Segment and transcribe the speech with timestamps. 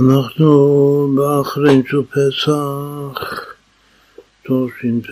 [0.00, 3.44] אנחנו באחרין של פסח,
[4.42, 5.10] תש"פ,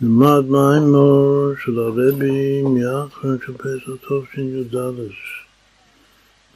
[0.00, 4.76] נלמד מימור של הרבי מאחרין של פסח תשי"ד,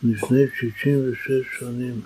[0.03, 2.01] לפני 66 שנים.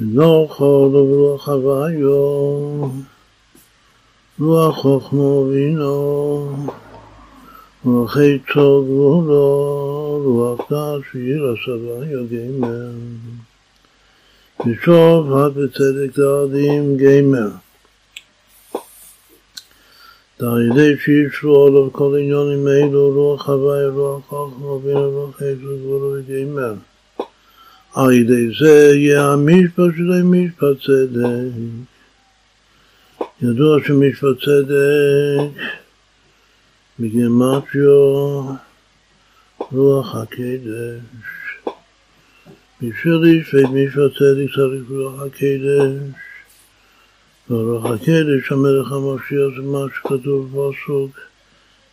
[0.00, 2.88] ונוכל רוח הוויו,
[4.40, 6.68] רוח חוכמו וינו,
[7.92, 12.90] רוחי טוב גבולו, רוח דעת שיר הסבה יגמר.
[14.66, 17.50] ושוב עד בצדק דעדים גמר.
[20.40, 26.74] דעידי שישרו עליו כל עניונים אלו, רוח הווי, רוח חוכמה, רוח חפץ גבולו וגמר.
[27.94, 31.50] על ידי זה יהיה המשפט שזה משפט צדק.
[33.42, 35.62] ידוע שמשפט צדק
[37.00, 38.54] בגימטריו
[39.58, 41.00] רוח הקדש.
[42.82, 46.20] בשביל להשווה משפט צדק צריך רוח הקדש.
[47.50, 51.10] ורוח הקדש, המלך המשיח, זה מה שכתוב בפסוק,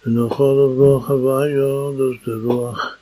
[0.06, 1.92] ונאכל רוח הוויה,
[2.26, 2.96] זה רוח.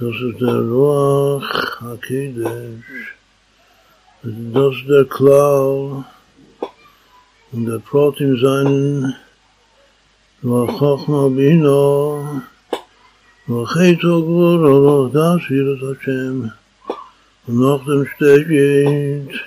[0.00, 3.12] Der Ruach HaKedesh.
[4.22, 6.06] Das ist der Klau.
[7.52, 7.80] Und der
[10.42, 12.42] Ruach Chochma Bino.
[13.46, 16.50] Ruach Eto Gvur, Ruach Das Yirat Hashem.
[17.46, 19.38] Und noch dem steht,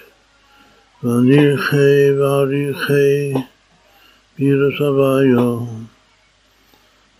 [1.01, 3.43] Vanichei, Varichei,
[4.37, 5.67] Yirat Havayah.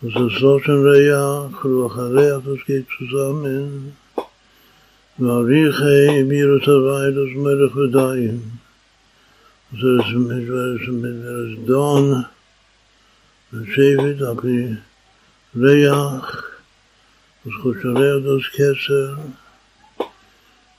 [0.02, 2.86] Das ist so schon Reach, Ruach Reach, das geht
[13.56, 14.20] Reach,
[17.46, 19.18] das Choshe Reach, das Kesser,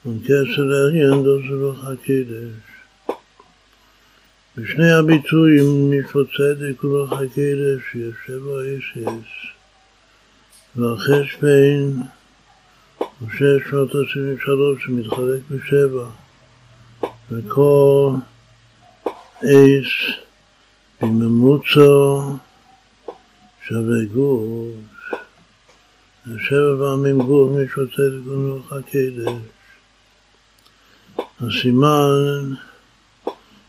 [0.02, 2.74] und Kesser Reach, das Ruach HaKedesh.
[4.56, 9.28] בשני הביטויים מצוות צדק ורוח הקדש יש שבע אסס
[10.76, 12.02] והחש בין
[12.98, 16.06] הוא שש מאות עשרים ושלוש שמתחלק בשבע
[17.30, 18.10] וכל
[19.44, 20.14] אס
[21.02, 22.36] בממוצע
[23.68, 24.74] שווה גוף
[26.38, 27.52] שבע פעמים גוף
[27.96, 29.32] צדק ורוח הקדש.
[31.40, 32.54] הסימן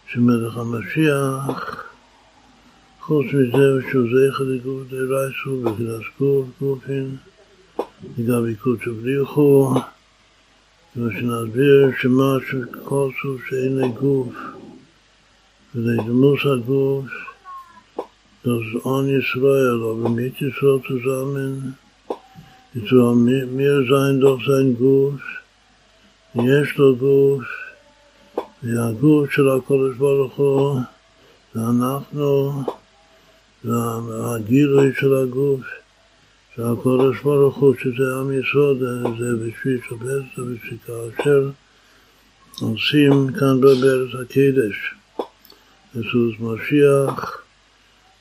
[0.08, 1.84] שמלך המשיח,
[3.00, 7.16] חוץ מזה שהוא זכר לגוף דרייסו וקדש גוף גופין,
[8.18, 9.74] לגבי קודשו בריחו,
[10.96, 14.34] ושנסביר שמה שכל סוף שאין לגוף
[15.76, 17.06] ולדמוס הגוף,
[18.46, 21.76] das an Israel, aber mit Israel zusammen,
[22.76, 23.16] Israel
[23.60, 25.24] mehr sein doch sein Guss,
[26.36, 27.46] יש Guss,
[28.64, 30.80] והגוף של הקודש ברוך הוא,
[31.56, 32.64] ואנחנו,
[33.64, 35.62] והגילוי של הגוף
[36.56, 38.80] של הקודש ברוך הוא, שזה עם יסוד,
[39.20, 41.50] זה בשביל שפסת ושכאשר
[42.62, 44.96] עושים כאן בארץ הקדש,
[45.96, 47.45] בסוס משיח,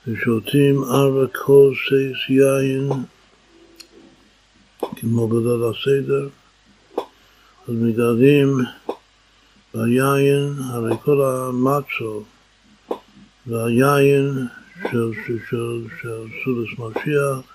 [0.08, 2.88] ושותים ארבע כוסי יין,
[4.96, 6.28] כמו בליל הסדר,
[7.68, 8.58] אז מגלים
[9.74, 12.22] והיין, הרי כל המצו
[13.46, 14.46] והיין
[14.82, 17.54] של, של, של, של סודס משיח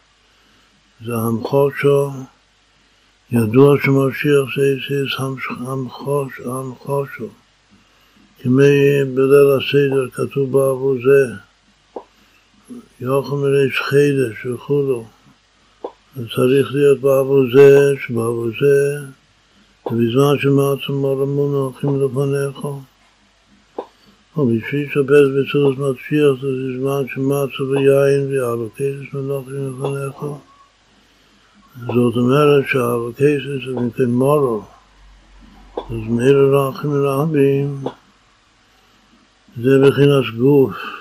[1.05, 2.11] זה המחושו,
[3.31, 4.95] ידוע שמשיח זה איזה
[5.59, 7.27] המחוש, המחושו.
[8.39, 11.48] כמי בליל הסדר כתוב בעבור זה,
[13.01, 15.05] יוכל מריש חידש וכולו.
[16.15, 18.99] צריך להיות בעבור זה, שבעבור זה
[19.85, 22.65] ובזמן שמעצם עולמנו הולכים לפניך.
[24.37, 30.15] או בשביל שבז בצורך מצפיח זה זמן שמצו ויין ואלוקייסס מלוכים לפניך.
[31.85, 34.61] זאת אומרת שהאלוקייסס זה מכן מורו.
[35.75, 37.83] אז מאלה רחים רבים
[39.63, 40.98] זה בחינת גוף.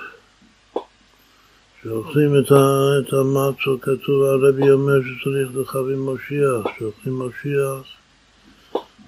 [1.82, 7.98] שאוכלים את המצו, כתוב הרבי אומר שצריך לחבים משיח, שאוכלים משיח.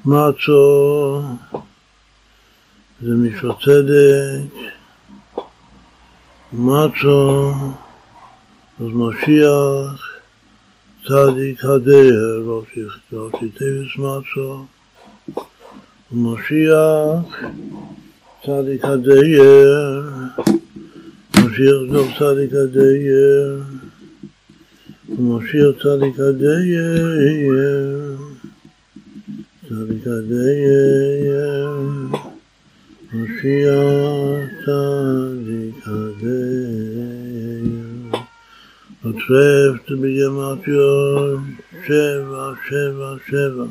[0.05, 1.22] מצו
[3.02, 4.70] זה משפט צדק,
[6.52, 7.52] מצו
[8.81, 10.11] אז משיח
[11.06, 14.67] צדיק הדר, ראשי טייבס מצו,
[16.12, 17.40] ומשיח
[18.46, 20.11] צדיק הדייר,
[21.45, 23.63] משיח גם צדיק הדייר,
[25.09, 26.95] ומשיח צדיק הדייה,
[29.69, 31.71] צדיק הדייה,
[33.13, 37.11] משיח צדיק הדייה.
[39.05, 41.41] וטרפת בגמטיות
[41.87, 43.67] שבע, שבע, שבע.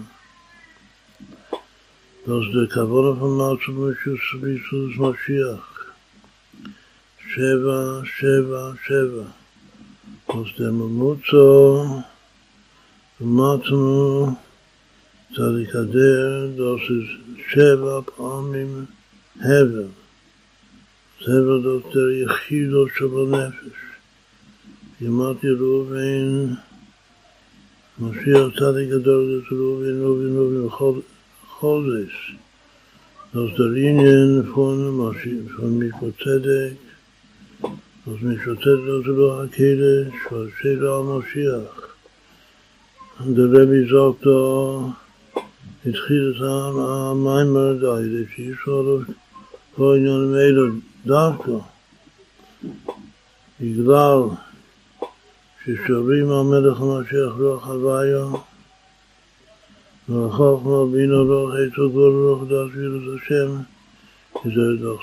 [2.25, 5.68] Das der Kavona von Malchus Mishus Bisus Mashiach.
[7.29, 8.03] Sheva,
[8.87, 9.25] Sheva.
[10.27, 12.01] aus dem Mutzo,
[13.21, 14.35] למדנו
[15.35, 18.85] צדיק הדר, ist שבע פעמים
[19.41, 19.87] הבל.
[21.21, 23.79] das der יחידו של הנפש.
[25.01, 26.53] ימת ירובן,
[27.99, 29.11] משיח צדיק זה
[29.51, 30.99] ראובן, ראובן, ראובן,
[31.47, 32.35] חודש.
[33.33, 34.79] Linien von,
[35.55, 36.88] von Mikro Zedek,
[38.09, 41.95] אז משוטט לו זרוע הקדש, והשאלה המשיח.
[43.21, 44.89] דרבי זוקתו
[45.85, 48.99] התחיל את המיימר דיידה, שישאלו
[49.75, 50.67] כל עניינים אלו
[51.05, 51.51] דווקא.
[53.61, 54.19] בגלל
[55.63, 58.25] ששרים המלך המשיח רוח הוויה
[60.09, 63.51] וחוכמה בינו רוח עצו גול רוח דעת ויראת השם,
[64.41, 65.01] כי זה דוח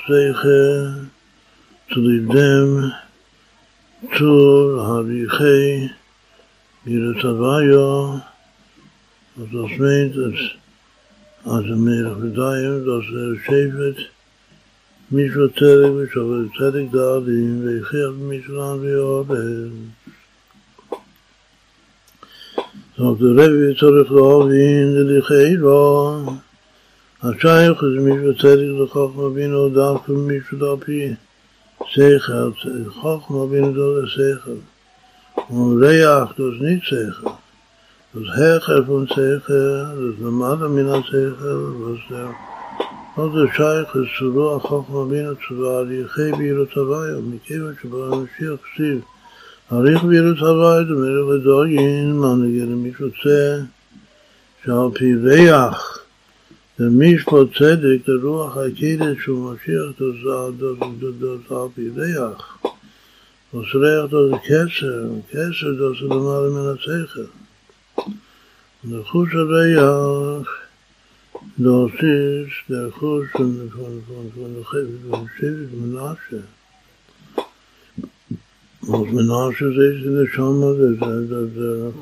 [15.15, 19.71] er er Zerek, mich war Zerek da, die ihm wechert, mich war an die Orde.
[22.97, 26.43] Sagt der Rebbe, zurück da, wie in der Lichei war,
[27.23, 31.15] השייך אז מישהו צדיק לחוכמה בינו דווקא מישהו דפי
[31.79, 32.29] Das ist
[36.61, 37.33] nicht Sechel.
[38.13, 39.67] Das Hecher von Sechel,
[40.01, 42.29] das Lamada min Sechel, was der
[43.17, 47.97] was der Scheich ist zu Ruach Chochma bin zu Ruach Biro Tavai, und מכיוון שבא
[47.97, 49.01] המשיח כסיב,
[49.73, 53.59] אריך בירו תוואי, דמרך ודוגין, מה נגיד למי שרוצה,
[54.65, 55.96] שעל פי ריח,
[56.79, 59.97] Der Mishpat Tzedek, der Ruach HaKedesh שהוא משיח,
[61.51, 62.59] על פי ריח.
[63.55, 67.29] Was ריח das קסר, קסר das למעלה מן השכל.
[69.09, 70.47] Chus הריח,
[71.57, 74.53] das ist der Chus von, von, von, von,
[75.09, 76.43] von Shivit Menashe.
[78.83, 80.93] Was Menashe ist in der Shama, der,
[81.57, 81.93] der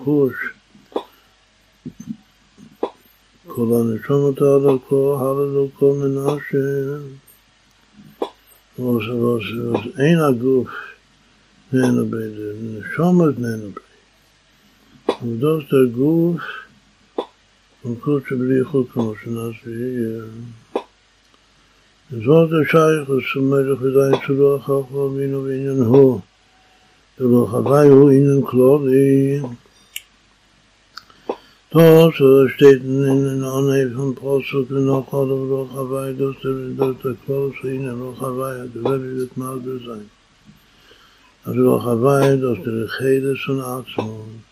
[3.55, 6.99] כל הנשמות הלוקו, הלוקו מנשה.
[8.77, 10.69] was was was ein aguf
[11.71, 16.43] nene bei der neshama nene bei und das der guf
[17.85, 19.15] und kurz bli khut כמו
[19.65, 20.23] wie
[22.11, 26.21] זאת השייך סומר חדאי צלוח חכם בינו בעניין הוא
[27.19, 29.41] דלא חווי הוא עניין כלולי
[31.75, 37.03] Das steht in den Anhieb von Prozess, und noch alle Woche bei dass der Welt
[37.03, 40.09] der Kurs in der Woche bei der Welt wird mal so sein.
[41.45, 44.45] Also Woche bei das der Rede schon atmen.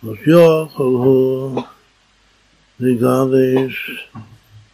[0.00, 1.64] Was ja hallo
[2.78, 3.86] die Gabe ist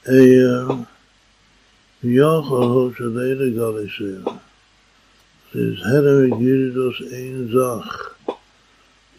[0.06, 0.86] eher
[2.00, 3.82] ja hallo zu der Gabe.
[3.84, 4.00] Es
[5.52, 8.17] ist herre gilt das ein Sach.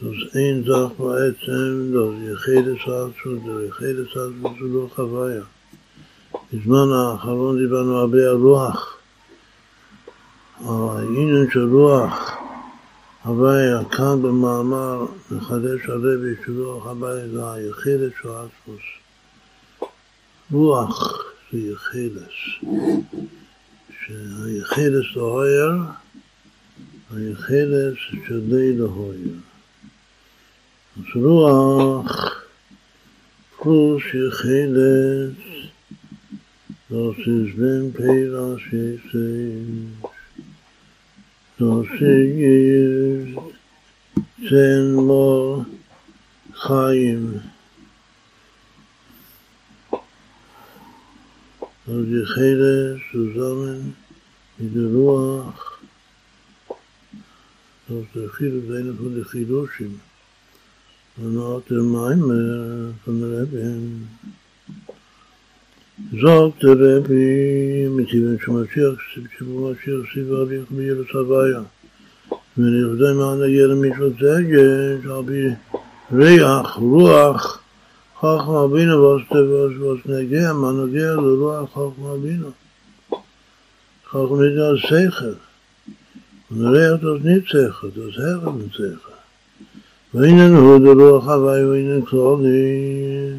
[0.01, 5.44] Dus één dag בעצם, dat יחיד סעצו, זה יחיד סעצו זה לא חוויה.
[6.53, 8.98] בזמן האחרון דיברנו הרבה על רוח.
[10.60, 12.32] העניין של רוח,
[13.24, 18.84] הוויה, כאן במאמר מחדש הרבי שרוח הוויה זה היחיד סעצוס.
[20.51, 22.38] רוח זה יחידס.
[24.06, 25.72] שהיחידס להויר,
[27.12, 29.49] היחידס שלי להויר.
[31.00, 32.44] אז רוח
[33.58, 35.38] פלוס יחלת,
[36.89, 39.13] das ist wenn Peras Jesus,
[41.58, 43.38] das ist
[44.50, 45.65] zehn Mal
[46.63, 47.24] Chaim.
[51.86, 53.96] Das Jecheles zusammen
[54.58, 55.62] mit der Ruach,
[57.88, 60.09] das ist
[66.62, 69.00] der Rebbe, mit ihm schon Mashiach,
[69.38, 71.62] שבו משיח סיבה הליך בירס הוויה.
[72.58, 75.48] נגיע למצוות זגש, על פי
[76.14, 77.62] ריח, רוח,
[78.18, 81.78] חכמה בינה ואוס נגיע, מה נגיע לרוח
[82.22, 82.48] בינה.
[84.08, 85.34] חכמה בינה זה שכל.
[86.52, 89.09] ונראה אותו נית שכל, זה שכל ושכל.
[90.13, 93.32] ואינן הוא דרוח הווי ואינן כלולי.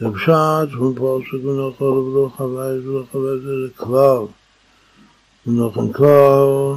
[0.00, 4.24] זה פשט, פוסק ונוכל וברוח הווי, וברוח הווי זה כלל.
[5.46, 6.76] ונוכן כלל,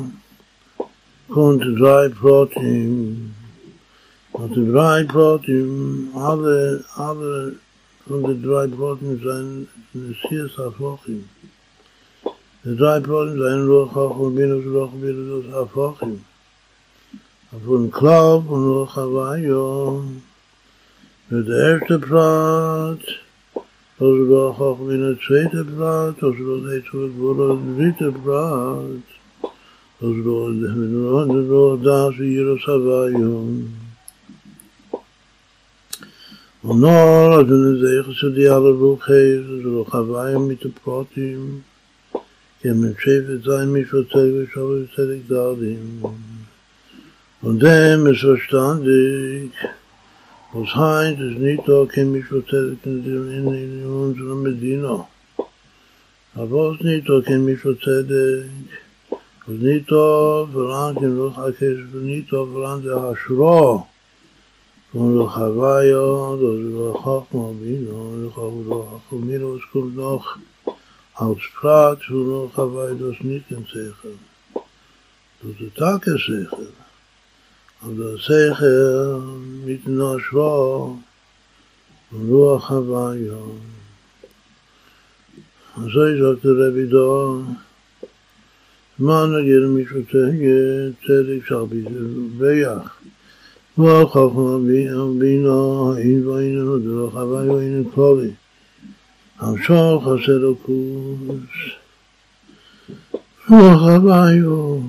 [1.29, 3.34] kommt drei Protein.
[4.31, 7.55] Und die drei Protein, alle, alle
[8.07, 9.67] von den drei Protein sind
[10.22, 11.27] Sies Afochim.
[12.63, 16.24] Die drei Protein sind Ruach Hachum, Binus, Ruach, Binus, Afochim.
[17.91, 20.03] Klaub und Ruach Havayo.
[21.29, 22.99] Mit der erste Prat,
[23.99, 29.17] aus Ruach Hachum, in der zweite Prat, aus Ruach Hachum, in der dritte Prat.
[30.01, 33.61] אז לא לא לא דאס ירס הוויום
[36.63, 37.47] ונור אז
[37.81, 41.59] זה חסדי על רוחי זה לא חוויים מתפרוטים
[42.61, 46.01] כי הם שפט זין מישהו צדק ושווה צדק דרדים
[47.41, 49.51] Und dem ist verstandig,
[50.53, 55.08] was heißt es nicht da, kein Mischwozedek in, in, in unserer Medina.
[56.36, 58.50] Aber was nicht da, kein Mischwozedek,
[59.50, 63.86] וניטו ורן כמלוך הקש וניטו ורן זה השרו
[64.91, 70.38] כמלוך הוויו דוזו חכמו בינו לכבודו חכמינו סכום נוח
[71.17, 74.17] als praat hoe nog gaan wij dus niet in zeggen.
[75.39, 76.67] Dat de taken zeggen.
[76.67, 76.76] Als dat zeggen, niet naar zwaar,
[82.12, 83.41] ruach Havaya.
[85.77, 87.55] En zo is ook de Rebbe daar,
[89.00, 90.01] מה נגיד למישהו
[91.07, 91.84] צדק שרבי
[92.38, 92.98] ויח.
[93.77, 94.57] וחכמה
[95.19, 98.31] בינה אין ואיננו דרך הווי ואיננו כלולי.
[99.39, 101.57] המשוך חסר הכוס.
[103.50, 104.79] רוח הוויו.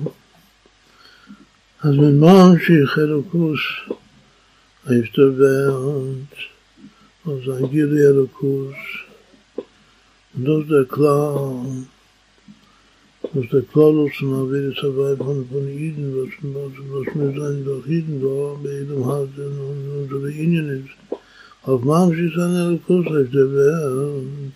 [1.83, 2.53] אז ממה
[2.97, 3.59] אלוקוס
[4.85, 6.33] ההפטרת,
[7.25, 8.75] אז הגילי אלוקוס,
[10.35, 10.85] der
[13.73, 16.33] Klaus von der Welt ist, aber von, von Iden, was,
[17.15, 21.19] wir sein doch Iden da, bei jedem Haus und unsere Ingen ist.
[21.63, 24.53] Auf manche ist eine Kurs auf der Welt.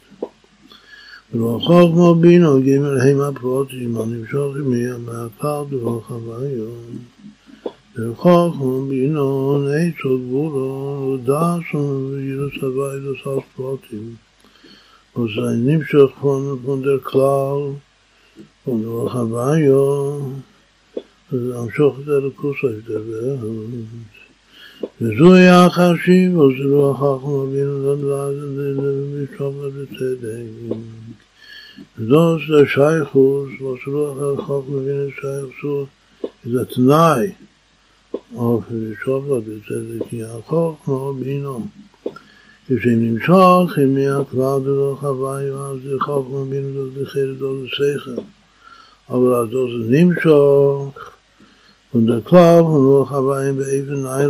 [1.35, 6.11] ורוח חוכמה בינו גימל המה פרוטים, הנמשוך ימיה מהקר דרוך
[7.97, 8.11] הוויון.
[8.11, 14.15] וחוכמה בינו נעצו גבולו, דעשו וירס הווי דסס פרוטים.
[15.15, 16.11] וזה נמשוך
[16.65, 17.77] von der Klau,
[18.67, 20.19] וברוך הוויו,
[21.31, 23.35] להמשוך את הלכוס ההתדבר.
[25.01, 28.33] וזו היה החשיב, וזה לא החכם אבינו לדעת
[29.33, 30.75] לשאול בצדק.
[31.97, 35.89] וזו זה שייכוס, וזה לא החכם אבינו שייכוס,
[36.43, 37.31] זה תנאי.
[38.35, 41.67] אוף לשאול בצדק, כי החכם אבינו.
[42.67, 48.21] כשנמשוך, אם מהכלל דרך הוויו, אז זה חכם אבינו לדחיר דו לשכל.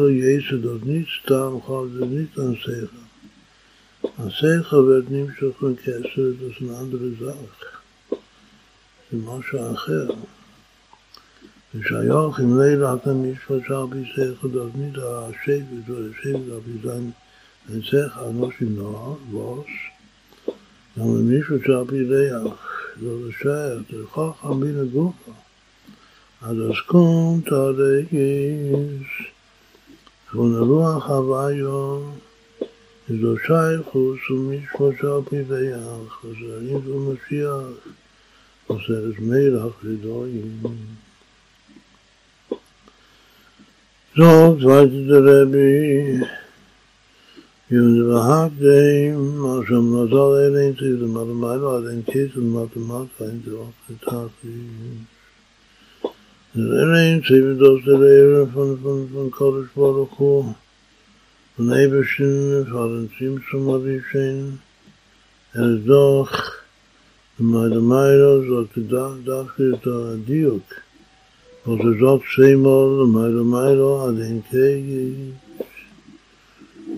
[0.10, 4.12] Jesu, das nicht da, und kann das nicht an Secha.
[4.18, 7.48] An Secha wird Nimschach und Kesser, das ist eine andere Sache.
[8.10, 8.20] Das
[9.12, 10.08] ist משהו אחר.
[11.76, 17.10] ושהיוך אם לילה אתה משפט שעל פי שכל דוד נידה השבט והשבט על פי זן
[17.70, 19.68] אין שכל אנושים נוער, ווס,
[20.98, 25.34] גם למישהו שעל פי ריח so bescheuert, der Chacham bin a Gufa.
[26.42, 29.08] אז אז kommt der Gis
[30.32, 32.14] von der Ruach Havayo
[33.08, 34.20] is do Shaykhus
[44.17, 45.67] und mich vor Shapi Veyach אז er ist um Mashiach אז er ist Meirach Ridoyim
[45.67, 45.67] so,
[46.21, 46.39] zweite der Rebbe
[47.71, 53.51] Yun vahak deim, asham nazal elein tziv, the matamayla adein kis, and matamata in the
[53.61, 54.57] okhetati.
[56.57, 60.55] Elein tziv, dos der Eire von, von, von Kodesh Baruch Hu,
[61.57, 64.63] von Eberschen, von Zimtzum Avishen,
[65.53, 66.33] er ist doch,
[67.37, 68.79] the matamayla, sagt
[69.27, 70.92] dachir ta diuk, was er
[71.66, 75.34] seimal, the matamayla adein kegis,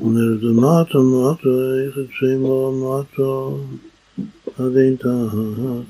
[0.01, 3.59] Und er ist Mata, Mata, ich hätte zweimal Mata,
[4.57, 5.85] an den Tag.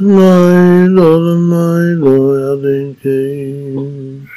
[0.00, 4.32] מיילו למיילו עד אין קייש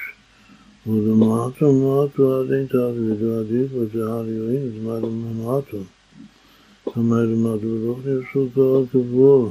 [0.87, 5.73] ולמטו מטו עד אין תעביד ועדיף וזהר יוין זמן אומרת,
[6.95, 9.49] למטו רוח נרשותו על גבול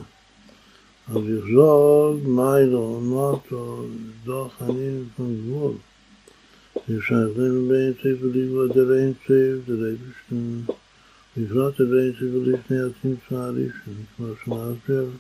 [1.08, 3.84] אז יחזור מיילו מטו
[4.24, 5.72] דוח חנין von גבול
[6.88, 10.76] יש שייכים בין צייף וליבו דר אין צייף דר אין צייף
[11.36, 15.10] בפרט דר אין צייף ולפני הצמצום הראשון כמו שמסביר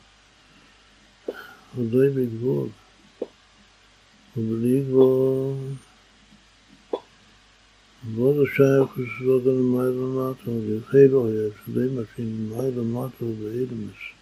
[1.76, 2.68] עוד לא בגבול.
[4.36, 5.54] ובלי גבול,
[8.06, 14.13] גבול זה שייך לסביבות על מי למטה, ויחי לא היה, שדי משין מי למטה ואילמס.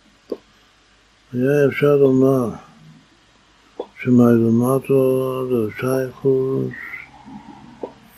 [1.32, 2.50] היה אפשר לומר
[4.02, 4.94] שמי למטה
[5.50, 6.72] זה שייכוס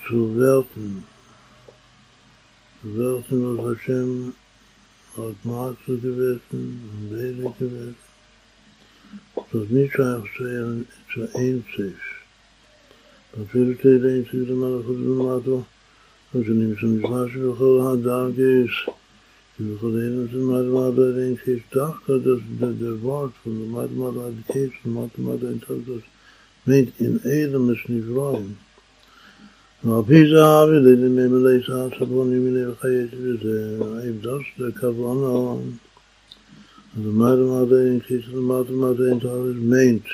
[0.06, 1.04] zu Welten.
[2.82, 4.34] Welten, was Hashem
[5.16, 7.96] hat Macht zu gewesen und Wele gewesen.
[9.52, 10.24] Das nicht שייך
[11.12, 12.00] zu Einzig.
[13.42, 15.62] אפילו תהיה Einzig למלאכות ולמטו,
[16.34, 19.03] אז שנמצא משמע שבכל הדר גייס, ובכל אין זה מעד מעד
[21.18, 22.12] אין קייס דווקא
[22.80, 25.58] der Wort von der מעד מעד עד קייס, מעד מעד אין
[26.66, 28.54] meint in Edom es nivroim.
[29.84, 31.28] ועל פי זה אבי ללמי
[31.98, 35.62] סבונים מיני וחייס וזה, האבדוס לכוונה
[36.96, 40.04] אז מה למד אין כיס למד למד אין תאריך מיינט.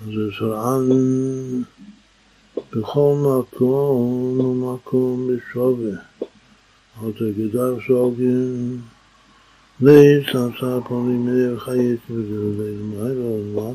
[0.00, 0.88] אז זה שרען
[2.72, 5.96] בכל מקום ומקום בשווה.
[7.02, 8.80] אז זה גדר שוגים
[9.80, 13.74] לייס עשה פונים מלך חייס וזה ולמד ולמד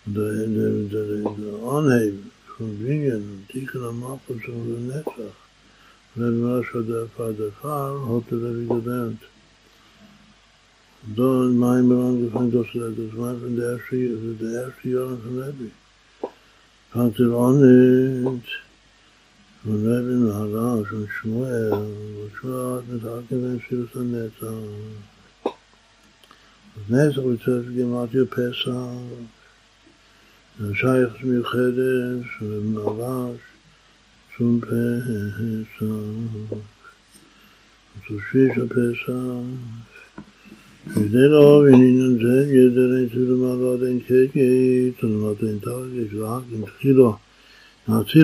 [0.04, 2.32] de, de, de aanheven.
[2.62, 5.38] von Binyan und Tikkun am Malchus und der Netzach.
[6.14, 9.22] Wenn man schon der Fall der Fall, hat er wie gelernt.
[11.16, 15.16] Da in meinem angefangen, dass er das war von der erste, also der erste Jahr
[15.22, 15.70] von Rebbe.
[16.92, 18.42] Fangt er an
[19.64, 25.53] und Shmuel hat mit Hakenem Shirus an Netzach.
[26.75, 28.96] Das Netzach wird zuerst gemacht, ihr Pesach,
[30.75, 33.40] שייך מיוחדת ומרש
[34.37, 35.83] שום פסח,
[38.11, 39.12] ושליש הפסח,
[40.94, 46.64] כדי לאהוב עניין זה ידר אין צילו מעבד אין קקית, ולמד אין תרגש ורק עם
[46.66, 47.16] תחילו,
[47.87, 48.14] har varit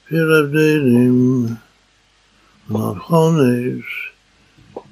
[0.06, 1.58] vier Abdelim,
[2.69, 3.86] und auf Chones,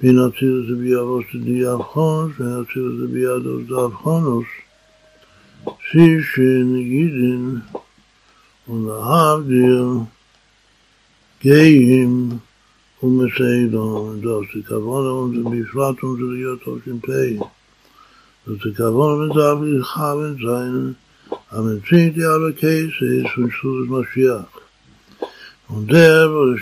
[0.02, 4.46] בין אצילוס לביאבוס לדיאבחונוס, בין אצילוס לביאדוס דאבחונוס,
[5.92, 7.60] שישן גידן
[8.70, 9.88] ולהבדיל
[11.44, 12.30] גאים
[13.04, 17.40] ומסעדון, das ist Kavona und בפרט und להיות תש"פ.
[18.48, 20.96] Ist Kavona und darf לכוון sein,
[21.52, 22.16] המציאות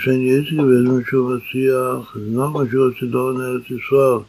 [0.02, 4.24] schon jetzt gewesen ist, schon Mashiach, noch mal schon zu da in Eretz Yisrael,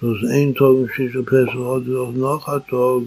[0.00, 3.02] das ein Tag im Shisha Pesach hat auch noch ein Tag,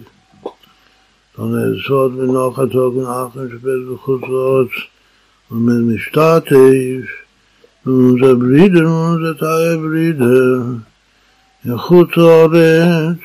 [1.38, 4.70] und der Sort mir noch ein Tag und Aachen spät und kurz raus.
[5.48, 7.08] Und mit mir starte ich
[7.84, 10.82] und unser Brüder und unser Teil Brüder
[11.64, 13.20] in kurz raus.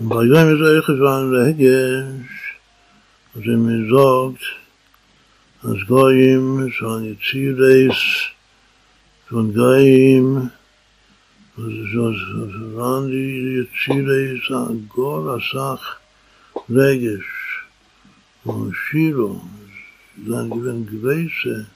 [0.00, 0.90] וביום הזה איך
[1.32, 2.56] להגש,
[3.36, 4.40] אז הם מזוגת,
[5.64, 7.96] אז גויים, שאן יצירס,
[9.28, 10.52] von Gaim,
[11.56, 15.98] waren die Yetzireis Agor Asach
[16.68, 17.35] Regesh
[18.46, 19.40] und Shiro,
[20.16, 21.66] dann gewinnen Gewäße,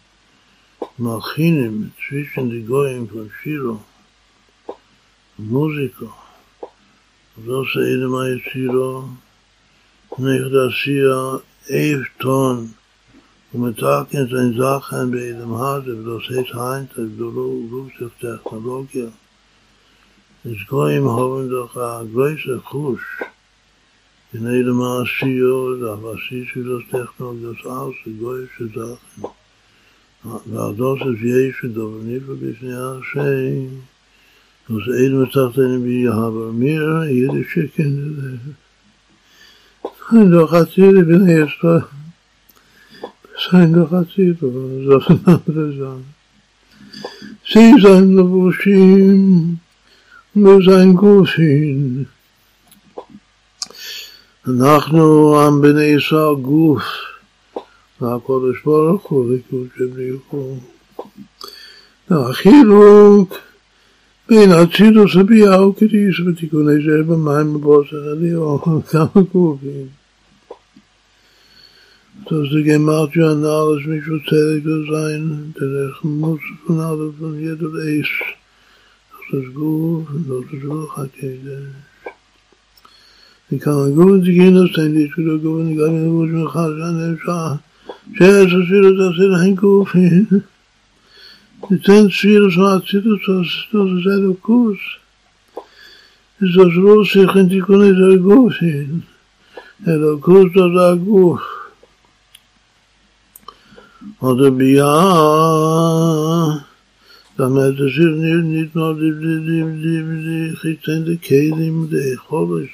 [0.99, 3.81] Malchinim zwischen die Goyim von Shiro,
[5.37, 6.13] Musiko,
[7.45, 9.09] so seide mai Shiro,
[10.19, 12.75] nicht das hier Eifton,
[13.53, 18.13] und mit Tag in sein Sachen bei dem Hase, das heißt Heinz, das ruft sich
[18.21, 19.11] Technologie.
[20.45, 23.25] Es Goyim haben doch ein größer Kusch,
[24.34, 29.32] in jedem Asio, da was ist das Technologie, das aus, die größte Sachen.
[30.26, 33.68] והדוס es Jesu, דובר ניפו בפני השם,
[34.70, 38.56] אז אין מתחתנו בי aber mir, jede Schicken,
[40.10, 41.62] sein doch Azir, bin ich jetzt,
[43.50, 46.04] sein doch Azir, das ist eine andere Sache.
[47.52, 49.60] Sie sein Levushim,
[50.34, 52.08] nur sein Gufin.
[54.49, 56.83] אנחנו עם בני ישראל גוף,
[58.01, 60.57] והקודש ברוך הוא ליכוד שבריחו.
[62.11, 63.35] החילוק
[64.29, 70.01] בין אצילוס הביאה וקדיש ותיקוני זה במים בבוסר עליון, כמה גופים.
[72.29, 72.45] So
[74.29, 78.11] zählig zu sein, der Rech muss von alles von jeder Eis.
[79.11, 81.90] Das ist gut, das ist gut, die Kinder
[83.59, 85.15] kann nicht gut, ich kann nicht
[87.25, 87.61] gut,
[88.15, 90.25] שיש עשיר את עשיר אין גופין,
[91.71, 92.07] ניתן
[93.75, 94.79] אז זה אלוקוס.
[96.41, 99.01] זה לא שיחן תיקוני זה גופין,
[99.89, 101.41] אלוקוס זה הגוף.
[104.19, 104.87] עוד הביאה,
[107.30, 107.30] damit es ist nicht, nicht nur die, die,
[109.01, 112.69] die, die, die חיצן כלים לאכול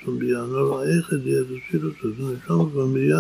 [1.11, 3.17] hat es wieder zu tun, schon von mir,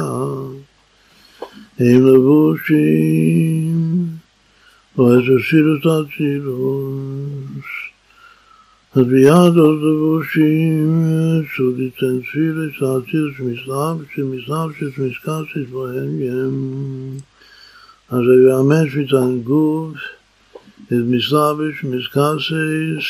[1.78, 4.06] הם לבושים,
[4.98, 7.64] או איזה סילוס אצילוס.
[8.94, 17.16] אז ביד עוד לבושים, שהוא ליתן סילוס אצילוס מסלב, שמסלב שמסקסס בהם ים.
[18.08, 19.96] אז הוא יאמץ מצד גוף,
[20.88, 23.08] is mislavish miskase is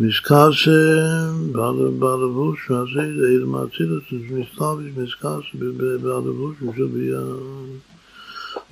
[0.00, 0.78] miskase
[1.52, 3.90] bad bad vush az iz er matir
[4.38, 7.24] mislavish miskase be bad bad vush ze bi a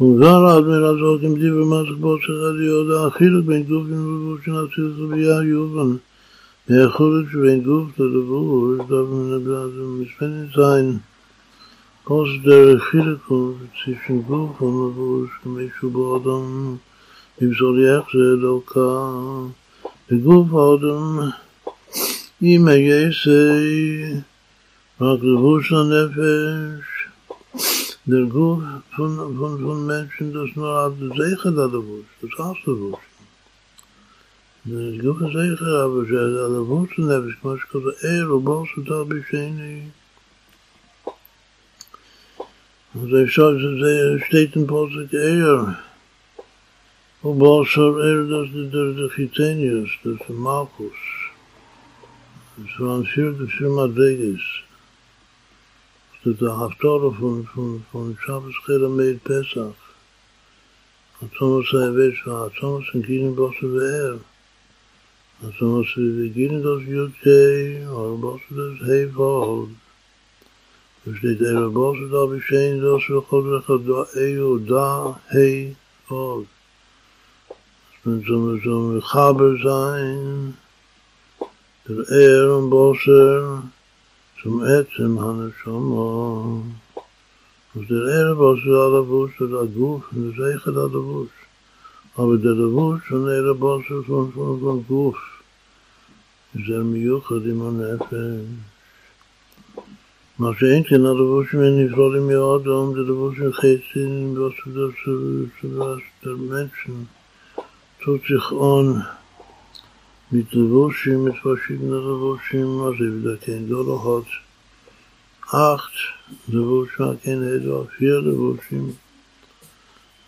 [0.01, 3.87] un zar az mer az otim div mas bot az yo da akhir ben gov
[3.97, 5.91] in vush az ze bi a yuvan
[6.67, 8.85] be khuruj ben gov tus vush
[10.57, 10.71] da
[12.07, 16.79] Kos der Chirikov zwischen Gruppen und Wurschen, mich über Adam
[17.41, 19.53] באדם, במזוליח זה לא קל.
[20.11, 21.31] בגוף האדם,
[22.43, 24.15] אם היסי,
[25.01, 25.73] רק לבוש
[31.57, 33.03] da der Wurst, das hast du Wurst.
[34.65, 38.31] Der Guf ist Seiche, aber es ist an der Wurst, und es ist gerade er,
[38.31, 39.93] und was ist da bisschen,
[42.95, 45.79] und er sagt, es steht in Posik er,
[52.79, 54.43] er, vier, vier Madriges,
[56.25, 59.75] der Haftorah von, von, von Shabbos Chelamed Pesach.
[61.21, 64.19] Atzomos Havesh v'Atzomos in Ginen Bosse Ve'er.
[65.43, 69.71] Atzomos Ginen dos Yud-Kei, or Bosse dos Hei Vod.
[71.05, 75.75] Dus dit Ere Bosse da Bishen dos V'chod V'chod da Eyo da Hei
[76.09, 76.56] Vod.
[78.07, 78.15] Der
[82.09, 83.63] Er und Bosse.
[84.43, 86.61] zum עצם הנשמה.
[87.75, 88.05] אז der
[90.37, 91.33] Seiche der Lebus.
[92.17, 95.19] Aber der Lebus von Erebos ist von, von, von Guf.
[96.55, 98.15] ist er מיוחד עם הנפש.
[100.39, 103.03] מה שאין כן הלבושים הם נפרדים מאדם, זה
[104.39, 104.91] בסדר
[106.23, 107.16] של Menschen.
[107.16, 107.16] tut sich an mit Levushim,
[112.87, 114.31] also wieder kein Dolo hat
[115.51, 116.15] acht
[116.47, 118.97] Levushim, kein Edo, vier Levushim.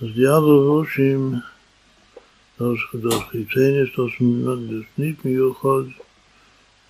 [0.00, 1.42] Also die alle Levushim,
[2.58, 5.86] das, das Chitzen ist, das, das nicht miuchad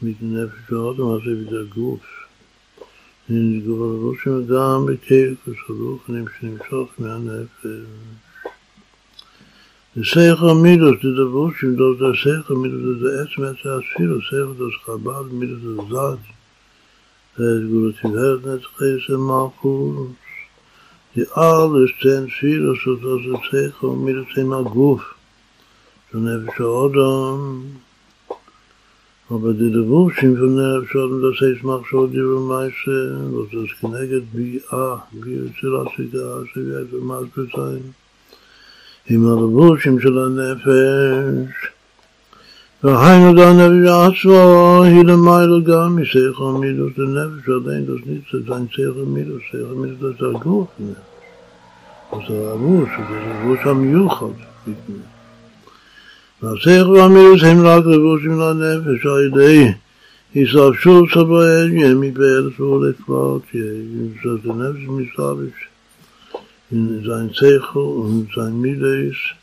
[0.01, 2.01] mit dem Nefesh Adam, also wieder Guf.
[3.29, 8.28] in die Levushim, גם בקרקס הרוח, נמשוך מהנפש.
[9.99, 14.69] De Seichel Midos, de Devotion, dat de Seichel Midos, de Etzmet, de Asfiro, Seichel, dat
[14.69, 16.19] is Chabad, Midos, de Zad,
[17.33, 20.15] het Guru Tiveret, net Gees en Malchus,
[21.13, 25.03] die alles ten Sfiro, zodat de Seichel Midos in Maguf,
[26.11, 27.83] zo'n Nefesh Adam,
[29.29, 34.27] aber die Devotion von Nefesh Adam, das heißt Machshod, die wir meisten, was das geneget,
[34.33, 37.95] wie A, wie Zilasika, wie es Masbe sein,
[39.11, 41.69] עם הלבושים של הנפש.
[42.85, 49.05] והיינו דן נביא עצמו, היא למעלה גם מסייכל מידוס לנפש, ועדיין דוס ניצה, זין סייכל
[49.07, 52.29] מידוס, סייכל מידוס זה הגוף נפש.
[52.29, 54.27] זה הלבוש, זה הלבוש המיוחד.
[56.43, 59.73] והסייכל והמידוס הם רק לבושים לנפש, על ידי
[60.35, 63.43] הישרשות סבוהם, מבארץ ולפלט,
[64.45, 65.68] זה נפש מסלביש.
[66.71, 69.35] in sein Zeichel und sein Mide ist,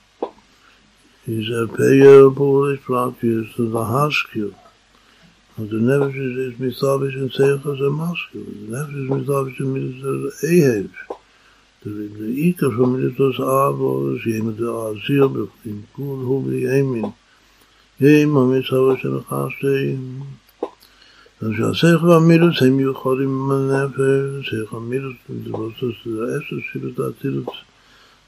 [1.28, 4.54] a er peier, wo er ist, bleibt, wie.
[5.58, 8.44] Und der Nefesh ist, ist mit Zabisch in Zeichel, ist er Maskel.
[8.70, 10.90] Der Nefesh ist mit Zabisch in Mide, ist er Ehev.
[11.84, 17.14] Der Iker von Mide ist das Abo, ist jemand der Asir, in Kuhl, Hubi, Emin.
[17.98, 19.24] Jemand mit in Zeichel.
[21.42, 27.04] אז שהשכל והמידוס הם מיוחדים עם הנפש, שכל המידוס זה בסוף זה העשר שלו, זה
[27.06, 27.48] האצילות,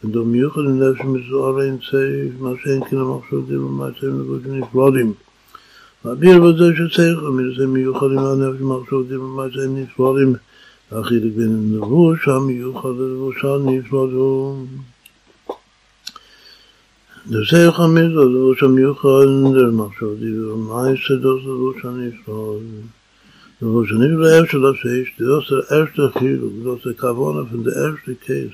[0.04, 5.14] ודו מיוחד נפש מזוהר אין צייף, מה שאין כן המחשבים ומה שהם לבושים נפרדים.
[6.06, 10.34] והביר בזה ששכל המידוס הם מיוחדים עם הנפש מחשבים ומה שהם נפרדים,
[10.92, 14.56] החילק בין הלבוש המיוחד ללבוש הנפרדו.
[17.30, 20.32] Der Seichel mit der Lusch am Juchal, der Machschodi,
[23.60, 26.94] Und was in der Efter das ist, die aus der erste Chilu, die aus der
[26.94, 28.54] Kavone von der erste Käse,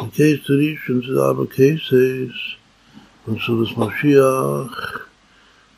[0.00, 2.56] die Käse zu riech, und sie aber Käse ist,
[3.26, 5.06] und so das Moschiach,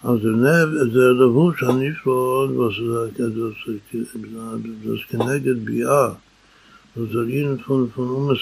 [0.02, 3.55] als der Nev, als der der Wusch an Ibra, und was er sagt, er das
[3.66, 3.83] ist
[4.87, 6.16] das Kenegget Bia,
[6.94, 8.35] das er ihn von, von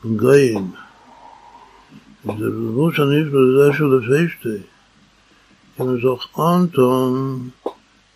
[0.00, 0.18] von
[2.24, 3.30] der Wusch an ist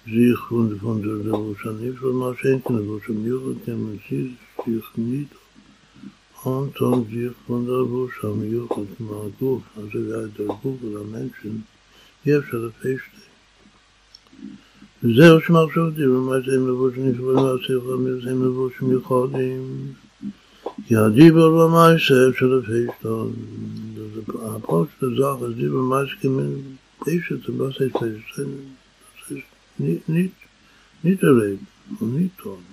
[0.05, 1.55] sich von von der da so
[2.01, 4.97] von ma schenken wo so mir gut sie sich nicht.
[4.97, 5.31] Nit
[6.45, 8.89] und dann sieh von der wo so mir gut
[9.77, 11.65] also da der gut der menschen
[12.25, 13.07] jetzt hat er fisch
[15.03, 17.97] sehr schön mach so die ma sehen wir wo schön ich wohl mal sehen wir
[18.05, 19.97] mir sehen wir wo schön wir holen
[20.89, 21.49] ja die wir
[28.37, 28.72] wohl.
[29.79, 30.35] Nicht, nicht,
[31.03, 31.67] nicht erleben
[32.01, 32.65] und nicht tun.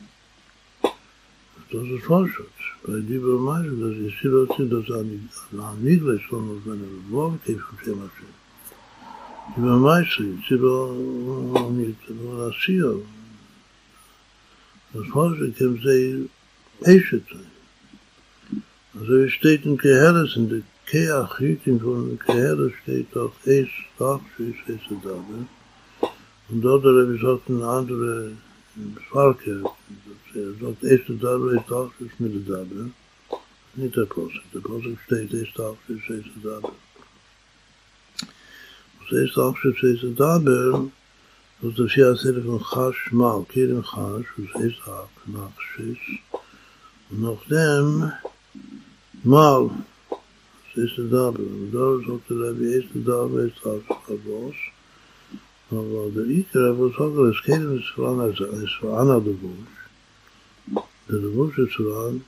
[1.72, 2.48] Das ist Fortschritt.
[2.84, 5.30] Bei dir bei mir, das ist hier auch das an
[5.82, 8.34] Nigles von uns, wenn er Wort gibt von dem Hashem.
[9.56, 12.96] Die bei mir ist, sie doch nicht, das hier.
[14.94, 16.30] Das Fortschritt kann sie
[16.82, 17.52] Peshet sein.
[19.00, 23.70] Also es steht in Keheres, in der Keachitin von Keheres steht auch Es,
[24.36, 25.22] Schiss, Es, Dabbe.
[25.22, 25.59] Und dort
[26.52, 28.32] er gesagt, eine andere
[29.12, 29.64] Farke,
[30.34, 32.90] er sagt, erste Dabbe ist auch das mit der Dabbe.
[33.76, 34.42] Nicht der Posek.
[34.54, 36.72] Der Posek steht, erste das erste Dabbe.
[39.02, 40.92] Das erste das erste Dabbe,
[41.62, 45.98] das ist ja sehr von Chash Mal, Kirin Chash, das erste auch nach Schiss.
[47.12, 48.12] Und nachdem
[49.24, 49.70] Mal,
[50.10, 51.44] das erste Dabbe.
[51.44, 52.00] Und da
[55.72, 56.96] Aber der Iker, er wird
[57.30, 60.84] es geht ihm zu an, es ist für Anna der Wunsch.
[61.08, 62.24] Der Wunsch ist zu an,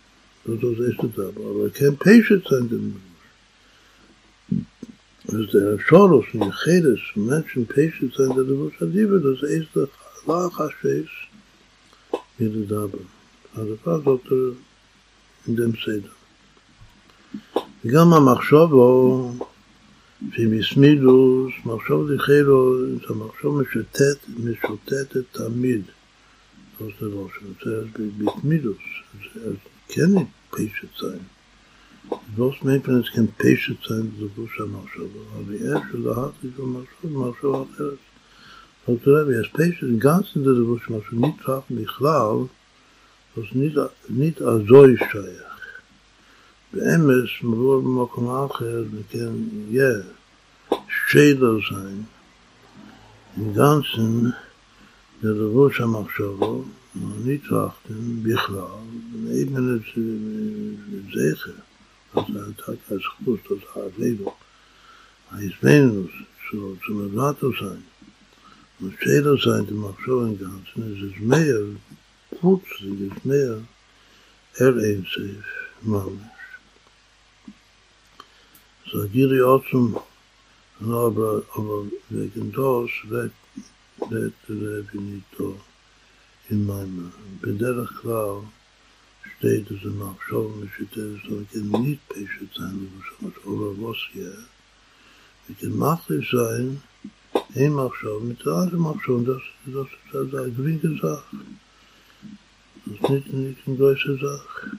[0.46, 4.66] das ist das erste Tag, aber er kann Patient sein, dem Wunsch.
[5.28, 9.34] Es ist der Schor, in dem Iker, Menschen Patient sein, der Wunsch hat wird das
[9.34, 9.90] ist der erste
[10.26, 13.00] Tag, das ist der erste wie der Tag.
[13.56, 14.54] Also der Tag, sagt er,
[15.48, 16.10] in dem Seder.
[17.84, 18.22] Ich kann mal
[20.34, 25.82] שמסמידוס, מחשוב לכאילו, זה מחשוב משוטט, משוטטת תמיד.
[26.80, 27.28] אז זה לא
[27.60, 27.82] שזה
[28.18, 28.78] בתמידוס,
[29.36, 29.56] אז
[29.88, 30.12] כן
[33.38, 35.10] פשט sein, so gut sein Machshav.
[35.38, 37.98] Aber er schon hat sich von Machshav, Machshav אחרת.
[38.88, 39.24] אז תראה,
[40.00, 42.48] ganz in der Wurst Machshav, nicht trafen בכלל,
[43.36, 43.56] das
[44.10, 45.51] nicht הזוי שייך.
[46.74, 49.34] באמס, מבוא במקום אחר, וכן,
[49.70, 49.94] יהיה
[51.70, 52.06] sein,
[53.38, 54.34] im Ganzen,
[55.22, 56.64] der Revush המחשבו,
[57.48, 58.84] trachten, בכלל,
[59.32, 59.82] eben את
[61.14, 61.52] זכר,
[62.14, 64.28] das ist ein Tag als Chus, das ist ein Leben,
[65.32, 66.12] ההזמנוס,
[66.50, 67.84] zu, zu Mevlato sein,
[68.80, 71.64] und Schäder sein, die Machschow im Ganzen, es ist mehr,
[72.30, 73.58] plötzlich ist mehr,
[74.56, 75.46] er einsef,
[75.82, 76.31] Mamisch.
[78.92, 79.98] So, Giri Otzum,
[80.82, 85.54] aber, aber wegen das der Rebbe nicht da
[86.50, 87.14] in meinem.
[87.42, 88.42] בדרך כלל
[89.38, 92.92] steht es im Achschov, משתת, so kann nicht Peshet sein,
[93.46, 94.38] aber was hier.
[95.48, 96.82] Es kann machlich sein,
[97.56, 99.88] ein Machschov, mit der anderen Machschov, das, das,
[100.28, 101.38] ist eine geringe Sache.
[102.86, 104.78] Das ist nicht, nicht eine große Sache.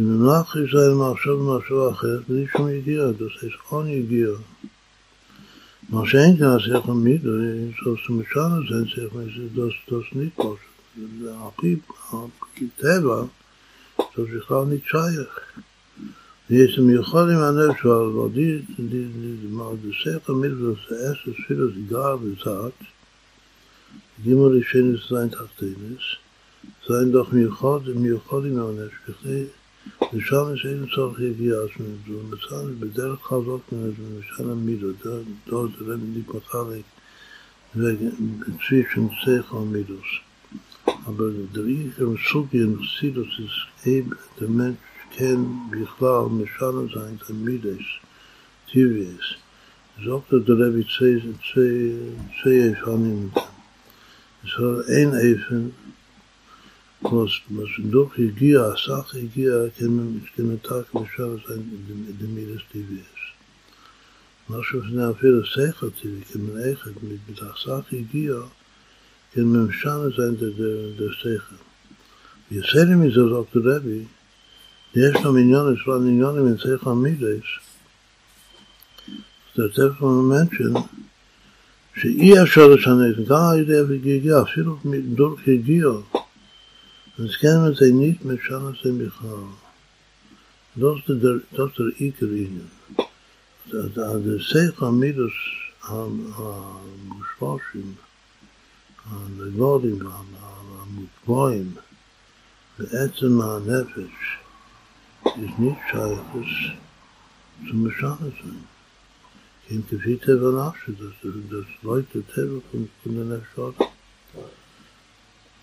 [0.00, 4.28] מלאכי זה מחשוב מחשוב אחר, בלי שום heißt ohne יגיע.
[5.88, 7.30] מה שאין כאן השכל מידו,
[7.84, 9.22] זאת משל זה שכל,
[9.88, 10.58] das nicht פשוט.
[11.26, 11.76] על פי
[12.76, 13.22] טבע,
[14.16, 15.40] זה בכלל nicht שייך.
[16.50, 17.86] יש מיוחד עם הנפש,
[19.82, 22.72] זה שכל מידו, זה אסר ספירות גר וזת,
[24.22, 26.04] גימל ראשון sein תחתינס,
[26.84, 29.44] sein doch מיוחד, מיוחד עם הנפש, בכדי
[30.14, 34.88] ושם שאין צורך יגיע עצמי, ומצאנו בדרך חזות ממשל המידו,
[35.46, 36.84] דוד רבי ניפוחליק,
[37.76, 40.08] וצבי שנצח על מידוס.
[41.06, 41.88] אבל דרי
[42.32, 43.28] סוגיה מחסידוס
[43.86, 44.06] איב
[44.40, 44.76] דמנט
[45.10, 45.36] כן
[45.70, 47.86] בכלל משל זין תמידס,
[48.72, 49.26] טיביאס.
[50.04, 50.84] זוכת דרבי
[52.42, 53.28] צי יפנים.
[54.44, 55.68] זאת אין איפן
[57.02, 57.40] was
[57.90, 59.52] doch הגיע, הסך הגיע
[60.36, 61.36] כמתק משל
[62.18, 63.18] דמידס טיביאס.
[64.50, 66.90] משהו שזה אפילו שכל טבעי, כמנהיכת,
[67.28, 68.34] מתחסך הגיע
[69.32, 70.34] כממשל sein
[70.98, 71.54] der שכל.
[72.50, 74.04] יסדר מזה זאת רבי,
[74.94, 77.44] יש לו עניון, יש לו עניון עם שכל מידס,
[79.56, 80.72] זה תכף מנשן
[81.96, 84.78] שאי אפשר לשנות, גם על ידי אפילו
[85.14, 85.88] דור הגיע,
[87.19, 89.45] אז כן זה ניט משנה זה בכלל.
[90.75, 92.71] Das ist der, das ist der Iker-Ingen.
[93.71, 95.37] Der Seich Amidus
[95.83, 97.93] המושפשים,
[99.05, 99.99] הנגודים,
[100.39, 101.71] המוקבועים,
[102.79, 104.37] בעצם הנפש,
[105.25, 106.51] ist nicht scheiches
[107.67, 108.63] zum Bescheid sein.
[109.69, 111.15] Im כפי טבע נפשי, das,
[111.49, 113.87] das Leute Teva von, von der Nefesh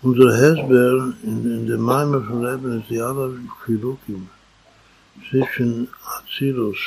[0.06, 3.32] Unser Hesber in, in dem Maimer von Leben ist die aller
[3.64, 4.28] Chilukim
[5.28, 6.78] zwischen Atzilus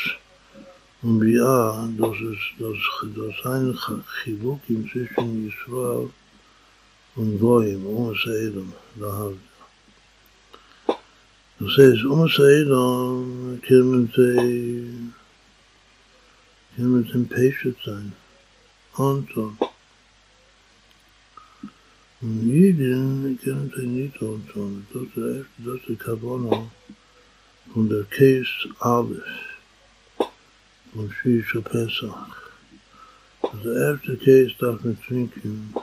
[1.01, 2.77] und Bia, das ist das,
[3.17, 3.77] das ein
[4.23, 6.09] Chilukim zwischen Yisrael
[7.17, 9.31] und Goyim, um es Edom, da
[11.59, 15.11] Das heißt, um es Edom können sie
[16.77, 18.13] können sie patient sein.
[18.95, 19.27] Und
[22.21, 24.39] jeden können sie nicht so.
[24.93, 26.69] Das ist das ist Kavana
[27.73, 29.23] von der Case Aleph
[30.93, 32.51] von Shisha Pesach.
[33.41, 35.73] Das erste Case darf man trinken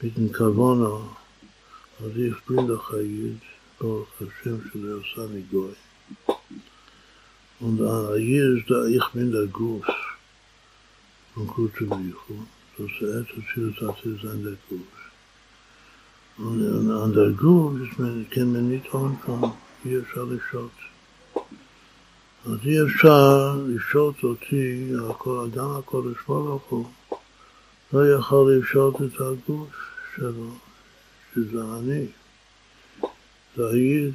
[0.00, 1.16] mit dem Kavana,
[2.00, 3.40] also ich bin doch Hayid,
[3.78, 5.74] Baruch Hashem Shalei Osani Goy.
[7.60, 7.78] Und
[8.18, 9.86] hier ist da, ich bin der Guss
[11.34, 12.46] von Kutsche Bichu.
[12.76, 14.99] Das ist erste Ziel, das ist an der Guss.
[16.42, 19.52] An der Guss ist man, kann man nicht anfangen,
[19.84, 20.70] ist alles Schott.
[22.46, 24.92] אז אי אפשר לשהות אותי,
[25.26, 26.86] האדם הקודש ברוך הוא,
[27.92, 29.70] לא יכול לשהות את הגוף
[30.16, 30.54] שלו,
[31.34, 32.06] שזה אני.
[33.56, 34.14] זה היד,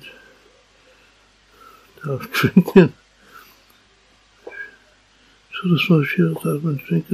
[1.95, 2.87] תפטרינקן.
[5.53, 7.11] So das Mashiach sagt, man trinkt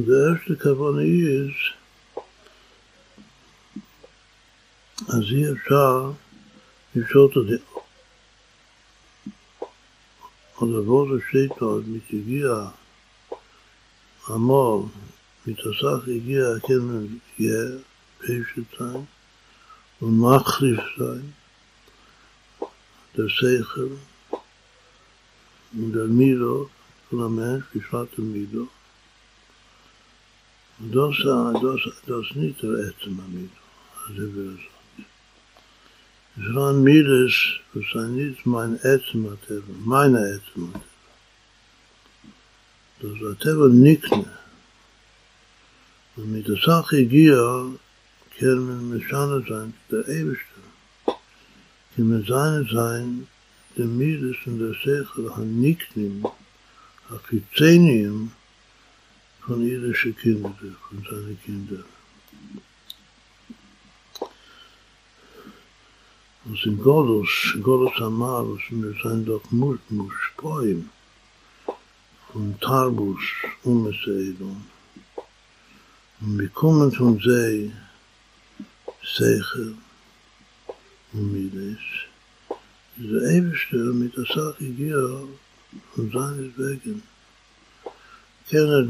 [0.00, 1.74] Der erste Kavane ist,
[5.08, 6.12] אז אי אפשר
[6.94, 7.56] לשאול את זה.
[10.56, 12.68] הדבר השליט עוד מתגיע
[14.26, 14.82] המול,
[15.46, 17.06] מתעסק הגיע כן
[17.38, 17.78] יהיה
[18.18, 19.04] פשט זין
[20.02, 21.30] ומחליף זין
[23.18, 23.98] der Seichel
[25.72, 26.70] und der Mido
[27.10, 27.58] von
[30.78, 33.50] das äh, das das nicht der erste mal mit
[34.08, 34.78] also wir so
[36.40, 37.34] Zran Mides,
[37.74, 40.84] das ein nicht mein Ätzma Teva, meine Ätzma Teva.
[43.00, 44.30] Das war Teva Nikne.
[46.14, 47.66] Und mit der Sache Gia,
[48.36, 50.60] kehren wir mit Schane sein, der Ewigste.
[51.96, 53.26] Die mit Seine sein,
[53.76, 56.24] der Mides und der Sechel, der Niknim,
[57.10, 58.37] der Kizenium, der
[59.48, 61.84] von irdischen Kindern, von seinen Kindern.
[66.44, 70.90] Und in Golos, Golos Amarus, wir sind doch Muspoim
[72.30, 73.22] von Tarbus
[73.64, 74.66] Umeseidon.
[76.20, 77.72] Und wir kommen von See,
[79.02, 79.76] Sechel,
[81.12, 81.84] Midas.
[82.96, 85.26] Der Ewigste mit der Sache hier
[85.94, 87.02] von seines Wegen
[88.52, 88.82] er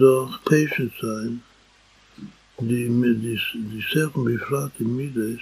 [3.55, 5.41] die Sachen befragt in Midas,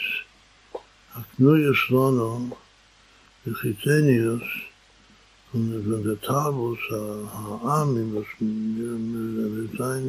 [1.14, 2.56] Aknuyas Lono,
[3.44, 4.42] die Chitenius,
[5.50, 10.04] von, von der Tabus, Ha'amim, was wir sein,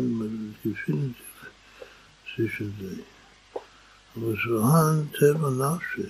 [0.64, 3.04] befinden sich zwischen sie.
[4.16, 6.10] Aber es war ein Thema Nafshe.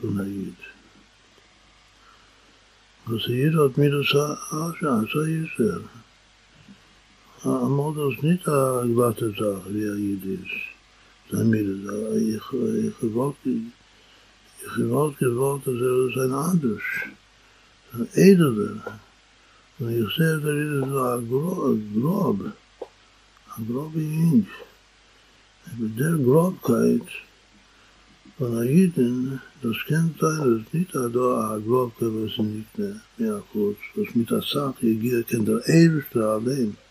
[0.00, 0.56] von Ayid.
[3.08, 3.22] אז
[4.50, 6.05] anschauen, so
[13.46, 13.60] er.
[14.76, 16.82] Gewollt, dass er sein anders,
[17.92, 19.00] ein edler.
[19.78, 22.40] Und ich sehe, da ist so ein Grob,
[23.56, 24.48] ein Grob Jink.
[25.78, 27.08] Mit der Grobkeit,
[28.38, 32.78] von Aiden, das kann sein, dass nicht da ein Glocke, was nicht
[33.16, 36.76] mehr kurz, was mit der Sache hier kann der Ewigste allein.
[36.76, 36.85] Muss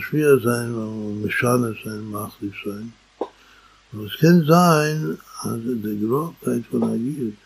[0.00, 2.92] schwer sein, und Mechanisch sein, machlich sein.
[3.92, 7.36] Und es kann sein, also die Grobkeit von Aiden,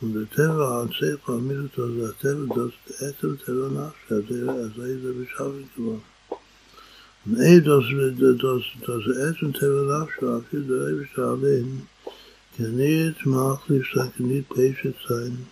[0.00, 4.34] und der an sich, an mir, dass der Teva, das der Äther, Teva nach, also
[4.34, 6.02] er sei der Beschaffung geworden.
[7.24, 7.84] Nee, das,
[8.42, 10.10] das, das Essen Teva nach,
[10.50, 11.88] für der allein,
[12.56, 14.48] kann nicht machlich sein, kann nicht
[15.08, 15.46] sein,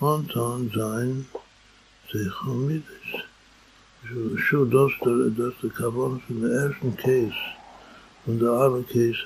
[0.00, 1.26] und dann sein
[2.12, 2.82] Seichamides.
[3.10, 3.31] Schon
[4.10, 7.34] שוא דאסטה דאסטה קאבורס אין דער ערשטן קייס
[8.28, 9.16] און דער ערבער קייס.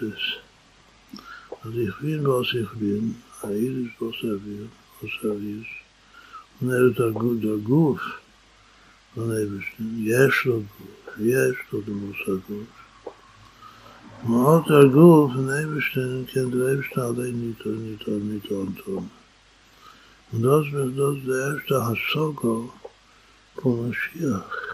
[1.73, 3.13] די פירנאוס יביינ
[3.45, 4.65] אייז קאצערדיע,
[4.99, 5.69] אסהייס.
[6.63, 8.01] נער דא גודער גוף,
[9.17, 9.67] נעבערש
[10.09, 10.63] יאשן,
[11.19, 12.47] יאשט דמוסעג.
[14.25, 18.79] מן דא גוף נעבערשטיין קען דאבשטאט אין ניטוניטוניטונט.
[18.89, 22.86] און דאס וועס דא ערשטער אסוגו.
[23.61, 24.67] Von Mashiach.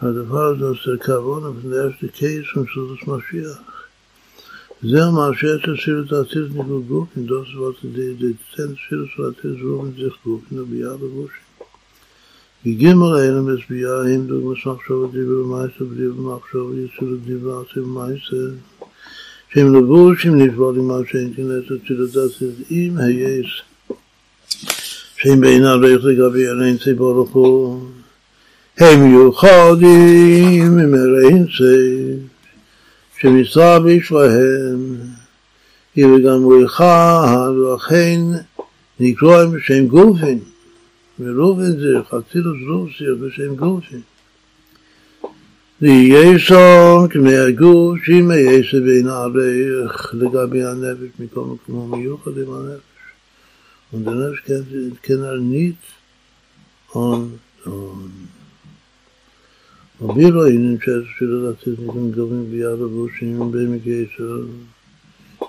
[0.00, 3.60] hat der Fall, dass der Kavona von der erste Case von Sudas Mashiach.
[4.82, 8.78] Sehr Mashiach ist hier das Aziz nicht gut gut, und das was die die Zent
[8.88, 11.46] für das Aziz rufen sich gut, und wie alle Wuschen.
[12.62, 14.80] Wie gimmel einem ist wie ja ihm, du musst noch
[25.22, 27.34] Shem beina reichlich, aber ihr nehmt sie Baruch
[28.78, 32.18] הם מיוחדים ממרעין סייף,
[33.20, 34.96] שמסביב להם
[35.96, 38.20] היא לגמרי אחד, ולכן
[39.00, 40.38] נקרוא הם בשם גופין.
[41.18, 43.54] ורובן זה חצילוס רוסיה בשם.
[45.82, 52.89] ויהיה סון כמי הגוף, שאם יעשה בין הערך לגבי הנפש מכל מקומו מיוחד עם הנפש.
[53.91, 55.77] Und der Nefesh kann er nicht
[56.93, 58.29] on, on.
[59.97, 63.79] Biro in church should that is even going be out of ocean beim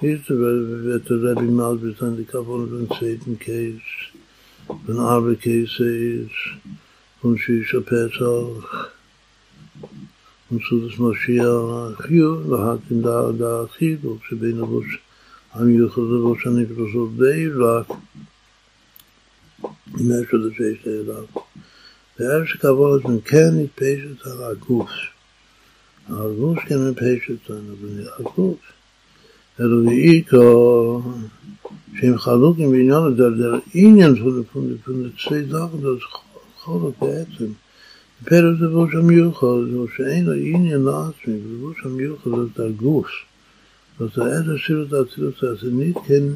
[0.00, 3.80] He's the vet the Rebbe Malbis and the couple of Satan case,
[4.68, 6.30] an Arbe cases,
[7.20, 8.92] von Shisha Pesach,
[10.50, 14.98] und Sudas Mashiach, Chiyu, lahat in da da Chidu, שבין הראש
[15.52, 17.96] המיוחד לראש הנפלא די רק, משהו לשיש אליו.
[17.96, 18.29] Der
[22.19, 24.91] erste Kabbalah ist, man kann nicht Pesach sein, Agus.
[26.09, 28.59] Agus kann man Pesach sein, aber nicht Agus.
[29.59, 31.01] אלא ואיקו,
[31.99, 33.03] שהם חלוקים בעניין
[33.73, 34.41] העניין של
[35.17, 35.87] שתי זכות, זה
[36.57, 37.51] חולק בעצם.
[38.25, 43.07] פרק זה בו שם מיוחד, זה שאין לו עניין לעצמי, ובו שם מיוחד זה הגוף.
[43.99, 46.33] אז איזה שירות האצילות זה ניתן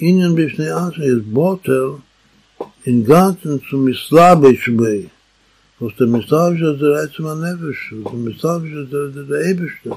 [0.00, 1.88] עניין בפני עצמי, זה בוטל,
[2.84, 5.10] in ganzen zum Mislabisch bei.
[5.78, 9.90] Was der Mislabisch ist der Eitzma Nefesh, was der Mislabisch ist der, der, der Eberste.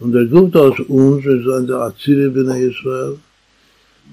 [0.00, 3.16] Und der Gott aus uns, ist an der Aziri bin Israel,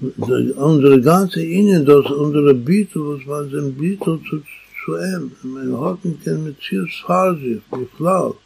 [0.00, 4.42] der, unsere ganze Ingen, das unsere Bietu, was man sind Bietu zu,
[4.84, 8.36] zu ihm, mein Hocken kann mit Zier Sfarsi, wie Flau.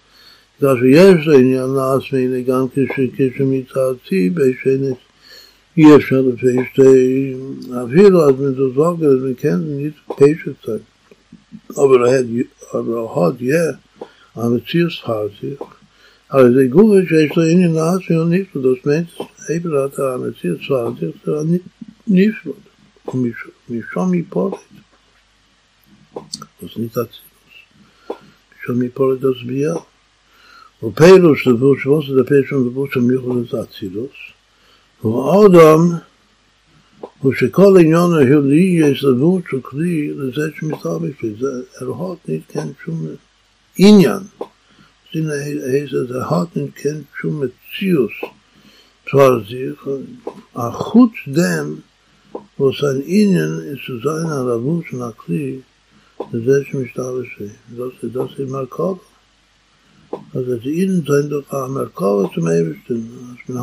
[0.58, 4.98] Das in ja nas mir ganze Schicke mit Aziri, bei Schönes,
[5.76, 6.22] אי אפשר
[6.72, 7.34] שתי,
[7.84, 10.96] אפילו אז מדוזוג, אז מכן נית פשט sein.
[11.76, 12.26] Aber er hat,
[12.72, 13.76] aber er hat ja,
[14.34, 15.62] המציאוס חזיך,
[16.32, 19.06] אבל זה גוף שיש לו עניין לעצמי או נפלא, זאת אומרת,
[19.48, 21.32] עברת המציאוס חזיך זה
[22.08, 22.52] נפלא,
[23.68, 24.54] משום מפולת.
[26.62, 27.16] אז ניתצילוס.
[28.62, 29.76] משום מפולת הסביעה.
[30.82, 34.35] ופילוס לבוש, ווסת הפשע לבוש המיוחד אצילוס, האדם
[35.00, 35.38] הוא
[37.34, 41.46] שכל עניין ההילי יש לבוש של כלי לזה שמסתלבש לי, זה
[41.80, 43.06] הרהות נתקן שום
[43.78, 44.20] עניין.
[45.12, 48.12] sind heißt der hat nicht kennt schon mit Zius.
[49.08, 49.78] Zwar sich
[50.54, 51.82] a gut dem
[52.58, 55.62] wo sein ihnen ist zu sein a ravus na kli
[56.32, 57.28] das ist mich da das
[57.78, 58.16] das ist
[60.34, 60.54] also
[61.08, 61.50] sein doch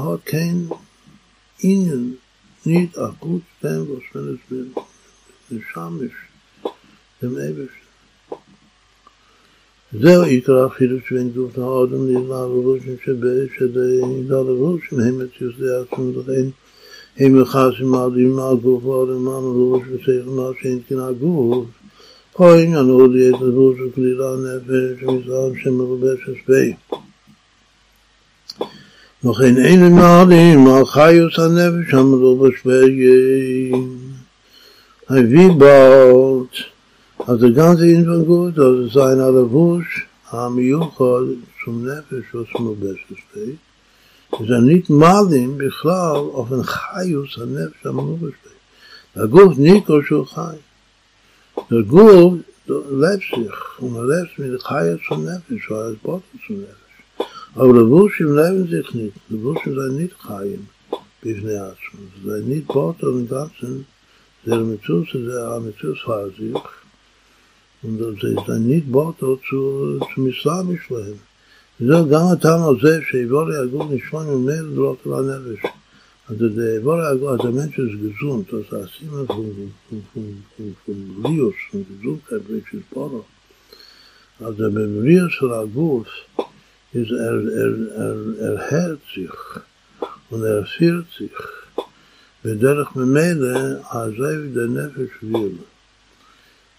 [0.06, 0.60] hat kein
[1.64, 2.18] ihnen
[2.66, 6.20] nicht a gut dem was wenn es schamisch
[7.22, 7.84] dem ewigsten
[10.02, 16.48] זהו עיקר החידוש בין גוף האדם נבנה לבושים שבשדי לבושים הם מציאות לעצמם לכן
[17.18, 21.66] הם מכסים מעלים על גוף האדם מה מלובש ושכל מה שאין כן הגוף
[22.40, 26.20] או עניין הוא להיות לבוש וכלילה נפש מזרם שמלובש
[29.24, 34.00] noch in einen Mali, mal Chayus הנפש עמדו בשבגים.
[35.08, 36.54] Hey, wie bald,
[37.26, 42.48] als der ganze Infant gut, als es sein alle Wusch, am Juchol zum Nefesh, was
[42.60, 43.60] mir besser steht,
[44.42, 48.62] ist er nicht Malim, בכלל, auf ein Chayus הנפש עמדו בשbegim.
[49.16, 50.58] Der Guf Niko שהוא חי.
[51.72, 55.70] Der Guf lebt sich, und er lebt mit Chayus zum Nefesh.
[57.56, 59.16] Aber die Wurschen leben sich nicht.
[59.30, 60.68] Die Wurschen sind nicht Chaim,
[61.22, 62.12] bis in der Atzmann.
[62.16, 63.86] Sie sind nicht Gott und im Ganzen.
[64.44, 66.56] Sie sind mit uns, sie sind mit uns für sich.
[67.84, 71.20] Und sie sind nicht Gott und zu, zum Islam ist leben.
[71.78, 75.60] Sie sind gar nicht an der Seh, sie wollen ja gut nicht schwangen, mehr und.
[76.28, 81.24] Also also der Mensch ist gesund, das heißt immer von, von, von, von
[82.02, 82.42] Gesundheit,
[84.40, 85.04] Also wenn
[86.94, 87.74] is er, er,
[88.06, 88.20] er,
[88.50, 89.38] er hört sich
[90.30, 91.32] und er führt sich.
[92.44, 95.58] Wenn der ich mir meide, als er wie der Nefesh will.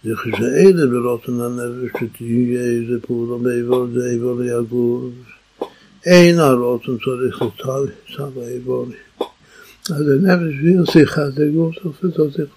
[0.03, 5.13] Sich ist er an Nefesh, die Jüge, die Pura, die Eivor, die Eivor, die Agur.
[6.05, 8.41] Ein er rotten, so ich so tal, ich sage
[10.27, 12.51] Nefesh will sich, hat de gut, so viel, so sich.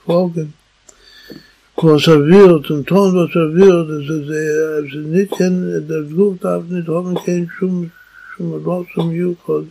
[1.78, 6.88] konserviert und ton was er wird, es ist, er ist nicht, der Blut darf nicht
[6.88, 7.91] haben, kein Schum,
[8.32, 9.67] Schum, Rot zum Jukot,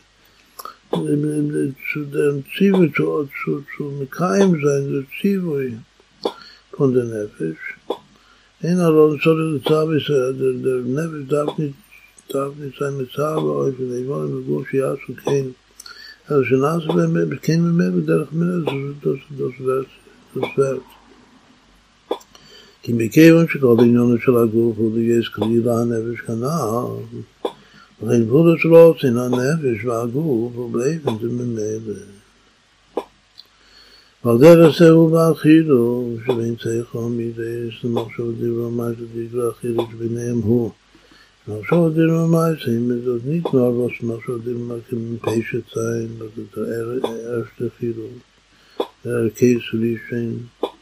[0.92, 5.59] zu dem Zivu, zu, zu, zu Keim sein, zu Zivu,
[6.76, 7.64] von der Nefesh.
[8.61, 11.74] In Aron, so der Zavis, äh, der, der Nefesh darf nicht,
[12.28, 15.57] darf nicht sein mit euch auf den Eivon, mit Goshi, ja, zu kein,
[16.28, 18.68] also, שנעשה באמת, כן באמת, בדרך מלך,
[19.02, 19.54] das, das,
[20.34, 20.95] das, das
[22.87, 27.18] כי מכיוון שכל עניון של הגוף הוא יש כלילה הנפש כנ"ל,
[28.03, 32.01] וכן גבולת שלו צין הנפש והגוף ובאופן זה ממילא.
[34.24, 40.70] ועל דרך זה הוא באחילו, שבין צייכו מידי למחשוב דירו מייסה דיגרו אחידו שביניהם הוא.
[41.49, 47.51] מחשוב דירו מייסה, אם זאת ניתנו על ראש מחשוב דירו מייסה מפשע ציין, זאת ערך
[47.61, 48.07] לחילו,
[49.05, 50.30] ערכי סולישן,
[50.62, 50.75] in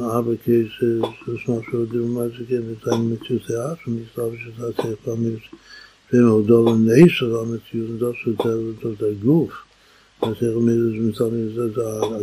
[0.00, 5.36] other cases, das מחשוב דירו מייסה כן, זה מציאות האחר, מסתבר שזה צריך פעמים
[8.98, 9.64] der Guf.
[10.20, 11.76] Das ist mir das mit seinem, das ist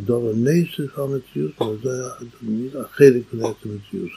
[0.09, 4.11] da ein Neisser am Metzius, das ist nicht ein Chelik von der Metzius.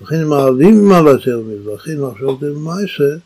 [0.00, 3.16] לכן מעלים עכשיו זה מעשה,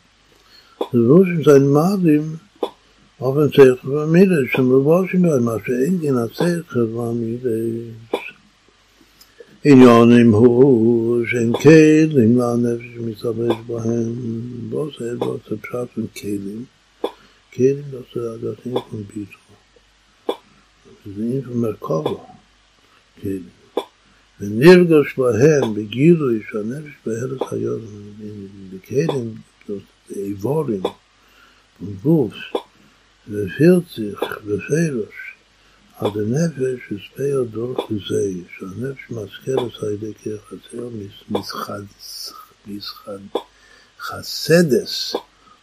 [0.79, 2.35] זה לא שזה מעלים,
[3.21, 7.49] אבל צריך במידה, שמלובושים בהם, מה שאין דין הצריך במידה.
[9.65, 14.13] עניונים הוא שהם כלים לנפש שמסתבש בהם,
[14.71, 16.65] לא זה פשט עם כלים,
[17.53, 17.83] כלים
[18.15, 19.37] הדתים עם ביטו,
[21.05, 22.25] זה אין מרכבו,
[23.21, 23.43] כלים.
[24.39, 27.79] ונרגש בהם בגילוי שהנפש בארץ היום,
[28.73, 29.35] בכלים,
[30.15, 30.81] איבורים,
[32.03, 32.33] גוף,
[33.29, 35.22] ופרציך ופרש,
[36.05, 40.89] הנפש הספר דור חזה, שהנפש מזכרת על ידי כחסר
[44.09, 45.15] מסחסדס,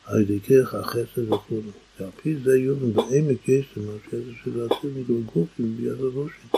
[0.04, 1.60] על ידי כך החסד וכו'.
[2.00, 6.50] ועל פי זה יובן בעמק יסם, על חסד של העציר מכל גופים ביד הראשים.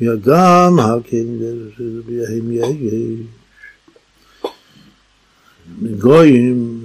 [0.00, 1.38] וגם הכן
[1.78, 3.26] זה ביהם יש.
[5.80, 6.80] מגויים,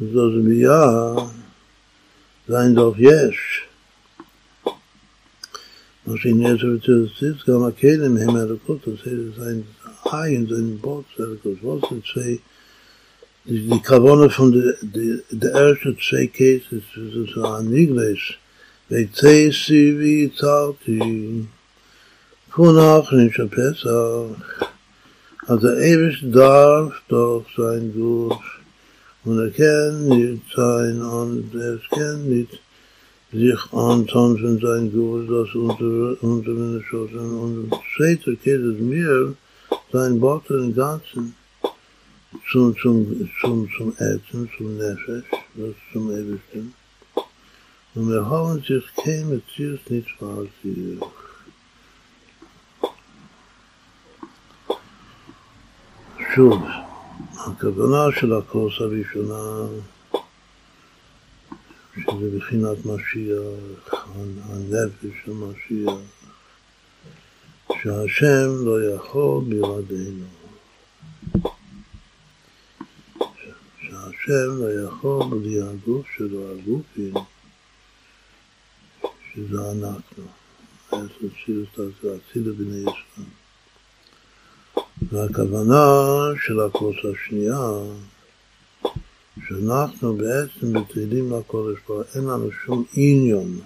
[0.00, 1.14] זו זמייה,
[2.48, 3.65] sein doch יש.
[6.06, 9.64] was in jeder zu sitzt, kann man keinem im Himmel der Kutte, das ist ein
[10.04, 12.38] Hai in seinem Boot, der Kutte, was sind zwei,
[13.44, 18.38] die, die Kavone von der de, de ersten zwei Käse, das ist so ein Niglisch,
[18.88, 21.46] weil zwei sie wie zahlt, die
[22.52, 24.28] Kunach in Schapessach,
[25.48, 28.46] also Ewig darf doch sein Gut,
[29.24, 32.60] und er kennt nicht sein, und er kennt nicht,
[33.32, 37.38] sich antanzen sein Gehör, das unter, unter den Schossen.
[37.38, 39.34] Und später geht es mir,
[39.92, 41.34] sein Wort im Ganzen,
[42.50, 45.24] zum, zum, zum, zum Ätzen, zum Nefesh,
[45.54, 46.74] das zum Ewigsten.
[47.94, 51.00] Und wir haben sich kein Metzies nicht verhalten.
[56.36, 56.62] שוב,
[57.38, 59.66] הכוונה של הכוס הראשונה
[62.00, 64.08] שזה בחינת משיח,
[64.44, 65.94] הנפש של משיח,
[67.82, 70.26] שהשם לא יכול בלעדינו.
[73.80, 77.14] שהשם לא יכול בלי הגוף שלו, הגופים,
[79.34, 80.24] שזה אנחנו.
[80.88, 83.26] עשר ציוס אצילה בני ישראל.
[85.02, 85.84] והכוונה
[86.46, 87.70] של הכוס השנייה
[89.44, 93.60] שאנחנו בעצם בצעידים לקודש ברוך אין לנו שום עניון,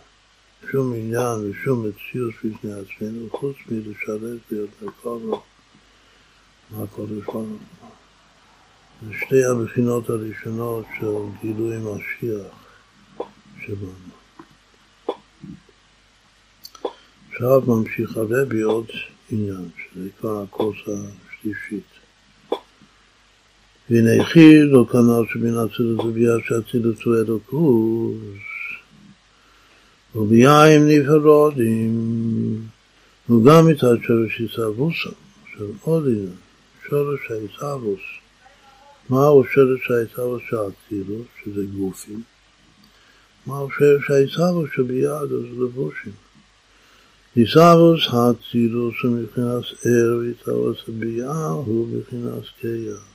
[0.71, 5.39] שום עניין ושום מציאות בפני עצמנו, חוץ מלשרת להיות מקודש
[6.71, 7.47] מהקודש ברוך
[9.03, 12.55] זה שתי הבחינות הראשונות של גילוי משיח
[13.61, 14.11] שבנו.
[17.33, 18.87] עכשיו ממשיך הרבי עוד
[19.31, 21.90] עניין, שזה כבר הכוס השלישית.
[23.91, 28.15] והנה חיל לא כנ"ל שבין אצילות וביאה שאצילות הוא אלוקוס,
[30.15, 31.93] וביאים נפרדים,
[33.31, 35.11] וגם מצד שורש עיסאווסם,
[35.45, 36.37] עכשיו עוד עניין,
[36.89, 38.01] שורש העיסאווס,
[39.11, 42.23] מהו שורש העיסאווס של אצילות, שזה גופים,
[43.47, 46.13] מהו שורש העיסאווס של ביאה, זה לבושים.
[47.35, 53.10] עיסאווס האצילוס הוא מבחינת ער, ועיסאווס הביאה הוא מבחינת כיח.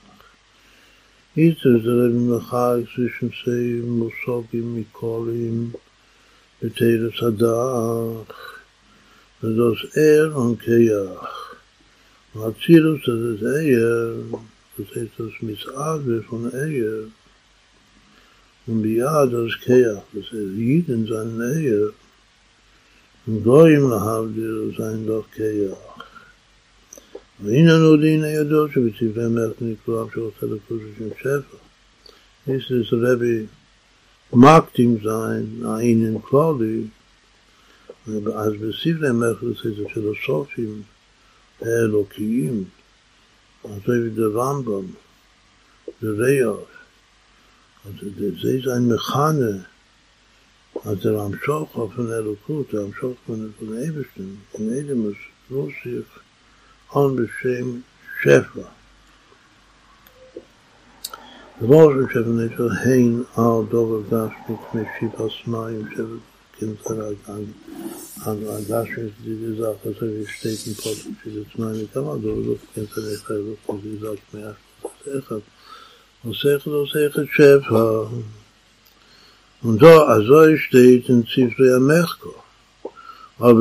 [1.37, 5.71] איתר זה רבי מחג zwischen zwei מושגים מקולים
[6.61, 8.59] בתרס הדח,
[9.43, 11.55] וזאת ער וכיח.
[12.35, 13.01] האצילוס
[13.39, 14.37] זה ער,
[14.77, 17.11] das heißt das Misade von Ehe
[18.67, 21.93] und Biah das Keach, das er sieht in seiner Ehe
[23.27, 25.94] und Goyim להבדיל sein doch Keach.
[27.40, 31.56] והנה נודין הידוע שבספרי המלך נקרא שרוצה לפרוש שם ספר.
[32.46, 33.46] יש איזה רבי
[34.32, 36.82] מקטים זין, העין אין כלולי,
[38.34, 40.82] אז בספרי המלך זה איזה פילוסופים
[41.60, 42.64] האלוקיים,
[43.64, 44.86] אז זה איזה רמב״ם,
[46.02, 46.56] זה ריח,
[47.84, 49.62] אז זה זה איזה אין מכנה,
[50.84, 55.10] אז זה רמשוך אופן אלוקות, זה רמשוך אופן אלוקות, זה רמשוך אופן אלוקות,
[55.50, 56.25] זה רמשוך אופן אלוקות,
[56.92, 57.80] on בשם
[58.22, 58.68] שפע.
[61.62, 66.02] דבר שפע נפע הן על דובר גשמית משיפס מים שפע
[66.58, 67.10] כנצר
[68.26, 73.34] הגשמית דיזק עשר ושתי כנפות של עצמם וכמה דובר כנצר אחד
[73.68, 74.50] לא דיזק מאה
[75.18, 75.36] אחד
[76.24, 78.04] עושה עושה אחד שפע
[79.62, 82.45] Und so, also steht in Zifre Amechko.
[83.38, 83.52] נאמר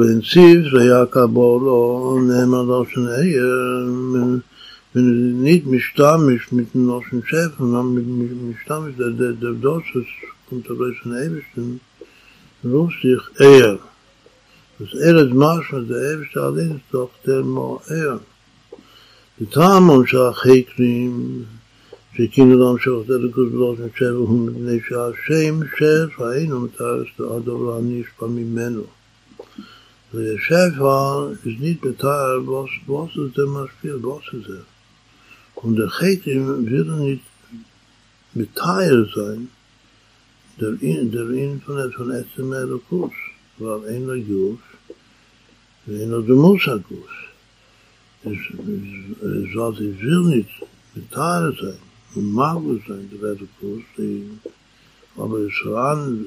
[6.88, 10.08] Loschen Chef, sondern mit mischtamisch, der, der, der Dosses
[10.48, 11.82] kommt der Loschen Ebersten,
[12.64, 13.78] ruft sich Eier.
[14.80, 18.22] Das Eier ist Marschma, der Eberste allein ist doch der Mo Eier.
[19.40, 21.44] Die Tamon שהחקרים,
[22.18, 28.84] שכינו להמשוך את הליכוז בלושן שבע, הוא מפני שהשם שפע אינו מתארץ הדבר הנשפע ממנו.
[30.16, 34.66] Der Schäfer ist nicht beteiligt, was, was ist der Maschpiel, was ist er.
[35.56, 37.26] Und der Chetim wird nicht
[38.34, 39.50] beteiligt sein,
[40.62, 43.12] der in, der in von der von Etzem Elokus,
[43.58, 44.60] weil ein der Jus,
[45.86, 47.16] ein der Musa Gus.
[48.24, 48.40] Es,
[48.72, 50.56] es, es, was ich will nicht
[50.94, 51.82] beteiligt sein,
[52.16, 53.84] und mag sein, der Elokus,
[55.18, 56.26] aber es ran,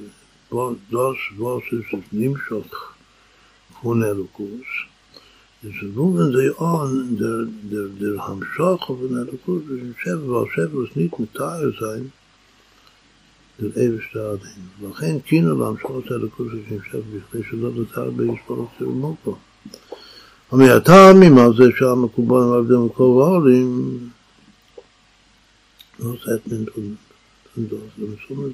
[0.51, 2.98] das, was ist es, Nimschach,
[3.83, 4.69] von Elokus.
[5.63, 7.39] Es rufen sie an, der,
[7.71, 12.13] der, der Hamschach von ist ein Schäfer, weil Schäfer ist nicht mit Teil sein,
[13.59, 14.91] der ewigste Adin.
[14.91, 19.37] לכן קינו להמשכות אלוקוס של שפע בכדי שלא נותר ביסבורך של מוקו.
[20.53, 23.99] המעטעמים על זה שהמקובל על עבדי מקור העולים,
[25.99, 26.65] לא עושה את מן
[27.55, 28.53] תודות, זה מסוים,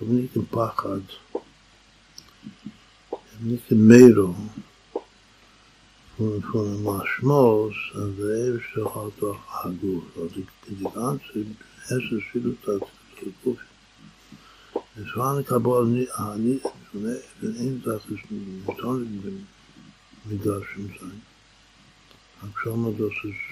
[0.00, 1.00] אבל nicht עם פחד.
[8.18, 10.02] Der Ewigste hat auch Agur.
[10.16, 11.46] Also die, die ganze
[11.88, 12.82] erste Schwierigkeit
[13.20, 13.58] der Kuf.
[14.94, 19.46] Es war eine Kabal nicht, ah, nicht, von einer Sache ist mit Tonnen
[20.24, 21.22] mit Darschen sein.
[22.40, 23.42] Aber schau mal, das ist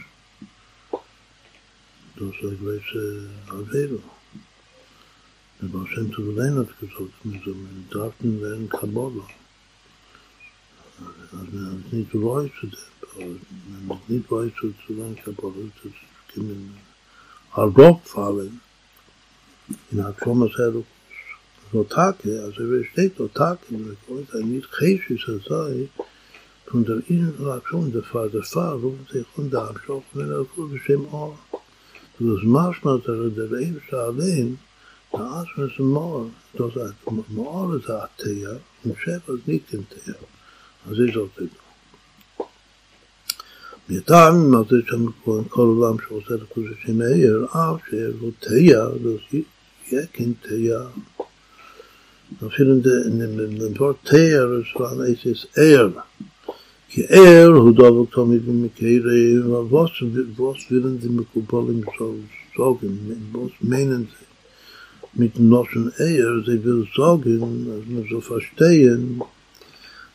[2.16, 4.02] das ist eine gewisse Avero.
[5.60, 9.28] Der Baal Shem Tov allein hat gesagt, man darf nicht werden Kabbalah.
[11.90, 13.40] nicht weiß zu der Problem,
[14.08, 15.88] nicht weiß zu zu den Problem zu
[16.32, 16.76] kommen.
[17.52, 18.60] Aber doch fallen
[19.90, 20.84] in der Kommerselo
[21.72, 25.88] so tag, also wir steht so tag in der Kreis nicht kreis ist es sei
[26.66, 30.66] von der Innovation der Fall der Fall und der Grund der Abschluss wenn er so
[30.66, 31.38] beschem auch
[32.18, 34.58] das macht man da der Leib schaden
[35.12, 36.94] Das ist ein Mal, das ist ein
[37.74, 40.39] ist ein ist.
[40.86, 41.46] אז יש עוד פעם.
[43.88, 45.06] מיתם, אם אתה יודע שם
[45.48, 49.00] כל עולם שעושה את הקודש השם העיר, אף שיש תהיה, אז
[49.90, 50.80] יהיה כן תהיה.
[52.46, 52.74] אפילו
[53.48, 55.90] נדבר תהיה, אז כבר נעשה את עיר.
[56.88, 58.90] כי עיר הוא דבר תמיד במקרה,
[59.44, 61.80] ובוס וילן זה מקובל עם
[62.56, 62.94] סוגן,
[63.32, 64.30] בוס מיינן זה.
[65.12, 69.22] mit noschen eier ze vil sorgen as so verstehen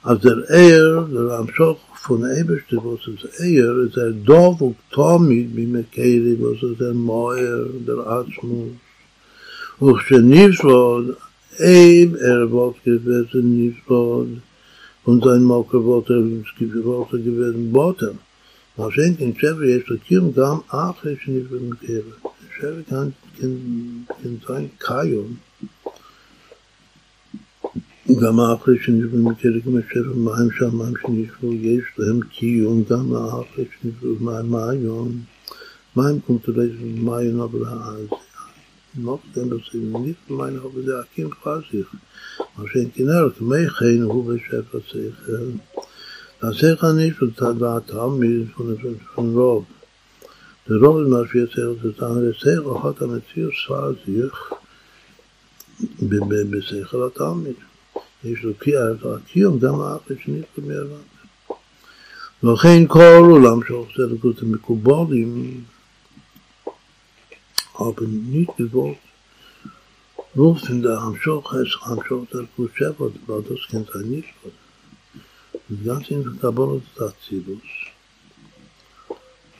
[0.07, 4.75] אז der Ehr, der Amschoch von der Eberste, was ist Ehr, ist er doof und
[4.91, 8.73] Tomit, wie mit Keiri, was ist der Moer, der Atzmus.
[9.79, 11.17] Und schon Nivsvod,
[11.57, 14.27] Eib, er wird gewesen Nivsvod,
[15.05, 18.19] und sein Mocker wird er, es gibt gewesen, Botem.
[18.75, 22.13] Was schenkt in Chevy, ist der Kim, gam, ach, ist nicht mit Keiri.
[22.59, 25.39] Chevy kann, kann sein Kajum,
[28.11, 34.49] גם האחרי שנשבו מקרק משפע מים שמיים שנשבו יש להם קיום, גם האחרי שנשבו מים
[34.49, 35.19] מהיום,
[35.95, 38.07] מים קונטרס מים אבל אז
[38.97, 39.73] noch denn das ist
[40.05, 41.87] nicht meine habe der Kim Fasich
[42.55, 45.13] was in Kinder mei kein hu beschef sich
[46.39, 48.67] das ist gar nicht so da da mir von
[49.13, 49.65] von Rob
[50.67, 50.97] der Rob
[58.25, 61.01] er er יש לו קיום, גם האחרי שנפגע מהרב.
[62.43, 65.63] ולכן כל עולם של צדקות המקובלים,
[67.77, 68.97] aber nicht gewollt.
[70.33, 74.33] Wussten der Hamschoch heißt Hamschoch der Kuschefot, weil das kennt er nicht.
[74.43, 77.61] Und ganz in der Kabbalah ist Atzilus.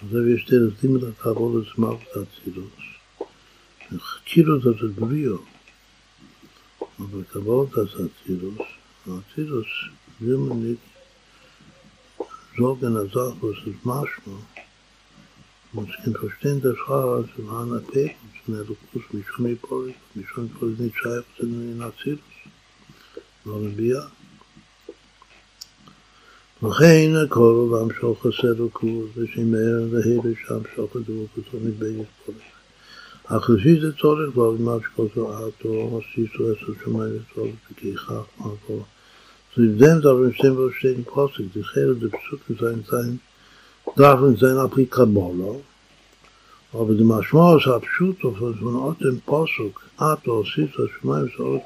[0.01, 0.17] Also
[13.67, 14.37] es Maschma.
[15.73, 18.15] Man kann verstehen, dass Chara zu Hana Pech,
[18.45, 22.19] zu Nelukus, mich schon nicht Polik, mich schon Polik nicht scheif zu den Atzilus.
[23.43, 24.09] Nur ein Bia.
[26.63, 32.54] וכן הכל והמשוך הסלוקות ושימר והיבש המשוך הדבוקות ומתבייש פולך.
[33.29, 38.83] החסיד זה צורך כבר למה שכל תורתו, עשיתו עשר שמיים וצורך בכיכך מרקו.
[39.55, 43.21] Zu dem darin stehen wir stehen Posig, die Chere der Psuke sein sein,
[43.95, 45.63] darin sein applikabolo,
[46.73, 51.63] aber die Maschma ist abschut, auf das von Ort dem Posig, Ato, Sita, Shmaim, Sorot,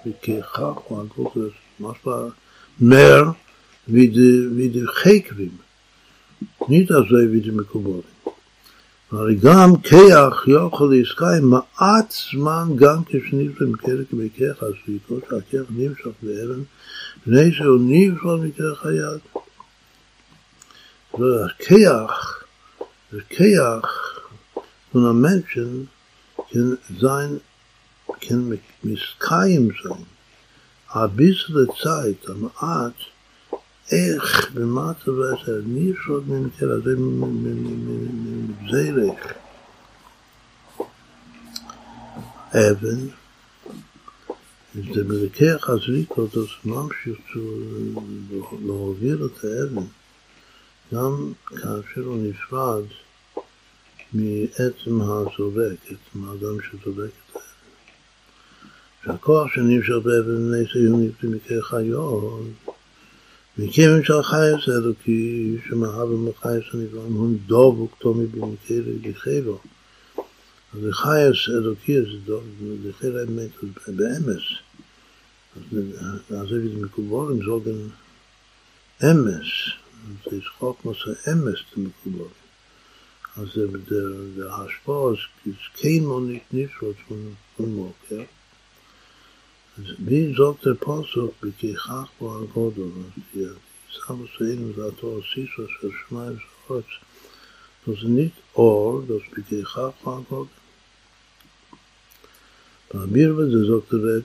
[9.11, 16.61] הרי גם כיח יוכל לעסקאי מעט זמן גם כשניב למקרק בכיח הסביקות שהכיח נמשך באבן
[17.17, 19.19] לפני שהוא נמשך מכרך היד.
[21.19, 22.43] והכיח,
[23.13, 24.09] וכיח
[24.91, 25.89] von einem Menschen
[26.51, 27.41] kann sein,
[28.21, 30.05] kann miskayim sein.
[30.87, 31.07] A
[31.81, 32.95] Zeit, am Art,
[33.91, 36.95] איך במצב הזה נישוד ממקרה, זה
[38.71, 39.33] זרק
[42.53, 43.07] אבן,
[44.75, 47.19] זה מלקח הזריקות, אז ממשיך
[48.65, 49.85] להוביל את האבן,
[50.93, 52.83] גם כאשר הוא נפרד
[54.13, 57.45] מעצם הזורק, עצם האדם שזורק את האבן.
[59.05, 62.43] שהכוח שנמשך באבן נעשה יומית במקרה חיות,
[63.63, 69.59] מכיוון שהחייס האלוקי שמהווה מחייס הנבראים הוא דבוק תומי במקרה לחילו.
[70.73, 72.43] אז החייס האלוקי זה דבוק,
[72.83, 73.49] לחיל האמת,
[73.87, 74.43] באמס.
[76.29, 77.71] אז זה מקובולים זוגן
[79.03, 79.47] אמס.
[80.29, 82.33] זה יש חוכמוס האמס למקובולים.
[83.37, 83.47] אז
[84.35, 85.11] זה השפעה,
[85.45, 88.23] זה כן מונית נפרות von מוקר.
[89.99, 92.83] Wie sagt der Pasuk, בכיכך בו הגודל,
[93.93, 96.37] סבא סיינו זה התור סיסו של שמיים
[97.87, 100.49] ist nicht Or, das בכיכך בו הגודל.
[102.93, 104.21] באמיר וזה זאת הרב,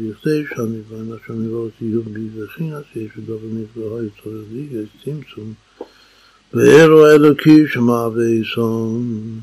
[0.00, 0.44] בכדי
[0.88, 5.54] ואני שאני לא תהיו בי וחינס, יש ודובר נפלא יצור לי, יש צמצום,
[6.54, 9.40] ואירו אלוקי שמהווה יסון,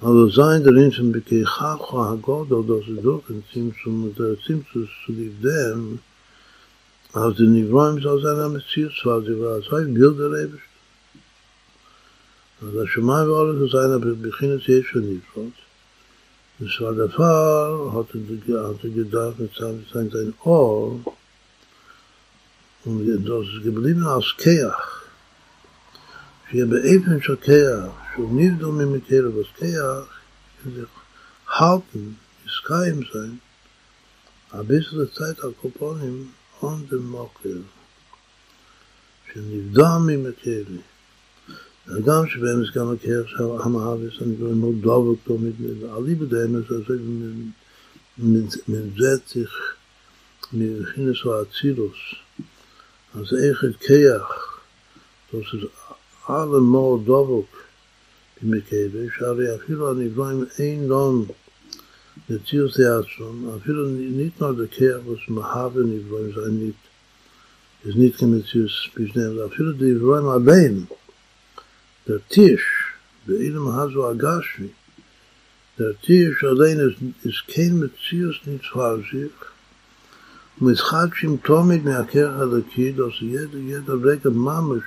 [0.00, 6.00] Aber sein der Inchen bekechach ha-godel, das ist doch ein Zimtzum, der Zimtzum zu dem,
[7.12, 10.62] als die Nivroim soll sein am Metzius, weil sie war so ein Bild der Eberst.
[12.60, 15.54] Also Shemai war alles, dass einer beginnt jetzt schon nicht wird.
[16.58, 21.00] Das war der Fall, hatte er gedacht, mit seinem sein Ohr,
[22.84, 24.96] und das ist geblieben als Keach.
[26.50, 30.12] שיהיה באופן של כיח, שהוא נבדו ממקר הבטח,
[30.64, 30.80] כדי
[31.58, 33.40] halten, ist kein sein,
[34.52, 37.62] a bissle Zeit a Koponim on dem Mokel,
[39.32, 40.78] שנבדו ממקרי.
[41.98, 45.38] אדם שבהם זה גם הכי עכשיו עם הארץ, אני כבר מאוד דוב אותו,
[45.96, 46.94] עלי בדהם, אז זה
[48.68, 49.74] מנזתיך,
[50.52, 51.98] מבחינס והצילוס,
[53.14, 54.56] אז איך את כיח,
[55.32, 55.66] das ist
[56.28, 56.98] alle mal
[58.42, 61.26] מקייבש, הרי אפילו הנפלאים אין דום
[62.30, 66.74] לציוס דעצום, אפילו ניתנו דקר ושמחה ונפלאים זה נית,
[67.84, 70.84] זה נית כמציוס בשניהם, אפילו דבליים הבאים,
[72.06, 72.94] der Tisch,
[73.26, 74.70] bei ihm hazo agashi,
[75.78, 79.32] der Tisch allein ist, ist kein Metzius nicht vor sich,
[80.60, 84.82] מתחדשים תומית מהכרך הדקי, דוס ידע ידע רגע ממש,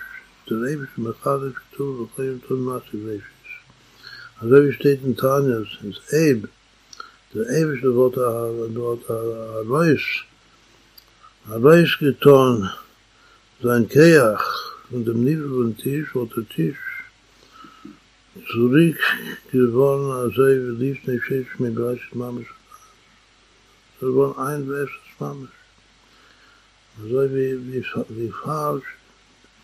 [0.45, 3.38] תראה בשמחה וכתוב וחיים תון מעשי וישי.
[4.41, 6.47] אז רבי steht in Tanya, es ist Eib,
[7.33, 10.05] der ewige Wort Arois,
[11.49, 12.71] Arois getan,
[13.61, 14.45] sein Keach
[14.89, 16.85] von dem niedrigen Tisch oder Tisch,
[18.49, 19.01] zurück
[19.51, 22.47] geworden, also wie lief nicht schisch mit Bereich des Mammes.
[23.99, 25.53] Das war ein Vers des Mammes.
[26.97, 27.83] Also wie, wie,
[28.17, 28.89] wie falsch,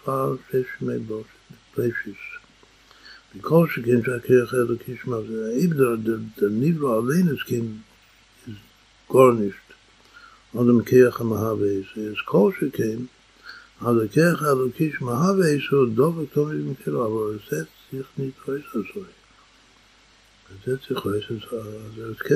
[0.03, 1.95] falsch ist mit Bereich
[3.37, 5.53] בכל שכן שהכרך האלוקי שמע, זה
[7.33, 7.83] ist kein,
[8.47, 9.67] ist gar nicht,
[10.53, 12.97] an dem כרך המהווה, es כל שכן,
[13.81, 19.01] על הכרך האלוקי שמהווה, הוא דובר תומד במקרו, אבל זה צריך להתרועש על זה.
[20.65, 21.39] זה צריך להתרועש על
[21.95, 22.35] זה, אז כן,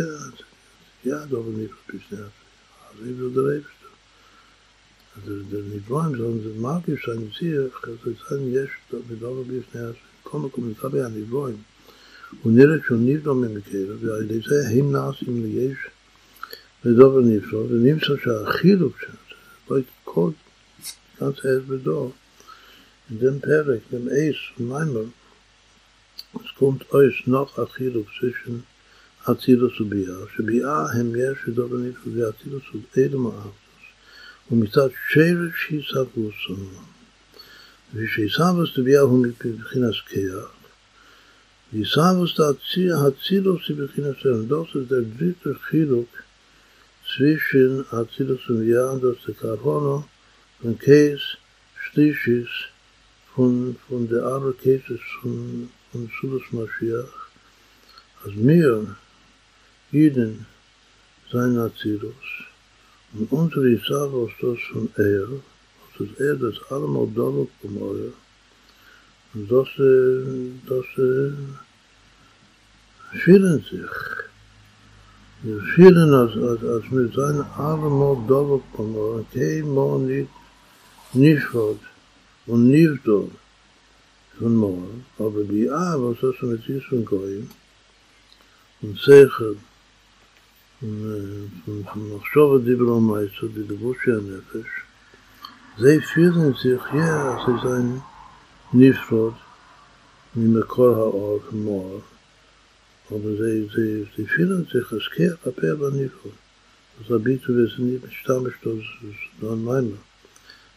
[1.05, 3.79] ja, דובר נברו בפני אז עיבר דרעבשת.
[5.15, 7.51] Also der Nivroim, sondern das Magisch an sich,
[7.83, 8.77] also es ist ein Jesch,
[9.09, 10.08] mit Dover בפני עצמי.
[10.31, 11.57] כל מקום נמצא בהנברואים,
[12.43, 15.77] הוא נראה שהוא נברו ממקרה, ועל ידי זה הם נעשים ליש
[16.85, 20.31] ודובר נברו, ונמצא שהחילוק שם, כל
[21.19, 22.11] ganz erst da,
[23.09, 25.05] in dem Perek, dem Eis und Meimer,
[26.33, 28.63] es kommt euch noch Achillus zwischen
[29.25, 33.51] Atzilus und Bia, שבia הם יש ודובר נברו, ואצילוס הוא אלו מארצוס,
[34.51, 35.83] ומצד שרש היא
[37.91, 38.03] סבוסון.
[38.03, 40.53] ושיסבוס תביעה הוא מבחינת כיח,
[41.73, 42.39] ויסבוס
[43.05, 44.15] הצילוס היא מבחינת
[49.25, 50.03] der Karhono,
[50.61, 51.37] von Käs,
[51.81, 52.49] Schlischis,
[53.33, 57.29] von, von der Arbe Käses von, von Sulus Mashiach.
[58.23, 58.95] Als wir,
[59.91, 60.45] Jiden,
[61.31, 62.27] sein Atzilus,
[63.13, 65.29] und unsere Isavos, das von Er,
[65.99, 68.13] das er das allemal dobbelt um euch.
[69.33, 71.31] Und das, äh, das, äh,
[73.11, 73.95] das, fühlen sich.
[75.43, 79.25] Wir fühlen, als, als, als wir sein allemal dobbelt um euch.
[79.33, 80.29] Kein Mann nicht,
[81.13, 81.79] nicht fort
[82.47, 83.31] und nicht dort.
[84.39, 84.87] von Mohr,
[85.17, 87.49] aber die A, was hast du mit dir äh, von Goyim,
[88.81, 89.57] und Seichel,
[90.81, 94.73] und von Machschowa Dibra Meister, die Gebusche Nefesh,
[95.78, 98.02] sie fühlen sich, ja, sie sind
[98.72, 99.34] Nifrod,
[100.36, 102.00] ממקור האור כמור,
[103.10, 106.32] aber sie, sie, sie fühlen sich als Kehr Apel בנפרוד.
[107.00, 109.86] אז הביטוי וזה משתמש das dann einmal.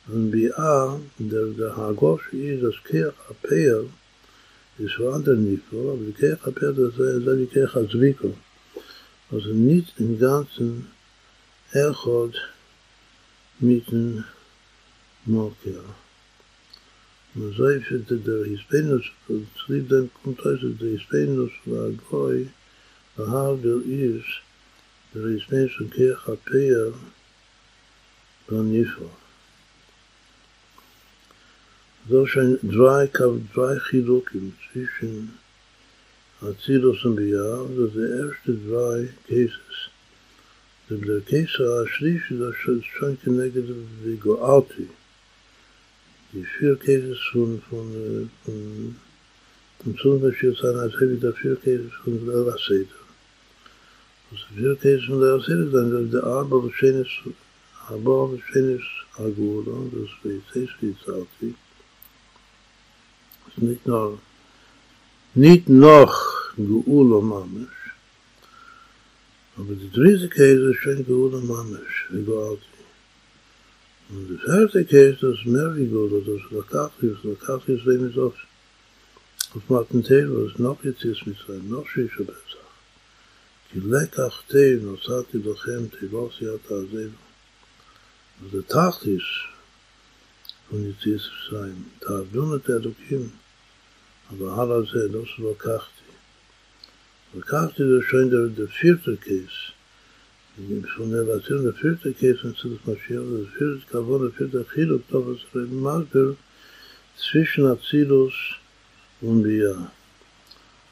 [0.09, 3.89] Und Bia, der, der Hagor ist das Kehr Apel,
[4.77, 8.33] ist für andere Nifrod, aber die Kehr Apel, das ist wie Kehr Azviko.
[9.31, 10.87] Also nicht im Ganzen
[11.71, 12.35] Echot
[13.59, 13.87] mit
[15.25, 15.83] dem Mokia.
[17.33, 22.47] Man sagt, dass der Hispanus, zu dem kommt also der Hispanus war Goy,
[23.17, 24.41] der Hagel ist,
[25.13, 26.93] der Hispanus und Kirch Apea,
[28.47, 29.09] dann Nifa.
[32.09, 33.09] So sind drei,
[33.53, 35.37] drei Chilukim zwischen
[36.41, 39.89] Azilos und Bia, das ist der erste drei Cases.
[40.89, 43.61] Der Case השלישי זה schon כנגד
[44.03, 44.85] וגואלתי.
[46.32, 48.96] Die vier Käses von, von, von,
[49.82, 53.00] von Zungenbashir sein, als habe ich da vier Käses von der Raseda.
[54.30, 57.08] Also vier Käses von der Raseda, dann der Arba Beschenis,
[57.88, 58.82] Arba Beschenis
[59.18, 61.54] Agura, das ist wie Zalti.
[63.44, 64.18] Das ist nicht nur,
[65.34, 66.14] nicht noch
[66.56, 67.94] Geula Mamesh,
[69.56, 72.71] aber die dritte Käse ist schon Geula Mamesh, wie Gealti.
[74.11, 78.35] Und das erste Käse, das Merigold, oder das Lakachis, Lakachis, wenn es auf,
[79.53, 82.67] auf Matentero, was noch jetzt ist mit seinem, noch Shisha Besach.
[83.71, 87.17] כי לקח תה נוסעתי לכם תבוסי אתה עזבו.
[88.41, 89.23] אז זה תכליס
[90.71, 91.73] von יציאס ישראל.
[91.99, 93.29] תעבדון את האלוקים,
[94.29, 96.11] אבל הלאה זה לא שלקחתי.
[97.35, 99.70] לקחתי זה schon der, der vierte Käse,
[100.58, 105.00] im Sonne der Zirne fürchte Käfen zu des Maschinen, das fürchte Kavone für der Chilo,
[105.10, 106.36] doch es für den Marker
[107.16, 108.34] zwischen Azilus
[109.20, 109.90] und Bia.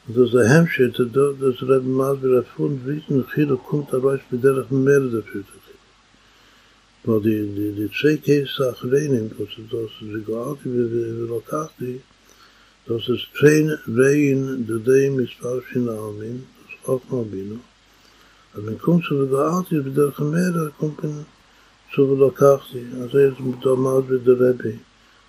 [0.07, 3.57] Und das der Hemmschild, der dort das Rebbe Marker erfuhren, wie es in אין Chilo
[3.57, 5.79] kommt, der weiß, mit der ich mehr der fürchte Käfen.
[7.03, 10.35] Aber die, die, die zwei Käfen sind das ist das, das ist der
[16.57, 17.25] das ist auch noch
[18.53, 21.25] אז man kommt zu der Art, ist בדרך המרע, kommt man
[21.93, 24.73] zu der Lokachti, also jetzt mit der Maat mit der Rebbe.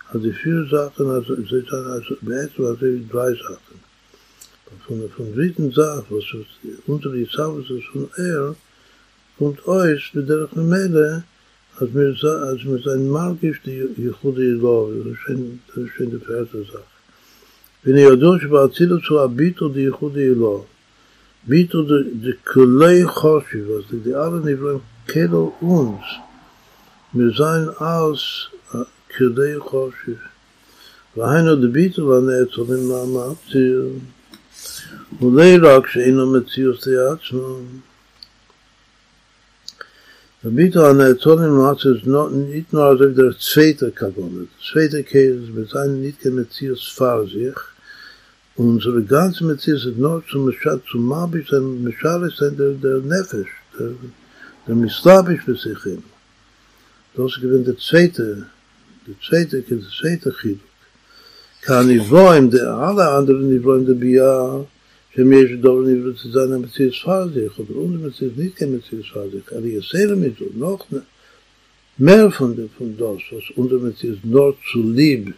[0.09, 3.79] Also die vier Sachen, also es ist also beätzt, also die drei Sachen.
[4.87, 6.25] Von der dritten Sache, was
[6.87, 8.57] unter die Sache ist von er,
[9.39, 11.25] kommt euch mit der Gemälde,
[11.79, 12.15] als mir
[12.51, 16.93] als mir sein Mark ist die Jehudi Ilo, das ist schon die vierte Sache.
[17.83, 19.91] Wenn ihr durch war, zieht zu Abito die
[21.45, 26.05] mit und de kulay khoshi was de alle nivrim kedo uns
[27.13, 28.49] mir zayn aus
[29.17, 30.17] kulay khoshi
[31.17, 34.01] va hayno de bit va ne tsu nim ma ma tsu
[35.21, 37.67] u de rak ze in um tsu tsu yats no
[40.43, 43.35] de bit va ne tsu nim ma tsu no nit no az de
[45.55, 47.35] mit zayn nit kem tsu fars
[48.57, 53.49] unsere ganze Metzies ist nur zum Mischad, zum Mabisch, der Mischad ist der, der Nefesh,
[53.79, 53.91] der,
[54.67, 56.03] der Mislabisch für sich hin.
[57.15, 58.47] Das gewinnt der zweite,
[59.07, 60.61] der zweite, der zweite Chiluk.
[61.89, 64.67] Ich wollen, der alle anderen wollen, der Bia,
[65.13, 68.37] für mich ist doch nicht, wird es sein, ein Metzies vor sich, oder unsere Metzies
[68.37, 70.87] nicht kein Metzies vor sich, aber ich erzähle mir so, noch
[71.99, 75.35] mehr von dem, von das, was unsere Metzies nur zu lieb,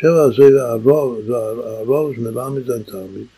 [0.00, 1.16] sheva ze a ro
[1.64, 3.28] a ro z me lam iz antamit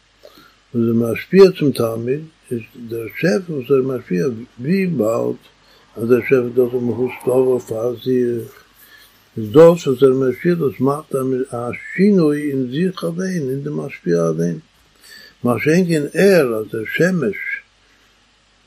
[15.45, 17.37] מה שאין כן ער, אז der שמש,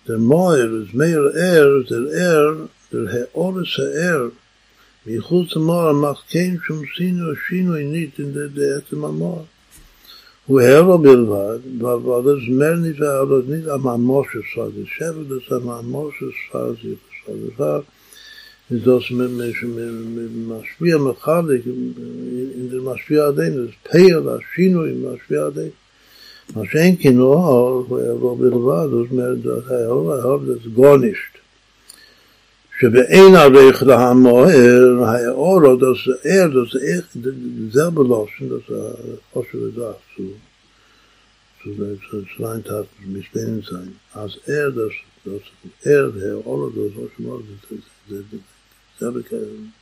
[0.08, 4.32] der Moir, ist mehr er, der er, der Heoris er,
[5.06, 9.46] מחוץ למור macht kein שום סינו, שינו nicht in der Deetem המור.
[10.46, 15.24] הוא הרו בלבד, אבל das mehr nicht, aber das nicht am Amoshes war, das Shefer,
[15.30, 16.34] das am Amoshes
[17.58, 17.84] war,
[18.70, 19.12] das
[20.48, 25.02] Maschwia Mechalik, in der Maschwia Aden, das Peir, das Shino in
[26.54, 31.32] Und schenken nur, wo er בלבד, das mehr das Jehova, hab das gar nicht.
[32.82, 39.98] שבאין הריך להמוהר, האורו, das er, das er, ich, selber loschen, das äh, Osher das
[40.16, 40.34] zu,
[41.62, 44.00] zu den Schweintaten mit denen sein.
[44.14, 44.94] Als er, das,
[45.24, 45.44] das
[45.84, 48.42] er, der Ouro, das Osher Mord, das
[49.00, 49.74] selber kein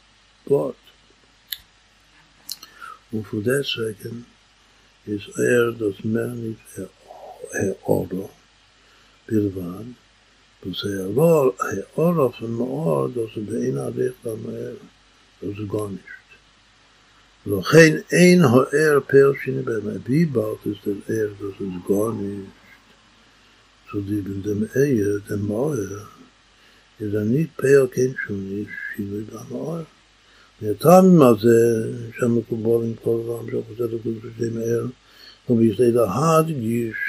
[0.48, 0.84] Wort.
[3.12, 4.26] Und von deswegen,
[5.16, 6.88] is er er er
[7.54, 8.10] er er
[13.06, 14.76] der in der von er
[15.42, 16.30] das gar nicht
[17.46, 18.42] noch kein ein
[18.72, 22.52] er person bei mir bi baut ist der er das ist gar nicht
[23.92, 25.80] so die bin dem er der mal
[27.00, 27.88] ist er nicht per
[29.12, 29.86] will da mal
[30.62, 33.46] נתן מה זה שם מקובל עם כל פעם
[33.78, 34.86] שאנחנו עושה את זה מהר,
[35.50, 37.04] ob ich sei da hart gish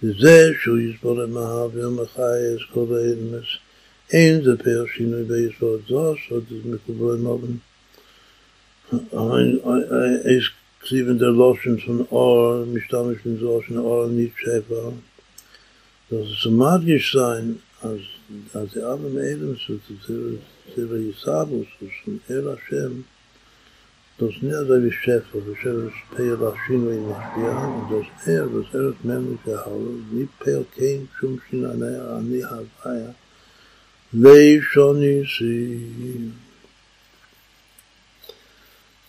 [0.00, 3.50] ze scho is vor em hab yo me khayes kobeit mes
[4.20, 7.60] in ze pel shine beis vor zo so des me kobeit moben
[8.92, 10.46] ein ein is
[10.84, 15.02] kriven der loschen von or mi stam ich bin so schon
[16.10, 17.46] das is magisch sein
[17.80, 18.04] als
[18.54, 19.10] als der arme
[19.66, 21.86] so zu zu sabus so
[24.18, 24.82] das Er, das
[28.74, 33.14] Er ist männliche Halle, nicht Peir kein Schum Shin Anaya, Ani Havaya,
[34.12, 36.30] Lei Shoni Si.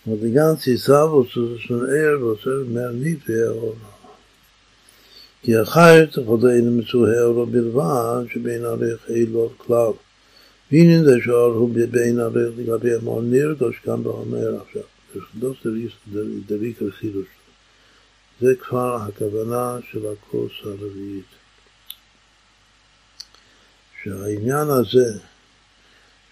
[0.06, 3.94] Und die ganze Sache, so ist von er, was er mehr nicht wie er oder.
[5.44, 9.92] כי אחרת חודנו מצוהר לו בלבד שבין עריך אילו כלל.
[10.72, 14.93] והנה זה שאר הוא בין עריך לגבי אמור נרגוש כאן באומר עכשיו.
[16.12, 17.26] זה דריק החידוש.
[18.40, 21.24] זה כבר הכוונה של הכוס הרביעית.
[24.02, 25.18] שהעניין הזה,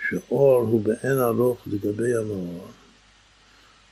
[0.09, 2.70] שאור הוא באין ארוך לגבי המאור,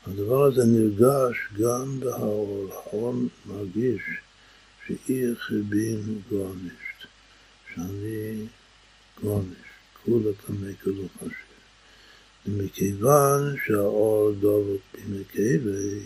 [0.07, 2.69] הדבר הזה נרגש גם בהאור.
[2.73, 3.15] האור
[3.47, 4.03] מרגיש
[4.87, 7.07] שאיך בין גורנישט,
[7.75, 8.47] שאני
[9.23, 9.61] גורנישט,
[10.05, 11.50] כולה כמי כולו חשב.
[12.47, 16.01] ומכיוון שהאור דבוק במקבי,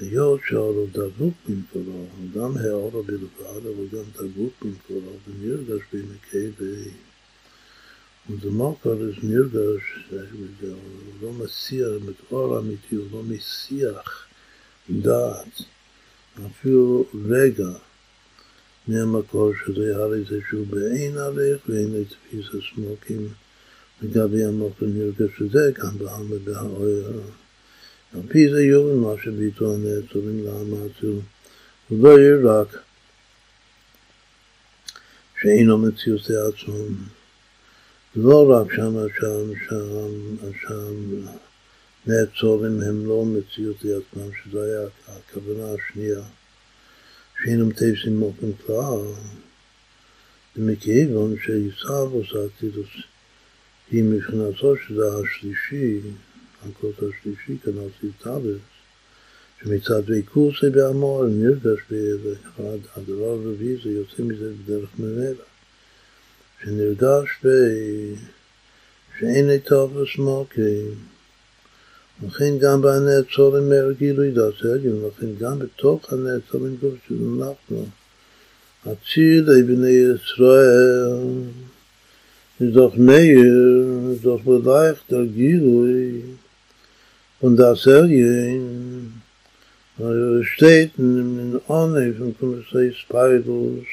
[0.00, 6.90] היות שהאור הוא דבוק במקורו, גם האור בלבד, אבל גם דבוק במקורו, ונרגש במקבי,
[8.30, 10.68] ודמוקר אז נרגש, הוא
[11.22, 11.86] לא מסיח,
[12.30, 14.26] אור אמיתי, הוא לא מסיח
[14.90, 15.62] דעת.
[16.46, 17.68] אפילו רגע
[18.88, 23.28] מהמקור שזה הרי זה שהוא באין עליך ואין לתפיס הסמוקים
[24.02, 27.20] לגבי המוקר נרגש שזה גם בעלמא בהאויר.
[28.14, 31.20] על פי זה יובל מה שביטו הנעצורים לאמצו
[31.88, 32.76] הוא לא יהיה רק
[35.40, 36.94] שאינו מציאות לעצמם
[38.16, 41.26] לא רק שם, שם, שם, שם
[42.06, 46.22] נעצורים הם לא מציאות לעצמם, שזו הייתה הכוונה השנייה,
[47.42, 49.00] שאינם תפסים מוקם כלל,
[50.56, 52.88] ומכיוון שעיסאוו סאטידוס
[53.90, 56.00] היא מבחינתו שזה השלישי,
[56.62, 58.60] הקוד השלישי, כנ"ל סיטלס,
[59.62, 65.44] שמצד ויקוסי באמור נרגש באחד, הדבר הרביעי זה יוצא מזה בדרך ממילא,
[66.62, 67.48] שנרגש ב...
[69.18, 70.94] שאין לטוב וסמוקים
[72.26, 77.86] לכן גם בנעצורים מר גילוי דעת עליון, לכן גם בתוך הנעצורים גוף שאנחנו,
[78.86, 81.08] הצילי בני ישראל,
[82.60, 86.24] doch mehr, doch vielleicht der Gilui
[87.40, 89.22] von das Alien,
[90.42, 93.86] steht in Onne von Kommissar Spidus,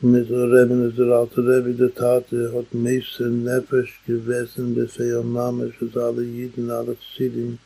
[0.00, 5.96] mit der Rebbe, der alte Rebbe, der Tate, hat meiste Nefesh gewesen, befehl Mama, dass
[5.96, 7.58] alle Jiden, alle Zidim,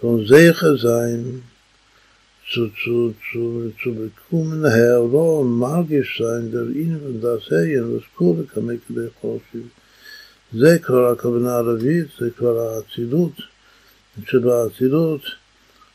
[0.00, 1.42] von sicher sein,
[2.54, 8.80] zu, zu, zu, zu bekommen, hero und magisch sein, der ihnen das Kure kann ich
[8.88, 9.70] dir vorstellen.
[10.52, 13.32] זה כבר הכוונה הערבית, זה כבר האצילות,
[14.26, 15.20] שבאצילות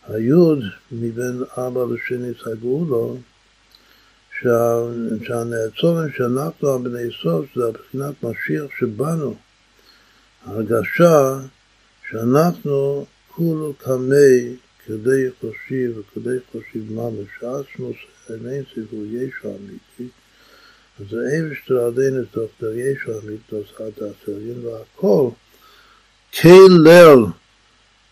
[0.07, 0.59] היוד
[0.91, 3.17] מבין אבא לשני סגרו לו,
[4.41, 9.35] שהנעצורים שאנחנו הבני סוף זה מבחינת משיח שבנו.
[10.45, 11.39] הרגשה
[12.09, 13.05] שאנחנו
[13.35, 14.55] כולו קמי
[14.89, 17.97] כדי חושיב וכדי חושיב ממש, שעצמוס
[18.29, 20.09] אין סיפור ישו אמיתי,
[20.99, 25.31] אז האבשטר עדיין דוקטור ישו אמיתי, hat das Erien והכל,
[26.85, 27.33] Lehr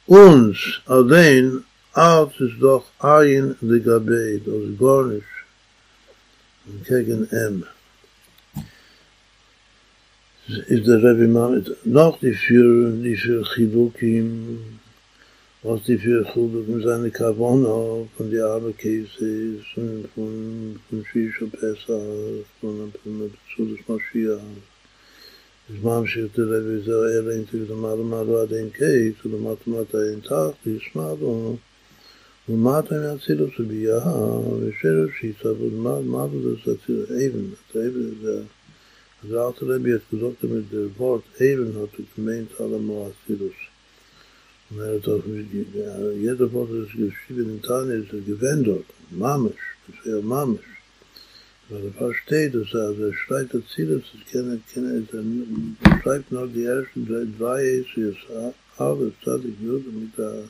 [0.06, 1.64] uns allein,
[1.94, 4.40] als es doch ein לגבי,
[4.80, 5.38] gar nicht.
[6.86, 7.64] gegen M.
[10.48, 14.80] Is der Rebbe Mamet noch die für die für Chilukim,
[15.64, 22.94] was die Chilukim seine Kavona von der Arme Käse von von von Shisha Pesach von
[23.88, 24.40] Mashiach.
[25.70, 30.22] Der Rebbe so er in zu der Mal Mal den Käse zu der Mathematik in
[30.22, 31.58] Tag, die Smado
[32.50, 38.42] ומטה מהצילוס וביאה, ושרש שיצבוד מה זה אצילוס, אבן, אבן זה,
[39.24, 40.46] אז אל תראה בי את כזאת
[41.40, 43.67] Eben hat es gemeint allemal Atzilus.
[44.70, 45.24] Und er hat auch,
[46.20, 49.54] jeder Wort ist geschrieben in Tanja, ist er gewendert, Mamesh,
[49.88, 50.60] das ist ja Mamesh.
[51.70, 57.06] Weil er versteht, dass er, er schreibt das kann er, er schreibt noch die ersten
[57.08, 58.18] drei, drei Esies,
[58.78, 60.44] aber Tzadik Jud mit der,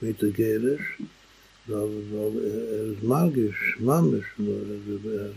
[0.00, 0.98] mit der Gerisch,
[1.66, 1.90] weil
[2.44, 5.30] er ist magisch, mamisch, nur er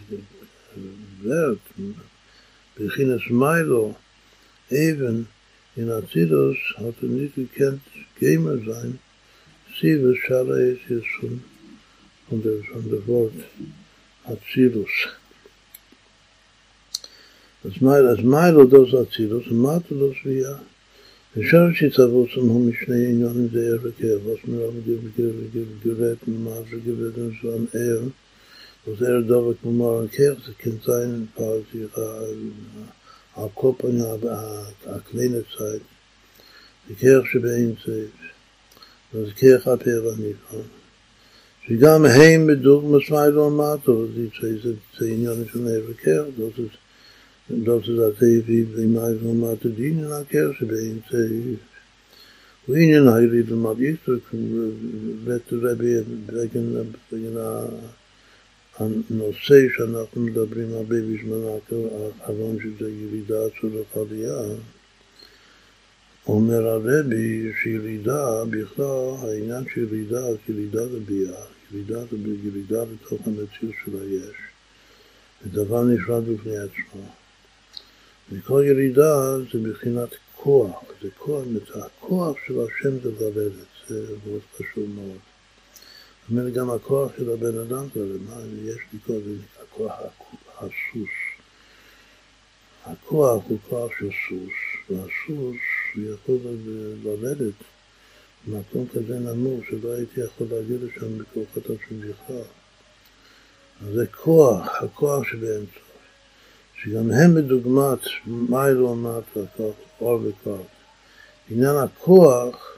[1.23, 1.59] wird,
[2.75, 3.95] beginnes Milo,
[4.69, 5.27] even
[5.76, 7.82] in Azidos hat er nicht gekannt,
[8.18, 8.98] Gamer sein,
[9.80, 11.42] sie wird Schala ist jetzt von,
[12.28, 13.34] von, der, von der Wort
[14.24, 14.94] Azidos.
[17.62, 20.60] Das Milo, das Azidos, und Milo, das wie ja,
[21.38, 24.74] אפשר שיצוות הוא משני עניונים זה ער וכאב, אז מרב
[25.84, 28.00] גברת ממש גברת זמן ער,
[28.86, 31.78] אז ער דובק ממר כך, זה כן זין פרטי
[33.37, 34.13] a kopen a
[34.95, 35.81] a kleine zeit
[36.87, 38.17] die kirche bein zeit
[39.11, 44.07] das kirche aber nicht so da mein heim mit dog mit zwei so mal so
[44.15, 46.55] die zeit so in ja nicht mehr verkehr das
[47.49, 50.65] אין das ist da sei wie die mal so mal zu dienen in der kirche
[50.65, 51.03] bein
[60.45, 61.77] prima baby manako
[62.27, 64.57] a von der Yirida zu der Qadia
[66.27, 70.99] אומר הרבי שירידה בכלל, העניין של ירידה, ירידה זה
[71.71, 74.35] ירידה זה ירידה בתוך המציאות של היש.
[75.43, 77.07] זה דבר נפרד בפני עצמו.
[78.31, 81.43] וכל ירידה זה מבחינת כוח, זה כוח,
[81.75, 85.26] הכוח של השם זה לרדת, זה מאוד חשוב מאוד.
[86.27, 89.93] זאת אומרת, גם הכוח של הבן אדם זה למה יש לי כוח, זה נקרא כוח
[90.57, 91.09] הסוס.
[92.85, 94.53] הכוח הוא כוח של סוס,
[94.89, 95.57] והסוס
[95.95, 96.37] יכול
[97.03, 97.53] לרדת
[98.47, 102.41] במקום כזה נמוך שלא הייתי יכול להגיע לשם בכוחתו של בכלל.
[103.81, 105.79] אז זה כוח, הכוח שבאמצע.
[106.83, 109.63] שגם הם בדוגמת מיילו ומטה,
[110.01, 110.67] אור וכוח.
[111.49, 112.76] עניין הכוח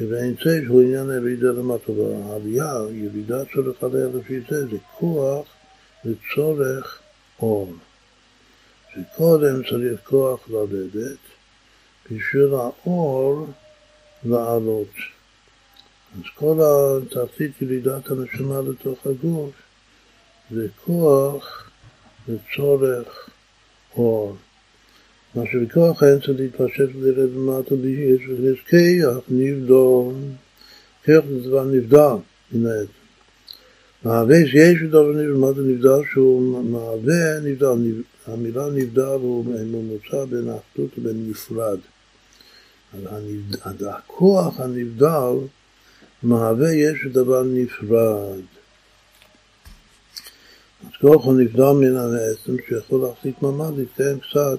[0.00, 5.46] שבאמצעי שהוא עניין הירידה למטה, והעלייה, ירידה צורך עליה לפי זה, זה כוח
[6.04, 7.00] לצורך
[7.42, 7.74] אור.
[8.92, 11.18] שקודם צריך כוח לרדת,
[12.10, 13.46] בשביל האור
[14.24, 14.94] לעלות.
[16.14, 19.50] אז כל התחתית ירידת הנשמה לתוך הגוף
[20.50, 21.70] זה כוח
[22.28, 23.28] לצורך
[23.96, 24.36] אור.
[25.34, 30.14] מה שבכוח אין צריך להתפשט ולרד למטה ביש ולזכיח נבדור.
[31.04, 32.14] כך זה דבר נבדל
[32.52, 32.92] מן העצם.
[34.04, 41.30] מהווה שיש דבר נבדל נבדל שהוא מהווה נבדל, המילה נבדל הוא ממוצע בין אחדות ובין
[41.30, 41.78] נפרד.
[43.64, 45.34] אז הכוח הנבדל
[46.22, 48.40] מהווה יש דבר נפרד.
[50.84, 54.58] אז כוח הוא נבדל מן העצם שיכול להחזיק מעמד, להתקיים קצת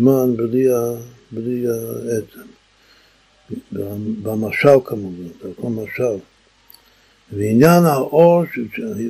[0.00, 0.66] זמן בלי,
[1.32, 2.50] בלי העצם.
[4.22, 6.24] במשל כמובן, זה הכל משל.
[7.32, 8.42] ועניין האור,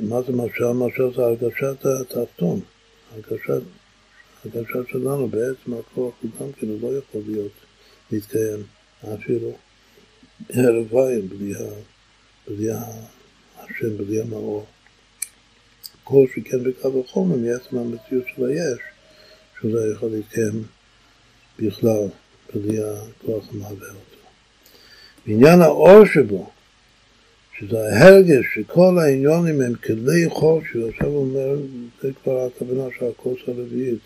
[0.03, 0.71] מה זה משל?
[0.71, 2.59] משל זה הרגשת התחתון,
[3.13, 3.61] הרגשת,
[4.45, 7.51] הרגשת שלנו, בעצם הכוח הוא גם כן, הוא לא יכול להיות,
[8.11, 8.63] להתקיים
[9.13, 9.51] אפילו
[10.49, 11.53] ערביים בלי,
[12.47, 12.67] בלי
[13.57, 14.65] השם, בלי המאור.
[16.03, 18.79] כל שכן בקו החומר מעצם המציאות של היש,
[19.63, 20.63] לא יכול להתקיים
[21.59, 22.07] בכלל
[22.53, 24.21] בלי הכוח המהווה אותו.
[25.27, 26.49] בעניין האור שבו,
[27.59, 31.55] שזה ההרגש שכל העניונים הם כלי חושי, עכשיו הוא אומר,
[32.01, 33.99] זה כבר הכוונה של הכוס הרביעית,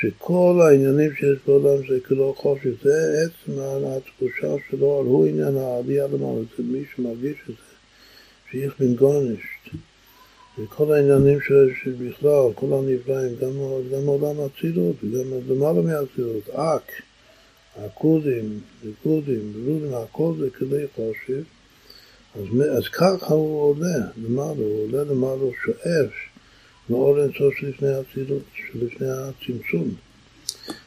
[0.00, 6.40] שכל העניינים שיש בעולם זה כלא חושי, זה עצם התחושה שלו, הוא עניין העלייה למעלה,
[6.58, 7.74] זה מי שמרגיש את זה,
[8.50, 9.89] שאיך בן גורנישט.
[10.58, 11.38] וכל העניינים
[11.84, 13.50] שבכלל, כל הנבראים, גם,
[13.92, 16.92] גם עולם האצילות וגם למעלה מהאצילות, אק,
[17.76, 21.42] הכודים, וכודים, ולודים, הכל זה כדי חושב,
[22.34, 22.44] אז,
[22.78, 26.12] אז ככה הוא עולה למעלה, הוא עולה למעלה, הוא שואף
[26.90, 29.94] מאור אינסוף שלפני האצילות, שלפני הצמצום.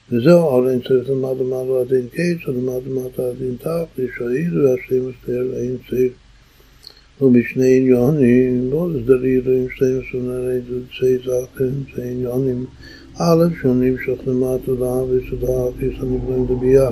[0.10, 5.10] וזהו אור אינסוף למעלה למעלה עד אין קץ, למעלה למעלה עד אין תח, ושאיר והשם
[5.10, 6.14] מסתר אין צריך
[7.22, 12.65] ובשני עניונים, לא לסדריר עם שתי מסונרי דוצי זקן, שתי עניונים,
[13.18, 16.90] א', שהוא נמשך למטה לעם וסודה אפיס הנבראים בביאה.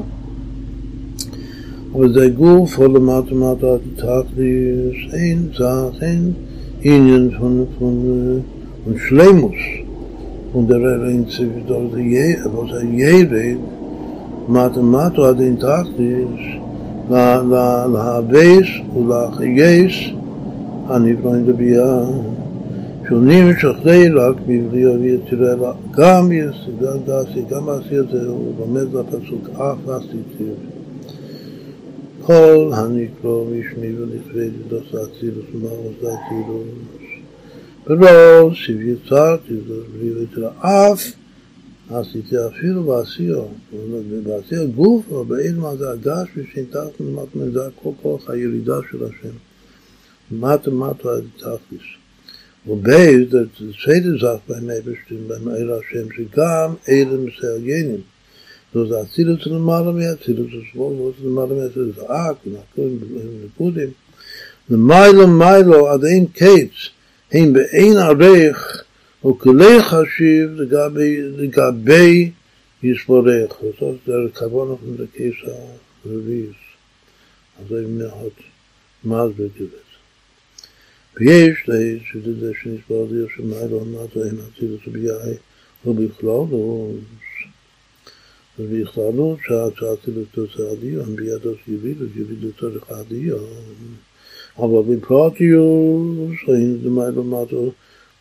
[1.94, 6.32] אבל זה גוף, או למטה למטה עד תכליס, אין זך, אין
[6.82, 8.42] עניין פון פון
[9.08, 9.62] שלימוס,
[10.52, 13.58] פון דרר אין ציבידו זה יאיר, אבל זה יאיר,
[14.50, 16.62] מטה למטה עד אין תכליס,
[17.94, 19.94] להבייס ולחייס
[20.88, 22.04] הנבראים לביאה
[23.10, 25.56] שונים שכדי רק מבלי אבי יצירה
[25.92, 26.32] גם
[26.82, 30.44] גם דעשי, גם עשי את זה, הוא לומד בפסוק אף עשיתי
[32.22, 36.68] כל הנקרא בשמי ולכבד דוס אצילוס ומעוז אצילוס
[37.88, 39.54] ולא סיב יצרתי
[40.00, 41.21] בלי יצירה אף
[41.94, 43.46] עשיתי אפילו בעשיו,
[44.24, 49.36] בעשיו גוף, אבל באילמה זה הגש ושינתחת למטה, זה כל כוח הירידה של השם.
[50.32, 51.84] מטה מטה עד תכליס.
[52.68, 53.28] ובייז,
[53.86, 58.02] סדר זך בהם אבשתים, בהם אל השם, שגם אלה מסייגנים.
[58.74, 63.00] זה אצילוס למעלה מאצילוס, זה למעלה מאצילוס, אק, ונקודים,
[63.42, 63.90] ונקודים.
[64.70, 66.90] למיילו מיילו עד אין קץ,
[67.32, 68.84] הם באין ערך
[69.26, 72.32] וכלי חשיב לגבי, לגבי
[72.84, 75.36] יסבורך, זאת כוון אנחנו לקייס
[76.06, 76.56] הרביעיס.
[77.60, 78.38] אז זה מעט
[79.04, 79.92] מאז בגבס.
[81.16, 85.34] ויש די, שזה זה שנשבר לי השמיים למטה, אין אצילות וביאי,
[85.86, 86.92] לא בכלל, לא...
[88.60, 93.44] ובכללות שהאצילות תוצאה דיון, בידו יבידו, יבידו צורך הדיון.
[94.58, 96.78] אבל בפרטיוס, אין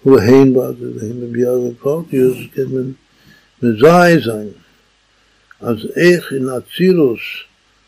[0.04, 2.64] זה מה למטה, הוא הן בזה, והן בביאה בפרטיוס, כן,
[3.64, 4.50] מזעי זין.
[5.62, 7.20] אז איך אין אצילוס,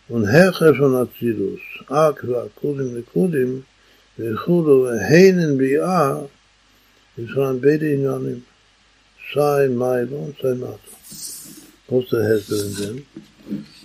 [0.10, 3.62] ונהכר von אצילוס, אק והקודים לקודים,
[4.20, 6.16] וכולו, הן אין ביאה,
[7.18, 8.40] ישרן בית עניינים,
[9.34, 10.98] סי מיילו, סי מטו.
[11.86, 12.94] עושה הסבר עם זה.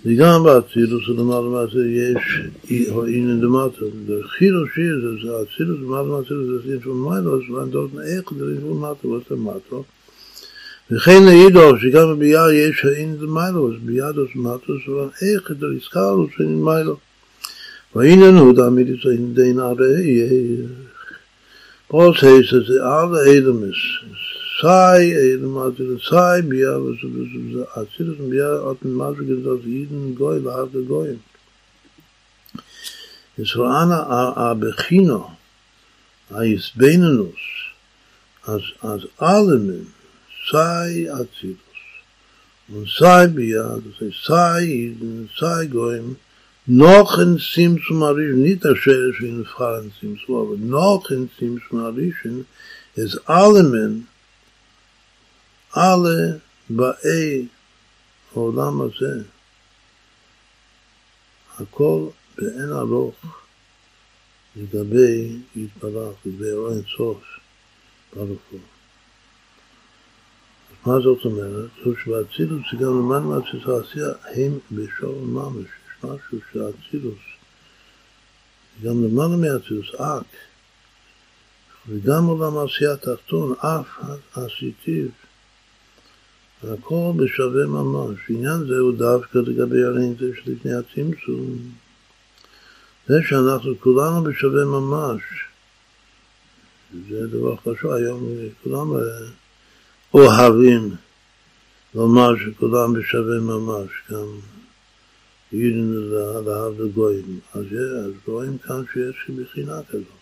[0.04, 2.40] וגם באצילוס ולמעלה מעשה יש
[3.06, 3.84] עניין דמטה.
[4.38, 4.68] חילוש
[5.22, 9.06] זה אצילוס ולמעלה מעשה זה עניין של מיילו, אז לעמדות איך זה עניין של מטה,
[9.06, 9.76] ועושה מטה.
[10.90, 16.64] וכן לידו, שגם בביאה יש עניין דמיילו, אז ביאדוס מטוס, אבל איך זה הזכרנו שעניין
[16.64, 16.96] מיילו.
[17.92, 20.28] הוא תמיד זה עניין דין הרי,
[21.88, 22.16] פרוס
[24.60, 25.02] sei
[25.34, 28.90] in mazel sei mir was du er so so asir er und mir hat ein
[28.90, 31.18] er mazel gesagt jeden goy war der goy?
[33.36, 34.00] Es war ana
[34.48, 35.36] a bechino
[36.30, 37.44] a is benenus
[38.46, 39.94] as as allen
[40.50, 41.58] sei asir
[42.68, 46.02] und sei mir das ist sei in sei goy
[46.66, 49.94] noch in simsmarisch nicht der schwere in franz
[50.28, 52.22] aber noch in simsmarisch
[52.96, 54.08] is allen men
[55.74, 56.40] alle
[56.70, 57.46] באי
[58.32, 59.22] העולם הזה,
[61.58, 62.06] הכל
[62.38, 63.14] באין ארוך
[64.56, 67.22] לגבי יתברך, לגבי אור אינסוף,
[68.16, 68.60] ברוך הוא.
[70.86, 71.70] מה זאת אומרת?
[71.84, 75.66] זו שבאצילוס זה גם למען מהסיטואציה הם בשור ממש.
[75.66, 77.18] יש משהו שהאצילוס,
[78.82, 80.36] גם למעלה מהאצילוס, אק,
[81.88, 83.86] וגם עולם העשייה התחתון, אף
[84.34, 85.08] עשיתיו,
[86.62, 88.18] הכל בשווה ממש.
[88.28, 91.58] עניין זה הוא דווקא לגבי הרנטה שלפני הצמצום.
[93.06, 95.22] זה שאנחנו כולנו בשווה ממש.
[97.10, 98.28] זה דבר חשוב, היום
[98.62, 98.88] כולם
[100.14, 100.94] אוהבים
[101.94, 104.26] לומר שכולם בשווה ממש, גם
[105.52, 106.10] ידין
[106.46, 107.40] להב לגויים.
[107.54, 107.64] אז,
[108.04, 110.18] אז רואים כאן שיש בחינה כזאת.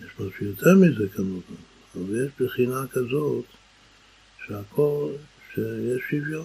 [0.00, 1.60] יש משהו יותר מזה כמובן,
[1.94, 3.44] אבל יש בחינה כזאת
[4.50, 5.08] שהכל,
[5.54, 6.44] שיש שוויון.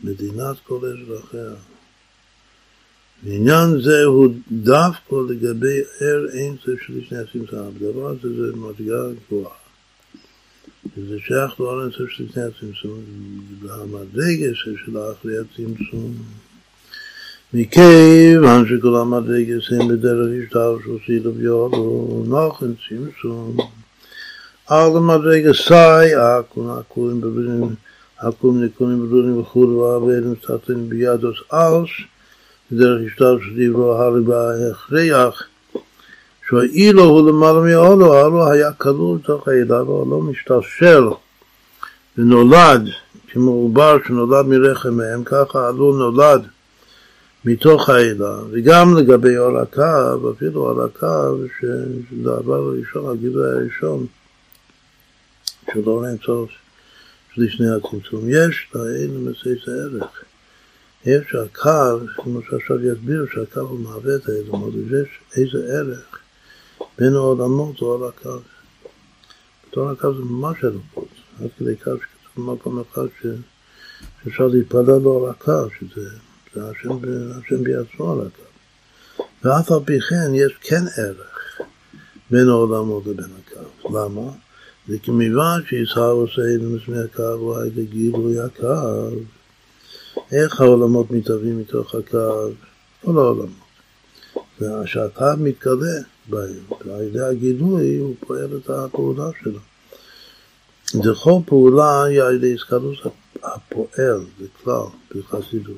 [0.00, 1.54] מדינת כל אזרחיה.
[3.24, 6.26] ועניין זה הוא דווקא לגבי ער
[6.66, 7.58] זה של לפני הצמצום.
[7.66, 9.54] הדבר הזה זה מדרגה גבוהה.
[10.96, 13.00] וזה שייך אין זה של לפני הצמצום,
[13.60, 16.14] והמדרגה של אחרי הצמצום.
[17.54, 23.56] מכיוון שכל המדרגה הם בדרך השתר שעושי לביולו, נוחן צמצום.
[24.68, 27.76] Alle madrege sai akun akun bebrin
[28.22, 31.90] akun nikun bebrin v'chur v'averim tatin biyados aus.
[32.72, 35.42] דרך השטר שדיברו הריבה הכריח
[36.48, 41.04] שהאילו הוא למעלה מהולו, ההולו היה כלול בתוך העילה והעולו משתלשל
[42.18, 42.88] ונולד
[43.28, 46.42] כמו עובר שנולד מרחם מהם, ככה העלול נולד
[47.44, 54.06] מתוך העילה, וגם לגבי אור הקו, אפילו אור הקו, שזה הדבר הראשון, הגילוי הראשון,
[55.74, 56.50] שלא צורך
[57.36, 58.28] לפני הצמצום.
[58.28, 60.24] יש לאלה מסייס הערך.
[61.04, 66.18] יש הקו, כמו שעכשיו יסביר, שהקו הוא מהווה את האלמות, ויש איזה ערך
[66.98, 68.38] בין העולמות או על הקו.
[69.68, 71.08] בתור הקו זה ממש אלוקות,
[71.40, 73.26] עד כדי כך שכתוב במקום אחד ש...
[74.24, 76.08] שאפשר להתפלל לו על הקו, שזה
[76.54, 76.90] זה השם,
[77.38, 78.42] השם בעצמו על הקו.
[79.44, 81.60] ואף על פי כן יש כן ערך
[82.30, 83.98] בין העולמות לבין הקו.
[83.98, 84.30] למה?
[84.88, 89.10] וכמובן שישחר עושה אילמס מהקו הוא על ידי גילוי הקו.
[90.32, 92.48] איך העולמות מתהווים מתוך הקו?
[93.04, 93.48] כל העולמות.
[94.60, 99.60] וכשהקו מתגלה בהם, ועל ידי הגילוי הוא פועל את הפעולה שלו.
[100.94, 102.98] וכל פעולה היא על ידי הזכרות
[103.42, 105.76] הפועל, זה כלל, בחסידות.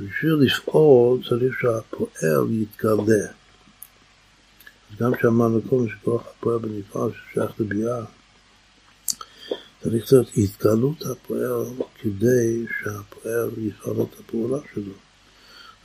[0.00, 3.41] בשביל לפעול צריך שהפועל יתגלה.
[5.00, 8.04] גם שאמרנו קודם שכוח הפועל בנפעל ששייך לביאה,
[9.82, 11.66] צריך להיות התגלות הפועל
[12.00, 14.92] כדי שהפועל יפעל את הפעולה שלו.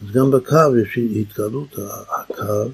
[0.02, 1.76] אז גם בקו יש התגלות
[2.10, 2.72] הקו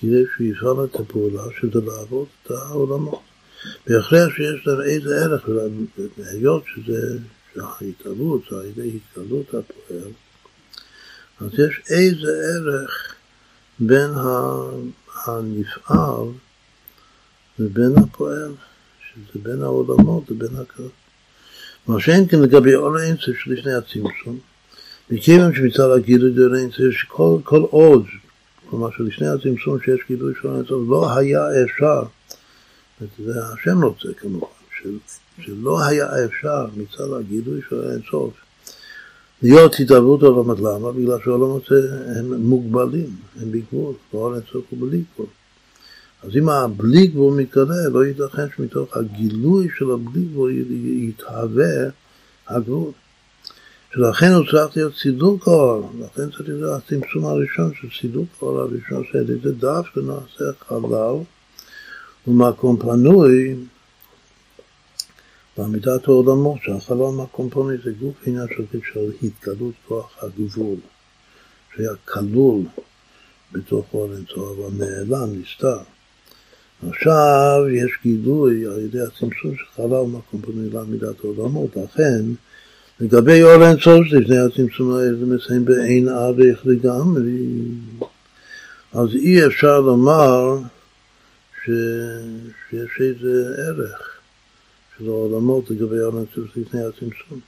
[0.00, 3.20] כדי שהוא יפעל את הפעולה שזה לעבוד את העולמות.
[3.86, 5.48] בהכרח שיש להם איזה ערך,
[6.16, 7.18] היות שזה,
[7.54, 10.10] שההתעלות על ידי התגלות הפועל,
[11.40, 13.14] אז יש איזה ערך
[13.78, 14.10] בין
[15.24, 16.28] הנפעל
[17.58, 18.52] ובין הפועל,
[19.00, 20.82] שזה בין העולמות ובין הכל.
[21.86, 24.38] מה שאין כן לגבי עול האמצע שלפני הצמצום,
[25.10, 28.06] מכיוון שמצד הגילוי דור האמצע שכל עוד,
[28.70, 32.02] כלומר שלפני הצמצום שיש גילוי של האמצע, לא היה אפשר,
[33.00, 34.46] זה השם רוצה כמובן,
[34.82, 34.98] של,
[35.40, 38.45] שלא היה אפשר מצד הגילוי של האינסוף
[39.42, 40.58] להיות התערבות עולמות.
[40.60, 40.92] למה?
[40.92, 41.68] בגלל שהעולמות
[42.16, 43.10] הם מוגבלים,
[43.40, 45.26] הם בגבול, ועול אינסוף הוא בלי גבול.
[46.22, 50.52] אז אם הבלי גבול מתגלה, לא ייתכן שמתוך הגילוי של הבלי גבול
[51.08, 51.90] יתהווה
[52.48, 52.90] הגבול.
[53.94, 59.04] שלכן הוא צריך להיות סידוק האור, לכן צריך להיות הצמצום הראשון של סידוק האור הראשון,
[59.14, 61.16] ידי דווקא נעשה חלל
[62.26, 63.56] ומקום פנוי
[65.58, 70.76] בעמידת העולמות, שהחלל מקום פנוי זה גוף עניין של, של התגלות כוח הגבול,
[71.76, 72.62] שהיה כלול
[73.52, 75.78] בתוך אור אינסוף, אבל נעלם, נסתר.
[76.88, 82.22] עכשיו יש גילוי על ידי הצמצום של חלל מקום פנוי לעמידת העולמות, לכן
[83.00, 87.38] לגבי אור אינסוף לפני הצמצום האלה מסיים באין ערך לגמרי,
[88.92, 90.58] אז אי אפשר לומר
[91.64, 91.70] ש...
[92.70, 94.15] שיש איזה ערך
[94.98, 97.40] של העולמות לגבי אינסוף לפני הצמצום.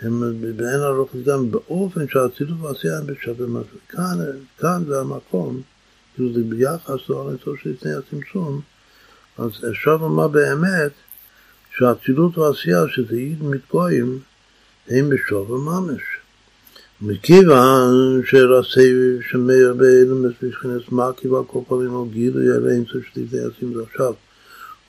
[0.00, 0.20] הם
[0.56, 3.78] באין ערך לגמרי באופן שהאצילות והעשייה הם בשווה משהו.
[3.88, 4.18] כאן,
[4.58, 5.62] כאן זה המקום
[6.14, 8.60] כאילו זה ביחס אינסוף שלפני הצמצום,
[9.38, 10.92] אז אפשר לומר באמת
[11.76, 14.18] שהאצילות והעשייה, שזה עיד מתגויים,
[14.88, 16.02] הם בשווה ממש.
[17.02, 18.92] מכיוון שרסי
[19.30, 23.82] שמאיר באלמס מבחינת מקיף על כל פנים או גילוי על אינסוף שלפני הצמצום.
[23.82, 24.14] עכשיו,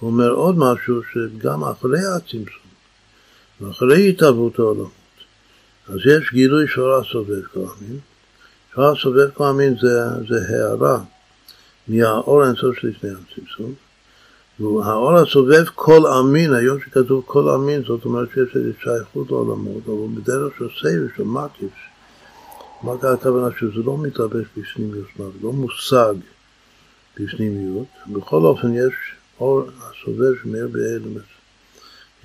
[0.01, 2.71] הוא אומר עוד משהו שגם אחרי הצמצום
[3.61, 4.91] ואחרי התערבות העולמות,
[5.87, 7.99] אז יש גילוי שורה סובב כל המין.
[8.75, 9.89] שורה סובב כל המין זה,
[10.29, 10.99] זה הערה
[11.87, 13.73] מהאור האינסוף שלפני הצמצום.
[14.59, 20.21] והאור הסובב כל אמין, היום שכתוב כל אמין, זאת אומרת שיש איזו שייכות לעולמות, אבל
[20.21, 21.71] בדרך של סבב, של מקיף,
[22.83, 26.13] מה הכוונה שזה לא מתלבש בפנימיות, זה לא מושג
[27.19, 28.93] בפנימיות, בכל אופן יש
[29.41, 31.23] אור הסובב שמאיר באלמס,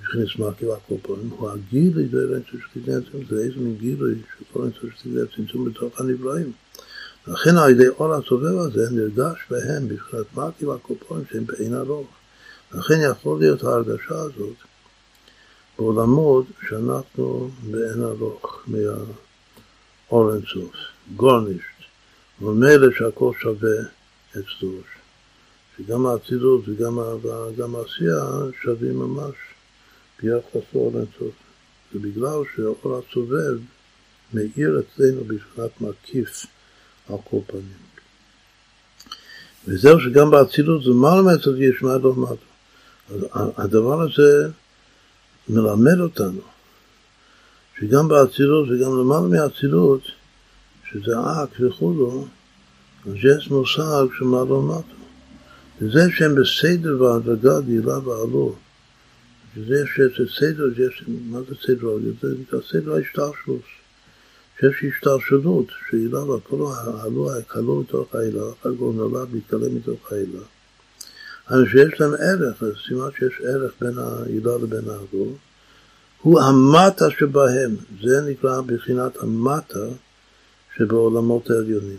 [0.01, 2.09] מבחינת מקיף הקופונים, הוא הגילוי
[2.51, 6.51] של שתיתי הצמצום, זה איזה מין גילוי של כל אינסוף שתיתי הצמצום בתוך הנבראים.
[7.27, 12.07] לכן על ידי אור הסובב הזה נרגש בהם בבחינת מרכיב הקופון שהם בעין ארוך.
[12.73, 14.55] לכן יכול להיות ההרגשה הזאת
[15.77, 20.75] בעולמות שאנחנו בעין ארוך מהאור אינסוף,
[21.15, 21.77] גורנישט,
[22.41, 23.77] ומילא שהכל שווה
[24.31, 24.96] אצלו,
[25.77, 28.25] שגם האצילות וגם העשייה
[28.63, 29.35] שווים ממש
[30.21, 31.35] ביחס לאור אינסוף.
[31.93, 33.59] זה בגלל שהאור הסובב
[34.33, 36.45] מאיר אצלנו בבחינת מקיף
[37.09, 37.87] על כל פנים.
[39.67, 42.45] וזהו שגם באצילות זה מעלה מהצד יש מעלה למטה.
[43.09, 43.19] אז
[43.57, 44.49] הדבר הזה
[45.49, 46.41] מלמד אותנו
[47.79, 50.01] שגם באצילות וגם למעלה מהאצילות,
[50.91, 52.27] שזה אק וכולו,
[53.05, 54.96] אז יש מושג של מעלה למטה.
[55.81, 58.55] וזה שהם בסדר והדרגה דהילה ועלו.
[59.55, 61.87] שזה שיש סדר, יש, מה זה סדר?
[62.21, 63.61] זה סדר ההשתלשלות.
[64.59, 66.65] שיש השתלשלות, שהילה והכל
[67.03, 70.39] עלו, כלו מתוך העילה, אחר כך נולד להתגלה מתוך העילה.
[71.47, 75.29] אז שיש להם ערך, אז סימן שיש ערך בין העילה לבין העגול,
[76.21, 79.87] הוא המטה שבהם, זה נקרא בחינת המטה
[80.77, 81.97] שבעולמות העליונים.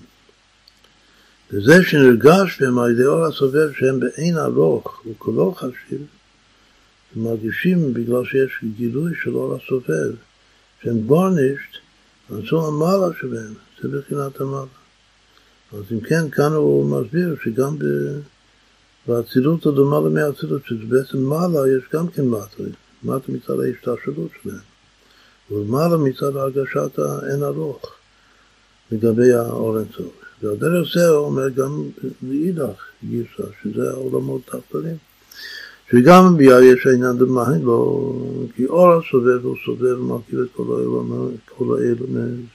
[1.53, 6.07] וזה שנרגש בהם על ידי אור הסובב שהם באין ארוך וכולו חשיב,
[7.17, 10.15] מרגישים בגלל שיש גילוי של אור הסובב,
[10.83, 11.77] שהם גורנישט,
[12.31, 14.67] אז זו המעלה שבהם, זה בחינת המעלה.
[15.73, 17.77] אז אם כן, כאן הוא מסביר שגם
[19.07, 22.63] באצילות הדומה למי האצילות, שזה בעצם מעלה, יש גם כן מטה,
[23.03, 24.59] מטה מצד ההשתלשלות שלהם.
[25.51, 27.95] ולמעלה מצד הרגשת האין ארוך
[28.93, 29.79] לגבי האור.
[30.43, 31.83] ועל דרך זה הוא אומר גם
[32.23, 34.97] לאידך גיסא, שזה העולמות תחתונים.
[35.91, 38.13] שגם ביאה יש העניין דמהי לא,
[38.57, 40.49] כי אור הסובב הוא סובב ומרכיב את
[41.57, 42.49] כל האלמנט.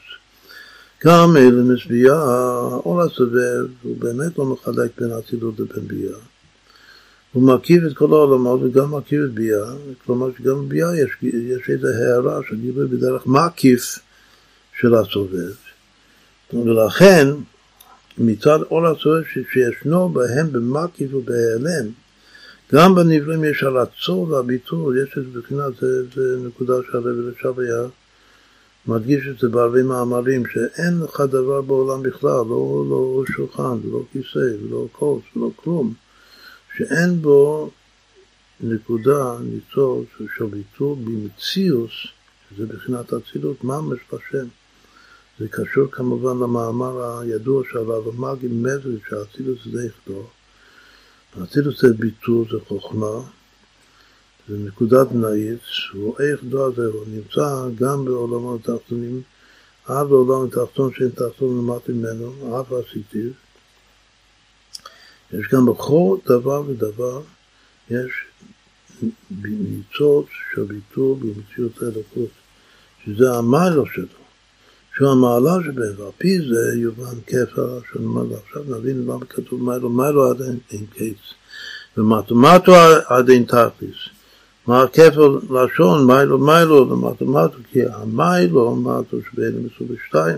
[1.06, 6.18] גם אלמנט ביאה, אור הסובב הוא באמת לא מחלק בין אצילות לבין ביאה.
[7.34, 9.74] הוא מרכיב את כל העולמות וגם מרכיב את ביאה,
[10.06, 14.00] כלומר שגם בביאה יש, יש איזו הערה של גילוי בדרך מקיף
[14.80, 15.54] של הסובב.
[16.54, 17.28] ולכן
[18.18, 19.24] מצד אור הסובב
[19.54, 21.90] שישנו בהם במקיף ובהיעלם
[22.74, 27.84] גם בנבראים יש הרצון והביטול, יש את מבחינת, זה, זה נקודה שהרבי עכשיו היה
[28.88, 34.64] מדגיש את זה בהרבה מאמרים, שאין לך דבר בעולם בכלל, לא, לא שולחן, ולא כיסא,
[34.64, 35.94] ולא כוס, ולא כלום,
[36.78, 37.70] שאין בו
[38.62, 40.08] נקודה, ניצוץ
[40.38, 41.92] של ביטול במציאוס,
[42.50, 44.48] שזה מבחינת אצילות, ממש בשם.
[45.40, 50.30] זה קשור כמובן למאמר הידוע של הרב מגי מזריץ' שהאצילות זה יכדור.
[51.44, 53.22] אצילות זה ביטול, זה חוכמה,
[54.48, 55.62] זה נקודת נאיץ,
[55.94, 59.22] הוא איך דו הזה, הוא נמצא גם בעולמות התחתונים,
[59.86, 63.32] עד לעולם התחתון שאין תחתון למטה ממנו, אף עשיתיו.
[65.34, 67.22] יש גם בכל דבר ודבר,
[67.90, 68.12] יש
[69.42, 72.30] ניצוץ של ביטול במציאות האלוקות,
[73.06, 74.23] שזה המיילו שלו,
[74.98, 80.30] שהוא המעלה שבהם, ועל פי זה יובן כפר שנאמר עכשיו נבין למה כתוב מיילו, מיילו
[80.30, 81.34] עד אין קץ,
[81.98, 82.76] ומתמטו
[83.08, 83.96] עד אין תכליס.
[84.68, 90.38] מה הכפל לשון, מיילו מיילו למתמטו, כי המיילו, מתו שבין מסוג שתיים.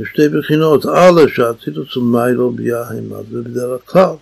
[0.00, 4.14] יש שתי בחינות, א', שהציטוץ הוא מיילו ביהם, זה בדרך כלל.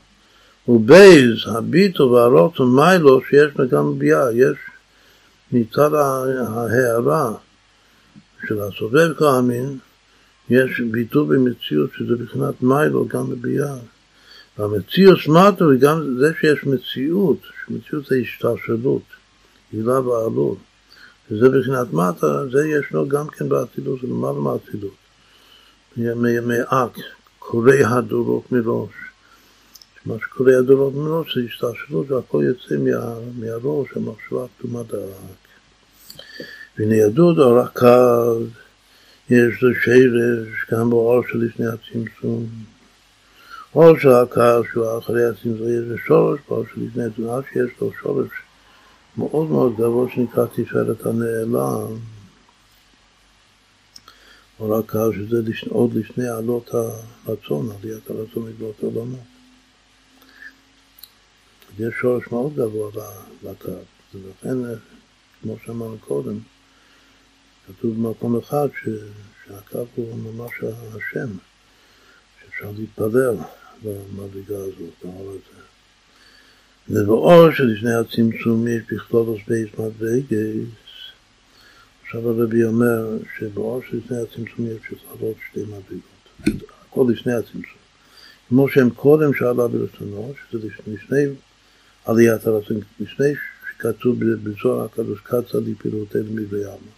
[0.68, 4.56] ובייז, הביטו והרוטו מיילו, שיש גם ביאה, יש
[5.52, 7.32] מצד ההערה
[8.47, 9.78] של הסובב כאמין,
[10.51, 13.77] יש ביטול במציאות שזה בחינת מיילו גם בביאה.
[14.59, 19.02] והמציאות מטו היא גם זה שיש מציאות, שמציאות זה השתלשלות,
[19.73, 20.59] הילה ועלות.
[21.31, 24.94] וזה בחינת מטה, זה ישנו גם כן באצילות, זה למעלה מהאצילות.
[25.97, 26.97] מאק,
[27.39, 28.90] קורא הדורות מראש.
[30.06, 34.82] מה שקורא הדורות מראש זה השתלשלות והכל יוצא מה, מהראש, המחשבה פתומה
[36.78, 36.86] דרק.
[36.86, 38.44] וניידות אור הקו,
[39.30, 42.46] יש לו שרש, גם באור של לפני הצמצום.
[43.74, 48.30] או שהקו שהוא אחרי הצמצום יש לו שורש, באור של לפני הצמצום, שיש לו שורש
[49.16, 51.98] מאוד מאוד גבוה שנקרא תפארת הנעלם.
[54.60, 55.36] אור הקו שזה
[55.68, 56.70] עוד לפני עלות
[57.26, 59.20] הרצון, עליית הרצון לגלות עולמות.
[61.78, 62.90] יש שורש מאוד גבוה
[63.42, 63.72] לקו,
[64.14, 64.59] ולכן,
[65.42, 66.38] כמו שאמרנו קודם,
[67.68, 68.88] כתוב במקום אחד ש,
[69.46, 71.28] שהקו הוא ממש השם,
[72.40, 73.36] שאפשר להתפלל
[73.82, 75.60] במדרגה הזאת, באור הזה.
[76.90, 80.68] ובאור שלפני הצמצום יש בכלולוס בייס מדרגס,
[82.02, 87.78] עכשיו הרבי אומר שבאור שלפני הצמצום יש בכללות שתי מדרגות, הכל לפני הצמצום.
[88.48, 91.24] כמו שהם קודם שאלה ברצונו, שזה לפני
[92.04, 93.32] עליית הרצון, לפני
[93.70, 96.97] שכתוב בזוהר הקדוש קצה לי פירוטי למברי עלמא.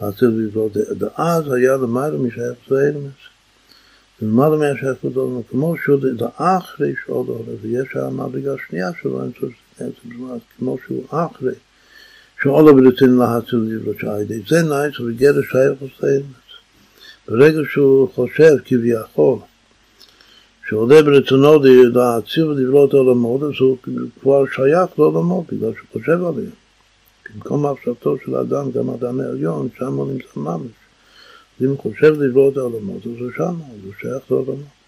[0.00, 3.12] רצה לבנות, ואז היה למעלה משייך לאלמס.
[4.22, 9.46] למעלה מהשייך לאלמס, כמו שהוא לאחרי שאול עולה, ויש המדרגה השנייה שלו, אני חושב
[9.78, 9.88] שזה
[10.58, 11.54] כמו שהוא אחרי.
[12.42, 14.40] שאולה ברצין להציל לבנות שעיידי.
[14.48, 16.50] זה נייס, ובגדר שייך לאלמס.
[17.28, 19.38] ברגע שהוא חושב כביכול
[20.70, 21.58] שעולה ברצונו
[21.94, 23.76] להציל ולבלוט עולמות, אז הוא
[24.20, 26.50] כבר שייך לעולמות, בגלל שהוא חושב עליהם.
[27.34, 30.72] במקום מחשבתו של האדם, גם האדם העליון, שם הוא נמצא ממש.
[31.62, 33.54] אם הוא חושב לבלוט העולמות, אז הוא שם,
[33.84, 34.80] הוא שייך לעולמות.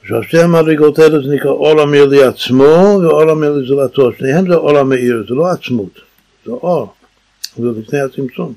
[0.00, 4.78] עכשיו שתי המדרגות האלה זה נקרא אור המאיר לעצמו ואור המאיר לזולתו, שניהם זה אור
[4.78, 5.98] המאיר, זה לא עצמות,
[6.46, 6.94] זה אור,
[7.56, 8.54] זה לפני הצמצום.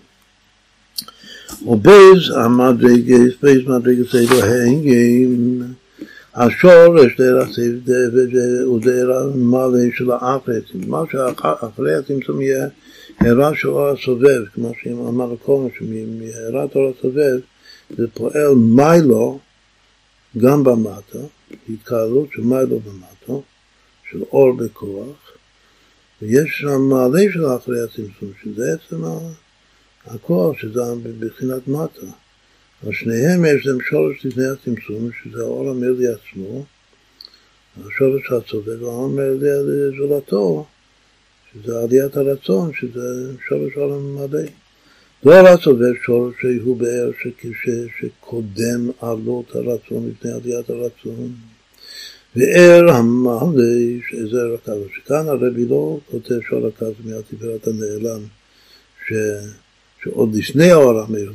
[1.66, 5.64] ובייז המדרגס, בייז מדרגס אלוהים,
[6.38, 7.50] השורש דרך
[8.14, 12.68] ודרך מלא של האחרי מה שאחרי הצמצום יהיה
[13.20, 17.40] הערה של אור הסובב, כמו שאמר קודם, שמהערת אור הסובב
[17.98, 19.40] זה פועל מיילו
[20.38, 21.20] גם במטה,
[21.70, 23.34] התקהלות של מיילו במטה,
[24.12, 25.32] של אור בכוח,
[26.22, 29.04] ויש שם מעלה של אחרי הצמצום, שזה עצם
[30.06, 32.08] הכוח שזה בבחינת מטה.
[32.84, 36.66] אז שניהם יש להם שורש לפני הצמצום, שזה האור המרלי עצמו,
[37.86, 40.66] השורש הצודק, והאור המרלי לזולתו,
[41.54, 44.42] שזה עליית הרצון, שזה שורש העולם מלא.
[45.24, 47.12] לא הצודק שורש שהוא באר
[48.00, 51.34] שקודם עלות הרצון לפני עליית הרצון.
[52.36, 54.78] וער המעלה שזה רכז.
[54.96, 58.22] שכאן הרבי לא כותב שור רכז מהתפארת הנעלם,
[59.08, 59.14] ש...
[60.04, 61.34] שעוד לפני האור המאיר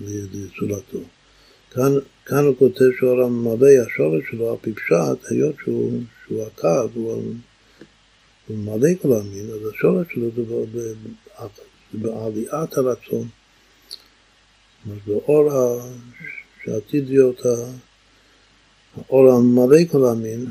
[0.00, 0.98] לצורתו.
[1.70, 1.92] כאן,
[2.26, 7.22] כאן הוא כותב שאור המלא, השורש שלו, על פשט, היות שהוא, שהוא הקו, הוא,
[8.46, 10.94] הוא מלא כל המין, אז השורש שלו זה
[11.92, 13.28] בעליית הרצון.
[14.86, 15.50] אומרת, באור
[16.64, 17.40] שעתיד להיות
[18.96, 20.46] האור המלא כל המין,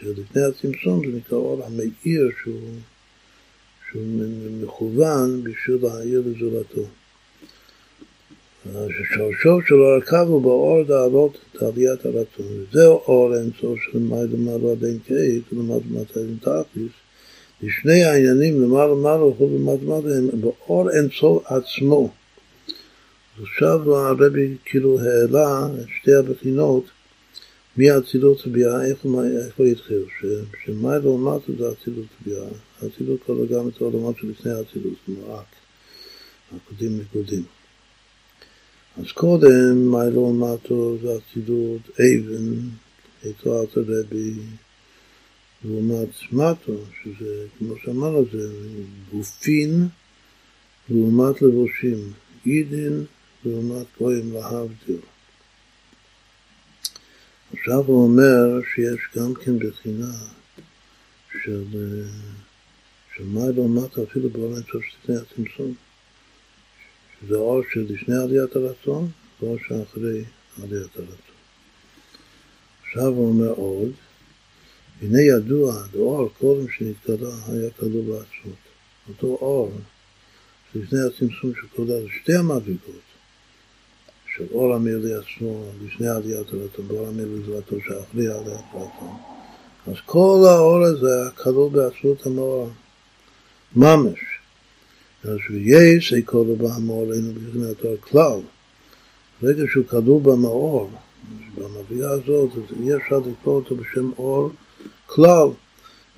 [0.00, 2.60] שלפני הצמצום זה נקרא אור המאיר שהוא,
[3.94, 4.04] שהוא
[4.62, 6.82] מכוון בשביל להעיר לזולתו.
[8.64, 12.46] ששורשו הקו הוא באור דעלות תעליית הרצון.
[12.70, 14.74] וזהו אור אינסוף של מעלה למעלה
[15.06, 16.92] קרי, כלומר מתי אין תכליס.
[17.62, 22.12] לשני העניינים למעלה וכו' למטה הם באור אינסוף עצמו.
[23.42, 26.84] עכשיו הרבי כאילו העלה את שתי הבחינות
[27.76, 29.04] מאצילות וביאה, איך
[29.56, 30.04] הוא התחיל?
[30.64, 32.46] שמעלה ומטה זה אצילות וביאה.
[32.82, 35.46] האצילות כולל גם את העולמות שלפני האצילות, כלומר רק
[36.56, 37.42] הקודים נקודים.
[38.96, 42.60] אז קודם מיילו ומטו זה אצילות אבן,
[43.24, 44.34] איתו ארצה רבי,
[45.64, 48.48] לעומת מטו, שזה, כמו שאמרנו, זה
[49.12, 49.88] גופין
[50.88, 52.12] לעומת לבושים,
[52.44, 53.04] עידין
[53.44, 55.00] לעומת גויים להבדיל.
[57.58, 60.12] עכשיו הוא אומר שיש גם כן בחינה
[61.42, 61.64] של,
[63.16, 65.74] של מיילו ומטו אפילו בעולם של לפני הצמצום.
[67.28, 69.08] זה אור שלפני עליית הרצון
[69.40, 70.24] ואור שאחרי
[70.62, 71.36] עליית הרצון.
[72.86, 73.92] עכשיו הוא אומר עוד,
[75.02, 78.58] הנה ידוע, האור קודם שנתגלה היה כלול בעצמות.
[79.08, 79.72] אותו אור
[80.72, 83.13] שלפני הצמצום שכולל שתי המדרגות
[84.36, 89.16] של אור המילוי עצמו לפני עליית הרצון ואור המילוי זרתו שאחרי עליית הרצון.
[89.86, 92.70] אז כל האור הזה כלול בעצמות המאור,
[93.76, 94.18] ממש.
[95.24, 96.12] אז יש
[96.56, 98.40] בהמור עלינו בבחינת האור כלל.
[99.42, 100.90] ברגע שהוא כלול במאור,
[101.54, 104.50] במביאה הזאת, אז אי אפשר לקרוא אותו בשם אור
[105.06, 105.48] כלל.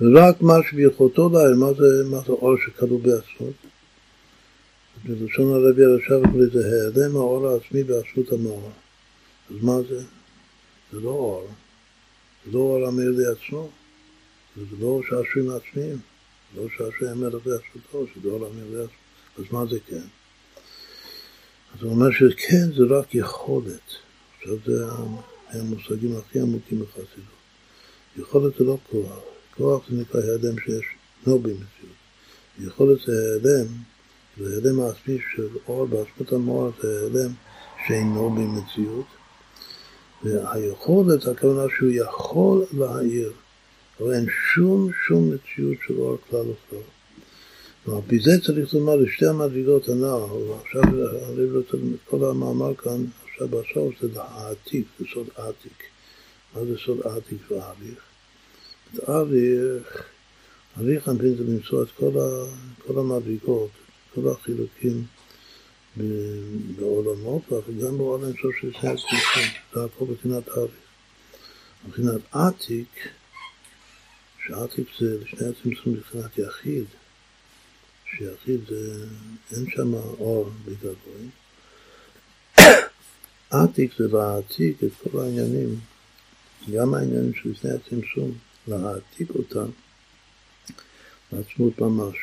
[0.00, 1.28] ורק מה שביכולתו
[1.74, 3.65] זה, מה זה אור שכלול בעצמות?
[5.08, 8.70] בלשון הרבי הרשב קוראים לזה העלם האור העצמי בעצמות המאור.
[9.50, 10.00] אז מה זה?
[10.92, 11.48] זה לא אור.
[12.46, 13.70] זה לא אור המאיר לעצמו.
[14.56, 15.98] זה לא שעשועים עצמיים.
[16.56, 18.90] לא שעשועי המלך בעצמותו, שזה עולם מלך,
[19.38, 20.06] אז מה זה כן?
[21.74, 23.90] אז הוא אומר שכן זה רק יכולת.
[24.38, 24.84] עכשיו זה
[25.48, 27.36] המושגים הכי עמוקים בחסידות.
[28.16, 29.18] יכולת זה לא כוח.
[29.56, 30.84] כוח זה נקרא העלם שיש
[31.26, 31.96] לא במציאות.
[32.58, 33.66] יכולת זה העלם,
[34.38, 37.32] זה העלם העצמי של אור בעצמות המוח, זה העלם
[37.86, 39.06] שאינו במציאות.
[40.24, 43.32] והיכולת, הכוונה שהוא יכול להעיר.
[44.00, 46.78] אבל אין שום שום מציאות של אור כלל וכלל.
[47.86, 53.04] ועל פי זה צריך לומר לשתי המדרגות הנ"ל, ועכשיו הרב רוצה את כל המאמר כאן,
[53.30, 55.82] עכשיו בסוף זה להעתיק, זה סוד עתיק.
[56.54, 57.98] מה זה סוד עתיק ואביך?
[58.94, 60.02] את אביך,
[60.80, 62.10] אביך אנפין זה למצוא את כל,
[62.86, 63.70] כל המדרגות,
[64.16, 65.04] כל החילוקים
[66.76, 69.42] בעולמות, וגם בעולם של שני הצמצום,
[69.74, 70.70] זה הכל בחינת אביך.
[71.86, 73.08] מבחינת עתיק,
[74.46, 76.84] שעתיק זה לשני הצמצום מבחינת יחיד,
[78.10, 79.06] שיחיד זה,
[79.52, 81.28] אין שם אור בגלוי.
[83.50, 85.80] עתיק זה להעתיק את כל העניינים,
[86.72, 88.32] גם העניינים של לפני הצמצום,
[88.68, 89.66] להעתיק אותם
[91.32, 92.16] לעצמות ממש,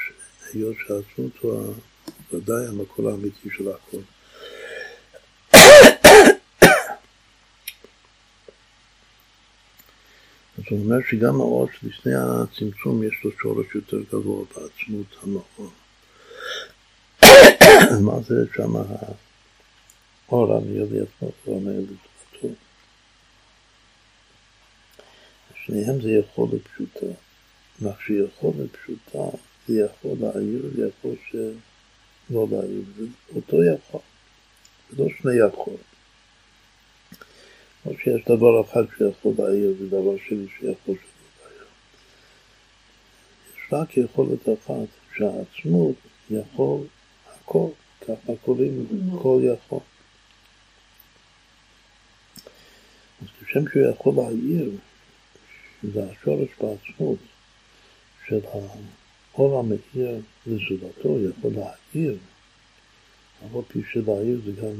[0.54, 1.74] היות שהעצמות הוא
[2.34, 3.98] ודאי המקור האמיתי של הכל.
[10.58, 15.72] אז הוא אומר שגם האור שלפני הצמצום יש לו שורש יותר גבוה בעצמות המאור.
[18.06, 22.54] מה זה שם האור המיידי עצמו, הוא אומר לזכותו.
[25.66, 27.06] שניהם זה יכולת פשוטה.
[27.82, 32.84] מה שיכולת פשוטה זה יכול להעיר, זה יכול שלא להעיר.
[32.98, 34.02] זה אותו יכול,
[34.90, 35.78] זה לא שני יכול.
[37.86, 41.66] או שיש דבר אחד שיכול להעיר ודבר שני שיכול שלא להעיר.
[43.58, 45.96] יש רק יכולת אחת, שהעצמות
[46.30, 46.86] יכול
[47.28, 47.68] הכל,
[48.02, 48.88] ככה קוראים
[49.22, 49.80] כל יכול.
[53.22, 54.72] אז כשם שהוא יכול להעיר,
[55.82, 57.20] שזה השורש בעצמות
[58.28, 58.40] של
[59.34, 62.18] האור המאיר לזולתו, יכול להעיר,
[63.44, 64.74] אבל פי שלהעיר זה גם,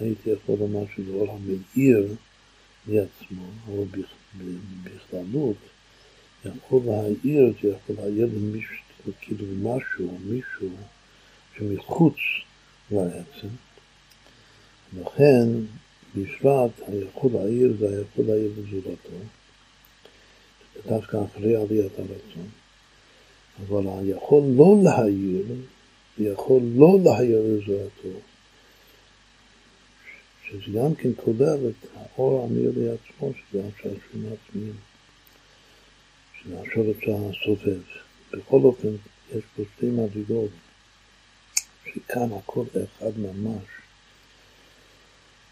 [0.00, 2.14] הייתי יכול לומר שזה אור המאיר
[2.88, 3.84] לעצמו, או
[4.84, 5.56] בכללות,
[6.44, 8.76] יכול להעיר, זה יכול להעיר למישהו,
[9.20, 10.68] כאילו משהו, מישהו
[11.56, 12.16] שמחוץ
[12.90, 13.48] לעצם.
[15.00, 15.48] לכן,
[16.16, 19.16] בפרט, היכול להעיר זה היכול להעיר לזולתו,
[20.86, 22.48] דווקא אחרי עליית הרצון.
[23.60, 25.44] אבל היכול לא להעיר,
[26.18, 28.18] יכול לא להעיר לזולתו.
[30.44, 34.74] שזה גם כן כולל את האור המאיר לעצמו, שזה השעשועים העצמיים.
[36.50, 37.80] מהשורש הסובב.
[38.32, 38.88] בכל אופן,
[39.34, 40.50] יש פה שתי מדרגות,
[41.84, 43.64] שכאן הכל אחד ממש,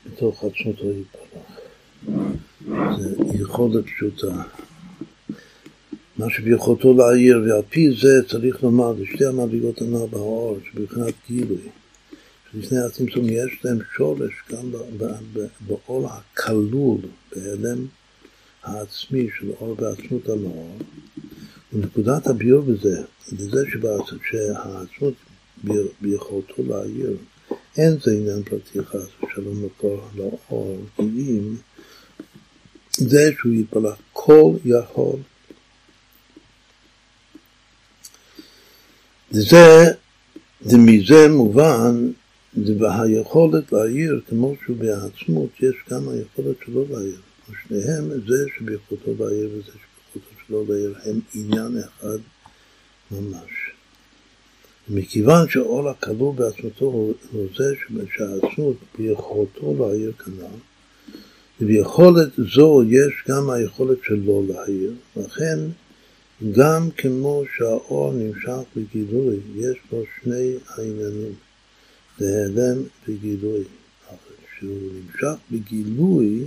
[0.07, 1.61] בתוך עצמותו יתברך.
[2.99, 4.43] זה יכולת פשוטה.
[6.19, 11.69] מה שביכולתו להעיר, ועל פי זה צריך לומר לשתי המדרגות הנ"ל באור, שבבחינת גילוי.
[12.55, 14.73] לפני הצמצום יש להם שורש גם
[15.67, 17.01] באור הכלול,
[17.37, 17.87] בהלם
[18.63, 20.79] העצמי של אור בעצמות המאור,
[21.73, 23.65] ונקודת הביור בזה, לזה
[24.31, 25.15] שהעצמות
[26.01, 27.17] ביכולתו להעיר,
[27.77, 31.55] אין זה עניין פרטי חס ושלום מקור לאור, אם
[32.97, 35.17] זה שהוא יתבלח כל יכול.
[39.31, 39.85] זה,
[40.79, 42.11] מזה מובן
[42.79, 47.21] והיכולת להעיר, כמו שהוא בעצמות, יש גם היכולת שלו להעיר.
[47.51, 52.19] ושניהם, זה שביכולתו להעיר וזה שביכולתו שלו להעיר, הם עניין אחד
[53.11, 53.51] ממש.
[54.89, 57.15] מכיוון שאור הכלול בעצמתו הוא
[57.57, 57.75] זה
[58.17, 60.59] שהעצמות ביכולתו להעיר כנ"ל,
[61.61, 65.59] וביכולת זו יש גם היכולת שלו להעיר, לכן
[66.53, 71.33] גם כמו שהאור נמשך בגילוי, יש בו שני העניינים.
[72.21, 73.65] להיעלם בגילוי.
[74.51, 76.45] כשהוא נמשך בגילוי,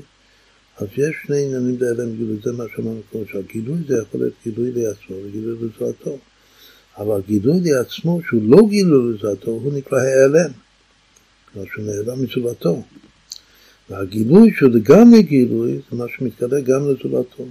[0.78, 4.72] אז יש שני עניינים להיעלם בגילוי, זה מה שאמרנו קודם, שהגילוי זה יכול להיות גילוי
[4.72, 6.18] לעצמו וגילוי לזרעתו.
[6.98, 10.52] אבל גילוי לעצמו, שהוא לא גילוי לזרעתו, הוא נקרא העלם.
[11.53, 12.84] כלומר שהוא נעלם מזולתו.
[13.90, 17.45] והגילוי שהוא לגמרי גילוי, זה מה שמתגלה גם לזולתו.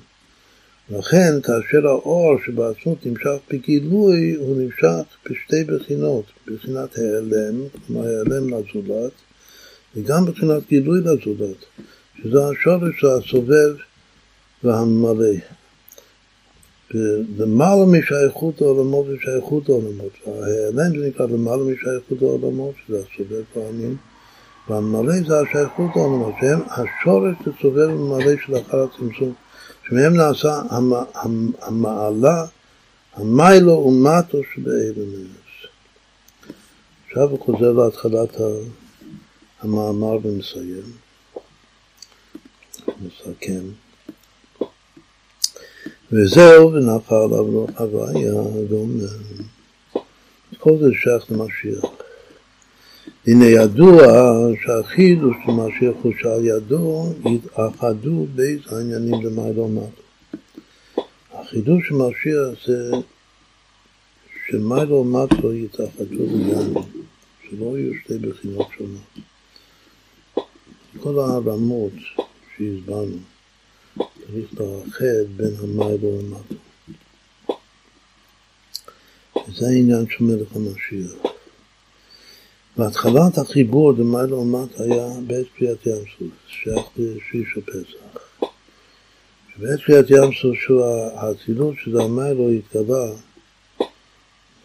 [0.90, 7.54] לכן כאשר האור שבעצמות נמשך בגילוי, הוא נמשך בשתי בחינות, בחינת העלם,
[7.86, 9.12] כלומר העלם לזולת,
[9.96, 11.56] וגם בחינת גילוי לזולת,
[12.22, 13.74] שזה השורש הסובב
[14.64, 15.34] והמלא.
[17.38, 20.12] למעלה משייכות העולמות ושייכות העולמות.
[20.26, 23.96] ההיעלם זה נקרא למעלה משייכות העולמות, שזה הסובב פעמים,
[24.68, 29.34] והמלא זה השייכות העולמות, שהם השורש הסובב ומלא של אחר הצמצום.
[29.88, 30.62] שמהם נעשה
[31.62, 32.46] המעלה,
[33.14, 35.66] המיילו ומטו שבאלמנס.
[37.08, 38.40] עכשיו הוא חוזר להתחלת
[39.60, 40.92] המאמר ומסיים,
[42.88, 43.62] מסכם.
[46.12, 48.34] וזהו, ונפל עליו לא חוויה,
[48.68, 49.06] ואומר,
[50.58, 52.05] כל זה שייך למשיח.
[53.27, 53.97] הנה ידוע
[54.65, 60.03] שהחידוש של משיח הוא שעל ידו יתאחדו בית העניינים למעלה ומטה.
[61.32, 62.90] החידוש של משיח זה
[64.48, 66.82] שמעלה ומטה יתאחדו לגמרי,
[67.43, 69.27] שלא יהיו שתי בחינות שונות.
[71.01, 71.93] כל הרמות
[72.57, 73.16] שהסברנו,
[73.97, 76.55] צריך לאחד בין המעלה ומטה.
[79.48, 81.35] וזה העניין של מלך המשיח.
[82.78, 88.48] והתחלת החיבור למעלה ומטה היה בעת קריאת ים סוף, שייך לשליש הפסח.
[89.57, 90.85] בעת קריאת ים סוף שהוא
[91.15, 93.07] האצילות של המיילו התגלה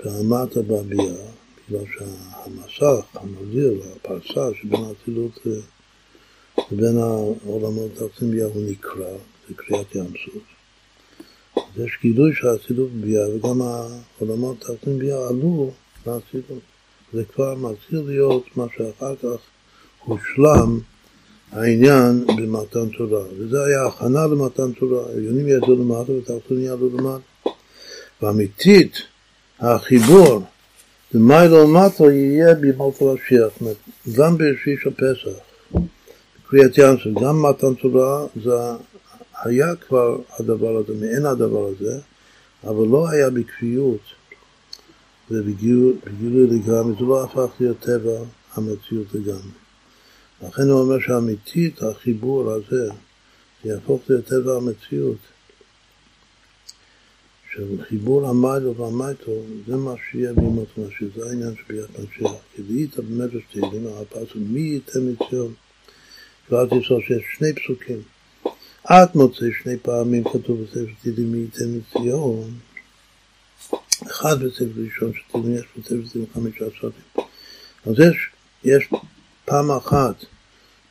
[0.03, 1.13] ברמת הבבייה,
[1.69, 5.39] בגלל שהמסך, המבדיל, הפרסה שבין האצילות
[6.71, 9.11] לבין העולמות התחתונים ביאה הוא נקרא,
[9.47, 10.43] זה קריאת ים סוף.
[11.55, 15.71] אז יש גילוי של האצילות בביאה וגם העולמות התחתונים ביאה עלו
[16.07, 16.70] לאצילות.
[17.13, 19.39] זה כבר מתחיל להיות מה שאחר כך
[20.05, 20.79] הושלם
[21.51, 23.23] העניין במתן תורה.
[23.37, 27.49] וזה היה הכנה למתן תורה, עליונים ירדו למטה ותחתונים ירדו למטה.
[28.21, 28.93] ואמיתית,
[29.59, 30.41] החיבור
[31.13, 33.53] למיילו ומטה יהיה בימות המשיח,
[34.15, 35.37] גם בשליש הפסח,
[36.49, 38.51] קריאת ים גם מתן תורה, זה
[39.43, 41.99] היה כבר הדבר הזה, מעין הדבר הזה,
[42.63, 44.20] אבל לא היה בקביעות.
[45.31, 48.19] ובגילוי לגמרי, זה לא הפך להיות טבע
[48.53, 49.51] המציאות לגמרי.
[50.43, 52.89] לכן הוא אומר שאמיתית החיבור הזה,
[53.63, 55.17] זה יהפוך להיות טבע המציאות.
[57.53, 59.31] של חיבור המיילו והמייטו,
[59.67, 62.31] זה מה שיהיה בימות המשיח, זה העניין של ביאת משיח.
[62.55, 65.53] כי דהית במדרש תהילים, הפסוק מי ייתן מציון.
[66.49, 68.01] ואל תסור שיש שני פסוקים.
[68.85, 72.51] את מוצא שני פעמים כתוב בספר תהילים מי ייתן מציון.
[74.07, 75.11] אחד בספר ראשון
[75.51, 77.27] יש בספר תהילים חמישה ספרים.
[77.85, 78.29] אז יש,
[78.63, 78.89] יש
[79.45, 80.15] פעם אחת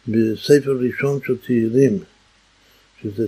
[0.08, 1.98] בספר ראשון של תהילים,
[3.02, 3.26] שזה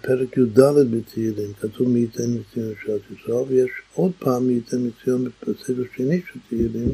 [0.00, 0.60] פרק י"ד
[0.90, 6.20] בתהילים, כתוב מי ייתן מציון לשעת ישראל, ויש עוד פעם מי ייתן מציון בספר שני
[6.32, 6.88] של תהילים,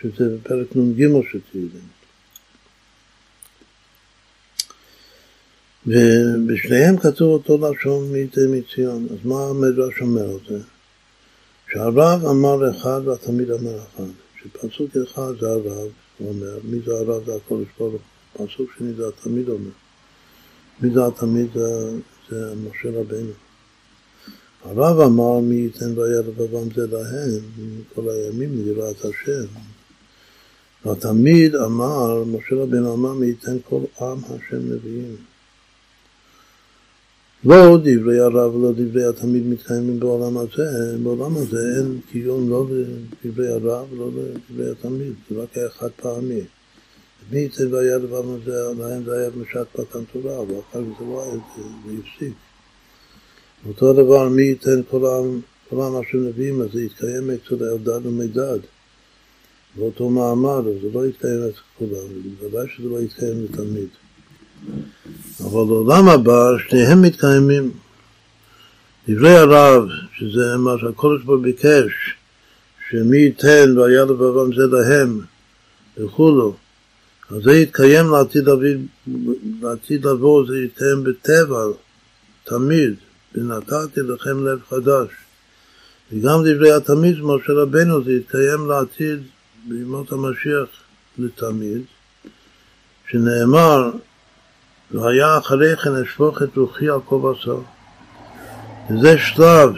[0.00, 2.00] שזה בפרק נ"ג של תהילים.
[5.86, 8.12] ובשניהם כתוב אותו לשון
[8.48, 9.06] מציון.
[9.10, 10.58] אז מה המדרש אומר על זה?
[11.72, 14.04] שהרב אמר אחד והתמיד אמר אחד.
[14.42, 15.88] שפסוק אחד זה הרב,
[16.18, 17.24] הוא אומר, מי זה הרב?
[17.26, 18.46] זה הקודש ברוך הוא.
[18.46, 19.70] פסוק שני זה התמיד אומר.
[20.80, 21.46] מי זה התמיד?
[21.54, 21.90] זה,
[22.30, 23.32] זה משה רבנו.
[24.64, 27.40] הרב אמר מי ייתן והיה לבבם זה להם
[27.94, 29.46] כל הימים ליראת השם.
[30.84, 35.16] והתמיד אמר, משה רבנו אמר מי ייתן כל עם השם נביאים.
[37.44, 42.66] לא דברי הרב ולא דברי התמיד מתקיימים בעולם הזה, בעולם הזה אין קיום לא
[43.24, 46.40] לדברי הרב ולא לדברי התמיד, זה רק היה חד פעמי.
[47.30, 51.22] מי ייתן והיה דבר הזה, להם זה היה בשעת פתן תורה, ואחר כך זה לא
[51.22, 52.34] היה, זה הפסיק.
[53.68, 55.40] אותו דבר, מי ייתן כל העם,
[55.70, 58.58] כל העם אשר נביאים, אז זה יתקיים אצל אלדד ומידד.
[59.76, 62.08] באותו מעמד, אז זה לא יתקיים אצל כולם,
[62.40, 63.88] בוודאי שזה לא יתקיים לתלמיד.
[65.40, 67.70] אבל לעולם הבא שניהם מתקיימים.
[69.08, 69.88] דברי הרב,
[70.18, 72.16] שזה מה שהקודש בו ביקש,
[72.90, 75.20] שמי ייתן והיה לבבם זה להם
[75.98, 76.56] וכולו,
[77.30, 78.44] אז זה יתקיים לעתיד,
[79.62, 81.64] לעתיד לבוא, זה יתקיים בטבע,
[82.44, 82.94] תמיד,
[83.34, 85.08] ונתתי לכם לב חדש.
[86.12, 89.18] וגם דברי התמיד, משה רבנו, זה יתקיים לעתיד
[89.68, 90.68] בימות המשיח
[91.18, 91.82] לתמיד,
[93.10, 93.90] שנאמר
[94.92, 97.60] והיה אחרי כן אשפוך את רוחי על כל בשר.
[98.90, 99.72] וזה שלב,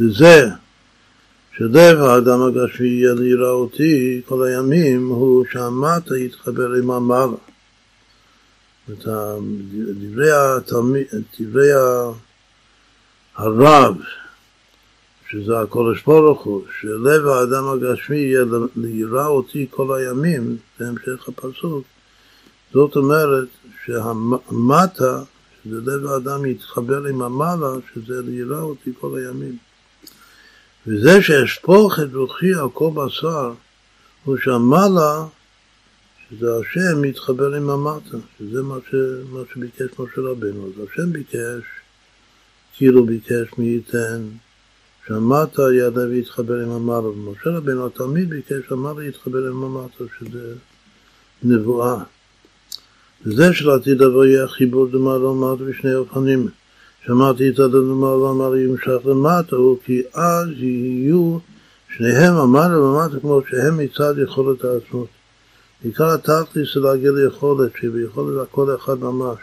[0.00, 0.48] וזה
[1.56, 7.36] שלב האדם הגשמי יהיה ליראה אותי כל הימים, הוא שהמטה יתחבר עם המעלה.
[8.92, 9.06] את
[10.00, 11.06] דברי, התלמיד,
[11.40, 11.70] דברי
[13.36, 13.96] הרב,
[15.30, 18.32] שזה הקודש ברוך הוא, שלב האדם הגשמי
[18.76, 21.84] ליראה אותי כל הימים, בהמשך הפסוק,
[22.72, 23.48] זאת אומרת
[23.90, 25.22] שהמטה,
[25.64, 29.56] שזה לב האדם יתחבר עם המעלה, שזה ליראה אותי כל הימים.
[30.86, 33.52] וזה שאשפוך את רוחי על כל בשר,
[34.24, 35.24] הוא שהמעלה,
[36.30, 38.94] שזה השם, מתחבר עם המטה, שזה מה, ש,
[39.30, 40.66] מה שביקש משה רבנו.
[40.66, 41.62] אז השם ביקש,
[42.76, 44.22] כאילו ביקש מי ייתן,
[45.06, 47.08] שהמטה יעלה ויתחבר עם המעלה.
[47.08, 50.54] ומשה רבנו תמיד ביקש שהמעלה יתחבר עם המטה, שזה
[51.42, 52.02] נבואה.
[53.26, 56.48] וזה שלעתיד לבוא יהיה חיבור למעלה ומטה בשני אופנים.
[57.06, 61.38] שמעתי את הדבר ואמר ימשך למטה, הוא כי אז יהיו
[61.96, 65.08] שניהם המעלה ומטה כמו שהם מצד יכולת העצמות.
[65.84, 69.38] עיקר התכלית זה להגיע ליכולת, שביכולת הכל אחד ממש.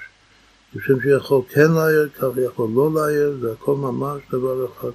[0.78, 4.90] כשם שיכול כן להעיר, כך יכול לא להעיר, זה הכל ממש דבר אחד.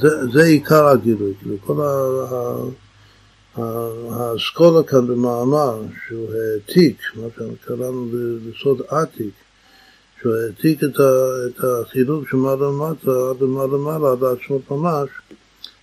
[0.00, 2.54] זה, זה עיקר הגילוי, כאילו כל ה...
[3.56, 8.08] האסכולה כאן במאמר, שהוא העתיק, מה שקראנו
[8.48, 9.34] בסוד עתיק,
[10.20, 11.00] שהוא העתיק את,
[11.46, 15.08] את החילוק של מעלה למטה עד למעלה למעלה עד עצמות ממש,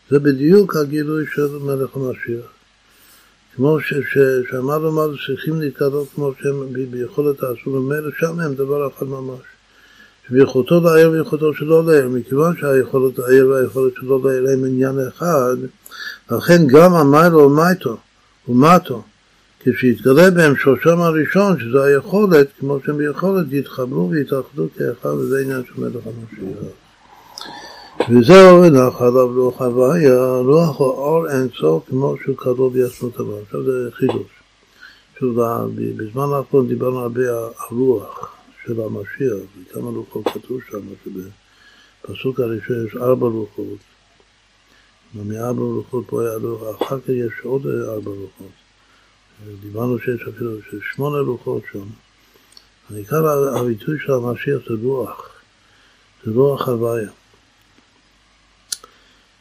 [0.09, 2.45] זה בדיוק הגילוי של מלך המשיח.
[3.55, 3.77] כמו
[4.49, 9.39] שהמעלה למעלה צריכים להתגלות כמו שהם ביכולת העצמות ממילא, שם הם דבר אחד ממש.
[10.27, 15.55] שביכולתו להעיר ויכולתו שלא להעיר, מכיוון שהיכולת להעיר והיכולת שלא להעיר הם עניין אחד,
[16.31, 17.97] לכן גם המיילו ומייטו
[18.47, 19.03] ומטו,
[19.59, 25.81] כשיתגלה בהם שורשם הראשון, שזו היכולת, כמו שהם ביכולת, יתחברו ויתאחדו כאחד, וזה עניין של
[25.81, 26.63] מלך המשיח.
[28.09, 33.33] וזהו ונח עליו רוח הוויה, רוח הוא אור אינסוף כמו שהוא כלול ביסמות הבא.
[33.45, 34.31] עכשיו זה חידוש.
[35.19, 35.39] שוב,
[35.97, 42.95] בזמן האחרון דיברנו הרבה על רוח של המשיח, וכמה לוחות כתוב שם, שבפסוק הראשון יש
[42.95, 43.96] ארבע לוחות.
[45.15, 48.51] מארבע רוחות פה היה לוח, אחר כך יש עוד ארבע רוחות.
[49.61, 50.51] דיברנו שיש אפילו
[50.93, 51.85] שמונה רוחות שם.
[52.89, 53.27] העיקר
[53.59, 55.29] הביטוי של המשיח זה רוח,
[56.25, 57.09] זה רוח הוויה.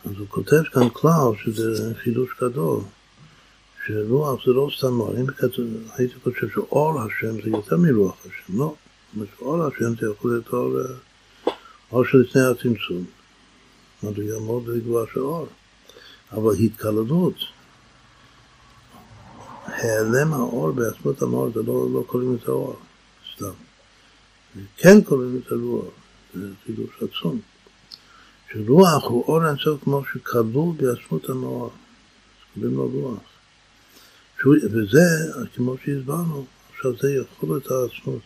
[0.05, 2.81] אז הוא כותב כאן כלל שזה חידוש גדול,
[3.87, 5.15] שרוח זה לא סתם אור.
[5.21, 5.27] אם
[5.97, 8.75] הייתי חושב שאור השם זה יותר מרוח השם, לא.
[9.39, 10.79] שאור השם זה יכול להיות אור,
[11.93, 13.05] אור של לפני הצמצום.
[14.03, 15.47] מדרגה מאוד גבוהה של אור.
[16.33, 17.35] אבל התקללות,
[19.67, 22.77] העלם האור בעצמות המאור, זה לא, לא קוראים את האור,
[23.35, 23.53] סתם.
[24.77, 25.85] כן קוראים את הרוח,
[26.35, 27.41] זה חידוש עצום.
[28.53, 31.71] שרוח הוא אור אינסוף כמו שכלול בעצמות המאור,
[32.55, 33.19] קוראים לו רוח.
[34.73, 35.01] וזה,
[35.55, 38.23] כמו שהסברנו, עכשיו זה יכול את העצמות.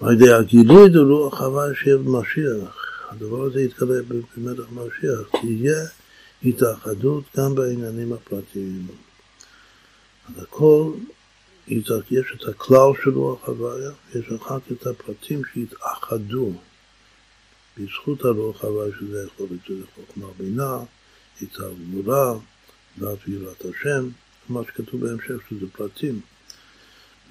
[0.00, 2.79] ועל ידי הגילוי דרוח הווה של משיח,
[3.10, 5.86] הדבר הזה יתגלה במלך משיח, תהיה
[6.44, 8.86] התאחדות גם בעניינים הפרטיים.
[10.28, 10.92] אז הכל
[11.68, 16.52] יש את הכלל של רוח הוויה, ויש אחר כך את הפרטים שהתאחדו
[17.78, 20.78] בזכות הרוח הוויה, שזה יכול להיות שזה חוכמה בינה,
[21.58, 22.32] גבולה,
[22.98, 24.08] דעת ויראת השם,
[24.48, 26.20] מה שכתוב בהמשך שזה פרטים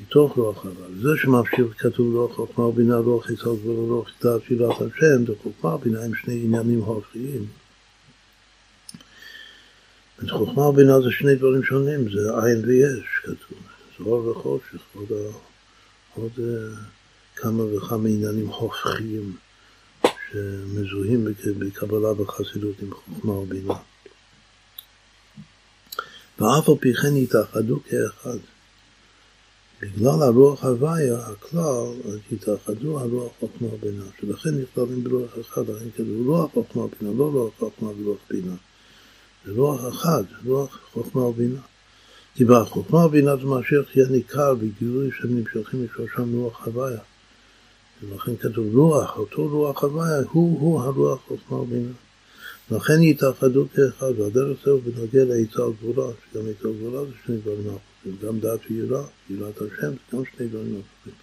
[0.01, 0.87] מתוך רוח הוויה.
[1.01, 5.75] זה שממשיך כתוב רוח חוכמה ובינה, רוח יצר גבולה, רוח דעת ויראת השם, זה חוכמה
[5.75, 7.45] ובינה הם שני עניינים הופכיים.
[10.29, 13.57] חוכמה ובינה זה שני דברים שונים, זה עין ויש כתוב.
[14.05, 15.07] אור וחושך, עוד,
[16.15, 16.75] עוד אה,
[17.35, 19.35] כמה וכמה עניינים הופכיים
[20.31, 21.27] שמזוהים
[21.59, 23.73] בקבלה בחסידות עם חוכמה ובינה.
[26.39, 28.37] ואף על פי כן יתאחדו כאחד.
[29.81, 36.27] בגלל הרוח הוויה, הכלל, אז יתאחדו הרוח חוכמה ובינה, שלכן נכללים ברוח אחד, לכן כתוב
[36.27, 38.55] רוח חוכמה ובינה, לא רוח חוכמה ורוח בינה.
[39.45, 41.59] זה רוח אחד, רוח חוכמה ובינה.
[42.35, 46.99] כי בחוכמה ובינת המשיח יהיה ניכר בגילוי שהם נמשכים לשורשם רוח הוויה.
[48.03, 51.93] ולכן כתוב רוח, אותו רוח הוויה, הוא-הוא הרוח חוכמה ובינה.
[52.71, 57.67] לכן יתאחדו כאחד, והדרך זהו בנוגע לעצה גבולה, שגם עצה גבולה זה שני דברים
[58.21, 61.15] גם דעת ויראה, יראת השם, זה גם שני דברים אחרים.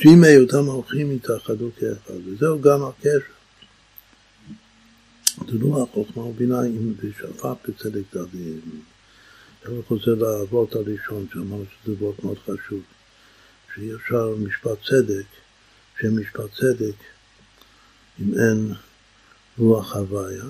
[0.00, 3.18] שאם היותם הולכים יתאחדו כאחד, וזהו גם הקשר.
[5.62, 8.28] רוח חוכמה ובינה עם בשפע בצדק דוד.
[9.66, 12.82] אני חוזר לאבות הראשון, שאמרנו שזה וורט מאוד חשוב,
[13.74, 15.26] שאי אפשר משפט צדק,
[16.00, 16.94] שם משפט צדק,
[18.20, 18.72] אם אין
[19.58, 20.44] רוח הוויה,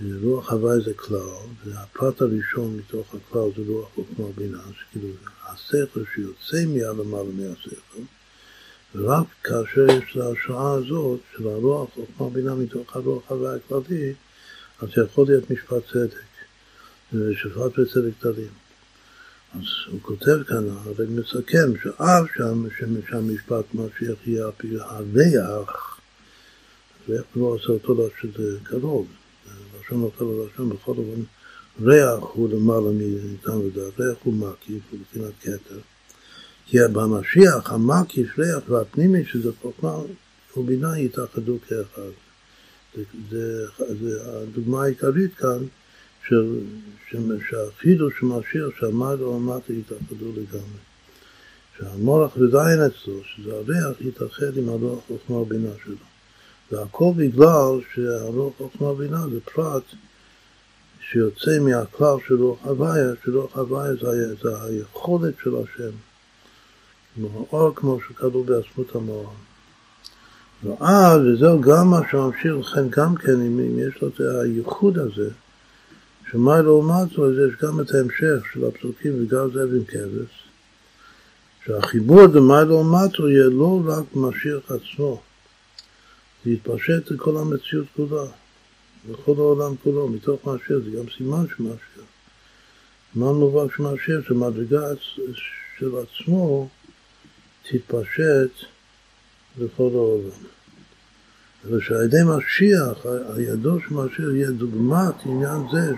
[0.00, 1.18] ורוח הוויה זה כלל,
[1.64, 5.08] והפרט הראשון מתוך הכלל זה רוח חוכמה בינה, שכאילו
[5.42, 8.02] השכל שיוצא מהלמעלה מהשכל,
[8.94, 14.14] ורק כאשר יש את ההשראה הזאת של הרוח חוכמה בינה מתוך הרוח הוויה הכללי,
[14.80, 16.32] אז יכול להיות משפט צדק.
[17.12, 18.50] ושפט וצדק תרים.
[19.54, 22.64] אז הוא כותב כאן, הרי מסכם, שאף שם,
[23.08, 24.46] שהמשפט משיח יהיה
[24.80, 26.00] הריח,
[27.08, 29.06] ואיך לא עושה אותו דבר שזה קרוב,
[29.84, 31.22] לשון נופל על לשון, בכל אופן,
[31.82, 35.78] ריח הוא למעלה מאיתנו ודעת, ריח הוא מקיף, הוא מבחינת כתר.
[36.66, 39.96] כי במשיח, המקיף, ריח והפנימי, שזה חוכמה
[40.56, 42.10] ובינה, יתאחדו כאחד.
[42.96, 43.66] זה, זה,
[44.00, 45.58] זה הדוגמה העיקרית כאן,
[46.28, 46.60] של,
[47.50, 50.80] שהחידוש של משיח שהמעלה ומטה יתאחדו לגמרי.
[51.78, 56.11] שהמורח וזין אצלו, שזה הריח, יתאחד עם הרוח חוכמה ובינה שלו.
[56.70, 59.82] והכל בגלל שהרוח חוכמה ובינה זה פרט
[61.00, 65.96] שיוצא מהכלל של רוח הוויה, שרוח הוויה זה, זה היכולת של השם.
[67.20, 69.32] האור כמו שכתוב בעצמות המורה.
[70.64, 75.30] ואז, וזהו גם מה שממשיך לכן גם כן, אם יש לו את הייחוד הזה,
[76.30, 80.48] שמה לעומת זאת, יש גם את ההמשך של הפסוקים וגם זה עם כבש,
[81.64, 85.22] שהחיבור למה לעומת זאת יהיה לא רק משיח עצמו,
[86.44, 88.24] זה יתפשט לכל המציאות כולה,
[89.10, 92.06] לכל העולם כולו, מתוך משיח, זה גם סימן של משיח.
[93.14, 94.28] מה מובן של משיח?
[94.28, 94.86] שמדרגה
[95.78, 96.68] של עצמו
[97.62, 98.66] תתפשט
[99.58, 100.46] לכל העולם.
[101.64, 103.06] ושעל ידי משיח,
[103.36, 105.94] הידו של משיח יהיה דוגמת עניין זה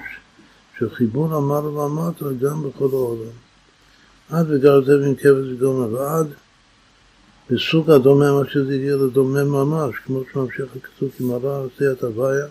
[0.79, 3.33] של חיבור המעלה והמטה גם בכל העולם.
[4.31, 6.27] עד וגר זה בין כבש וגומר, ועד
[7.51, 12.47] בסוג הדומם, מה שזה יהיה לדומם ממש, כמו שממשיך הכתוב, כי מראה דעת הוויה,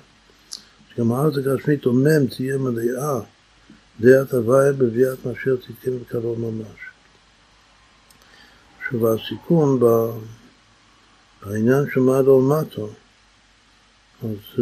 [0.96, 3.20] שגם הארץ הגשמית דומם תהיה מלאה,
[4.00, 6.78] דעת הוויה בביאת משיח תתקן בקרוב ממש.
[8.80, 9.80] עכשיו הסיכון
[11.46, 12.82] בעניין של מעלה ומטה,
[14.24, 14.60] אז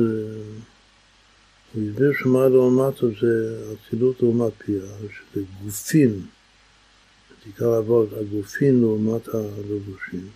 [1.73, 6.25] הוא הסביר שמעלה ומטה זה אצילות לעומת פיה, שזה גופים,
[7.45, 10.29] עיקר אבות, הגופים לעומת הלבושים.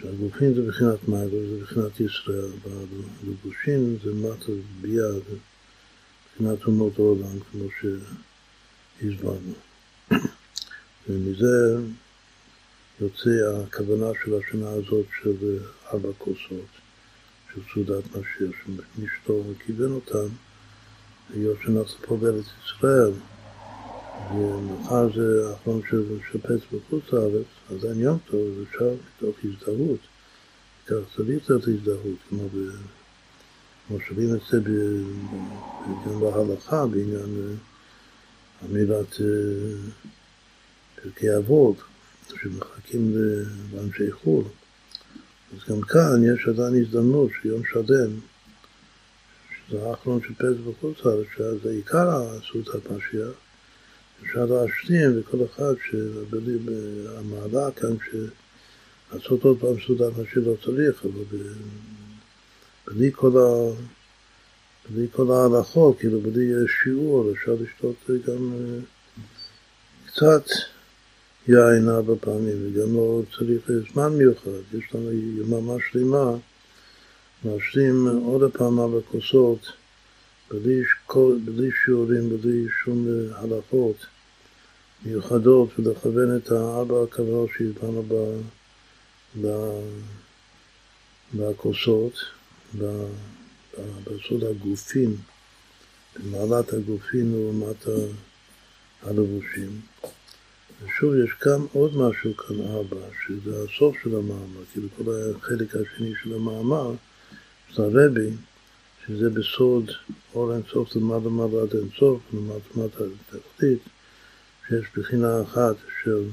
[0.00, 5.36] שהגופים זה בחינת מעלה, זה בחינת ישראל, והלבושים זה מטה ביה, זה
[6.34, 9.54] בחינת אומות העולם, כמו שהסברנו.
[11.08, 11.76] ומזה
[13.00, 13.30] יוצא
[13.66, 15.58] הכוונה של השנה הזאת של
[15.92, 16.80] ארבע כוסות.
[17.54, 20.34] של סעודת משיח, שמשתו וכיוון אותם,
[21.34, 23.12] היות שאנחנו פה בארץ ישראל,
[24.34, 30.00] ומחר זה האחרון של שפץ בחוץ לארץ, אז אין יום טוב, אז אפשר מתוך הזדהות,
[30.86, 32.48] כך צריך קצת הזדהות, כמו
[33.88, 34.60] במושבים זה
[36.06, 37.56] גם בהלכה, בעניין
[38.64, 39.14] אמירת
[41.02, 41.76] פרקי אבות,
[42.28, 43.14] שמחכים
[43.74, 44.44] לאנשי חו"ל.
[45.52, 48.10] אז גם כאן יש עדיין הזדמנות שיום שלם,
[49.68, 53.34] שזה האחרון פסח בחוץ לארץ, שזה עיקר הסעודת משיח,
[54.22, 56.58] אפשר להשלים וכל אחד שבלי,
[57.18, 57.96] המעלה כאן,
[59.12, 61.38] לעשות עוד פעם סעודה מה שלא צריך, אבל
[62.86, 63.72] בלי כל, ה,
[64.90, 66.52] בלי כל ההלכות, כאילו בלי
[66.82, 68.78] שיעור, אפשר לשתות גם אה,
[70.06, 70.44] קצת
[71.48, 76.30] יין ארבע פעמים, וגם לא צריך זמן מיוחד, יש לנו יממה שלמה
[77.44, 79.79] להשלים עוד פעם ארבע כוסות
[80.50, 80.82] בלי,
[81.44, 83.96] בלי שיעורים, בלי שום הלכות
[85.04, 88.02] מיוחדות, ולכוון את הארבע הכוונות שהזמנו
[91.34, 92.12] בכוסות,
[94.04, 95.16] בסוד הגופים,
[96.16, 97.86] במעלת הגופים לעומת
[99.02, 99.80] הלבושים.
[100.82, 102.96] ושוב, יש כאן עוד משהו כאן ארבע,
[103.26, 105.02] שזה הסוף של המאמר, כאילו כל
[105.36, 106.92] החלק השני של המאמר,
[107.68, 108.30] של הרבי,
[109.10, 109.90] שזה בסוד
[110.34, 113.78] אור אינסוף למעלה מעלה עד אינסוף, למטה לתחתית,
[114.68, 116.24] שיש בחינה אחת של,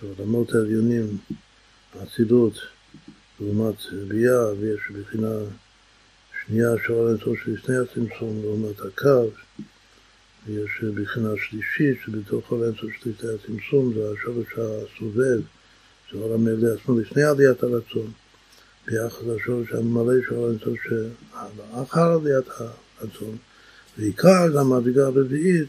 [0.00, 1.18] של עולמות העליונים,
[1.94, 2.54] האצילות,
[3.40, 3.74] לעומת
[4.08, 5.34] ביאה, ויש בחינה
[6.46, 9.30] שנייה של אור אינסוף שלפני הצמצום, לעומת הקו,
[10.46, 15.40] ויש בחינה שלישית שבתוך אור אינסוף שלפני הצמצום, זה השורש הסובב,
[16.12, 18.12] זה אור המלא עצמו לפני עליית הרצון.
[18.86, 23.36] ביחס לשורש המלא של האינסוף שאחר עליית הרצון.
[23.98, 25.68] ועיקר זה המדרגה הרביעית,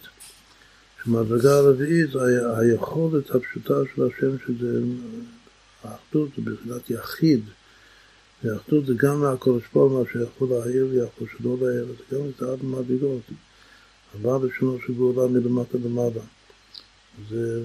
[1.04, 2.20] שמדרגה הרביעית זה
[2.58, 4.80] היכולת הפשוטה של השם שזה
[5.84, 7.42] האחדות, זה בחינת יחיד.
[8.44, 12.66] ואחדות זה גם מהקודש פה, מה שיכול להעיר ויכול שלא להעיר, זה גם את ארבע
[12.66, 13.22] מדרגות.
[14.16, 16.22] ארבע לשונות של גאולה מלמטה למעלה.
[17.30, 17.62] זה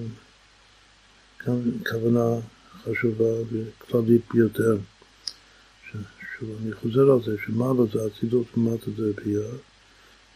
[1.39, 2.35] כאן כוונה
[2.83, 4.77] חשובה וכללית ביותר.
[6.39, 9.51] שוב, אני חוזר על זה, שמעלה זה אצילות ומטה זה ביאה,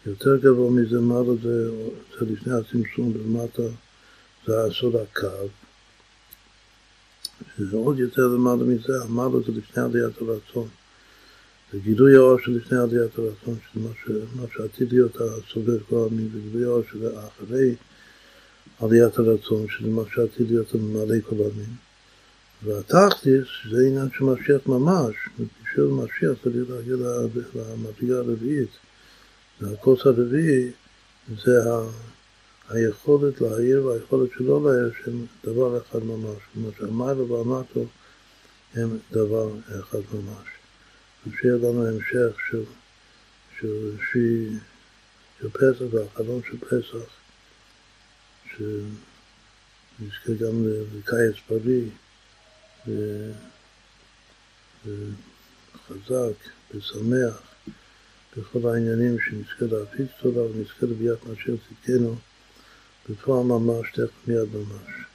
[0.05, 1.71] יותר גבוה מזה מעלה זה,
[2.19, 3.63] זה לפני הצמצום ולמטה
[4.47, 5.47] זה הסוד הקו,
[7.57, 10.67] שזה עוד יותר למעלה מזה, המעלה זה לפני עליית הרצון.
[11.73, 16.65] זה גילוי האור שלפני עליית הרצון, שזה מה שעתיד להיות הסובב כל העמים, זה גילוי
[16.65, 17.75] האור של אחרי
[18.79, 21.75] עליית הרצון, שזה מה שעתיד להיות מלא כל העמים.
[22.63, 23.23] והתכלס
[23.71, 25.15] זה עניין של משיח ממש,
[25.75, 28.69] של משיח צריך להגיע למדרגה הרביעית.
[29.61, 30.71] והכוס הרביעי
[31.45, 31.89] זה ה...
[32.69, 36.37] היכולת להעיר והיכולת שלא להעיר שהם דבר אחד ממש.
[36.53, 37.85] כלומר שהמיילה והמטו
[38.73, 40.47] הם דבר אחד ממש.
[41.27, 42.63] ושיהיה לנו המשך של,
[43.59, 44.49] של, של,
[45.39, 47.09] של פסח והחלום של פסח,
[48.49, 50.65] שנזכה גם
[50.97, 51.89] לקיץ בריא.
[55.91, 57.41] וחזק ושמח
[58.37, 62.15] בכל העניינים שנזכה להפיץ תודה ונזכה לביאת משיח צדקנו
[63.09, 65.12] בפועל ממש, תכף מיד ממש.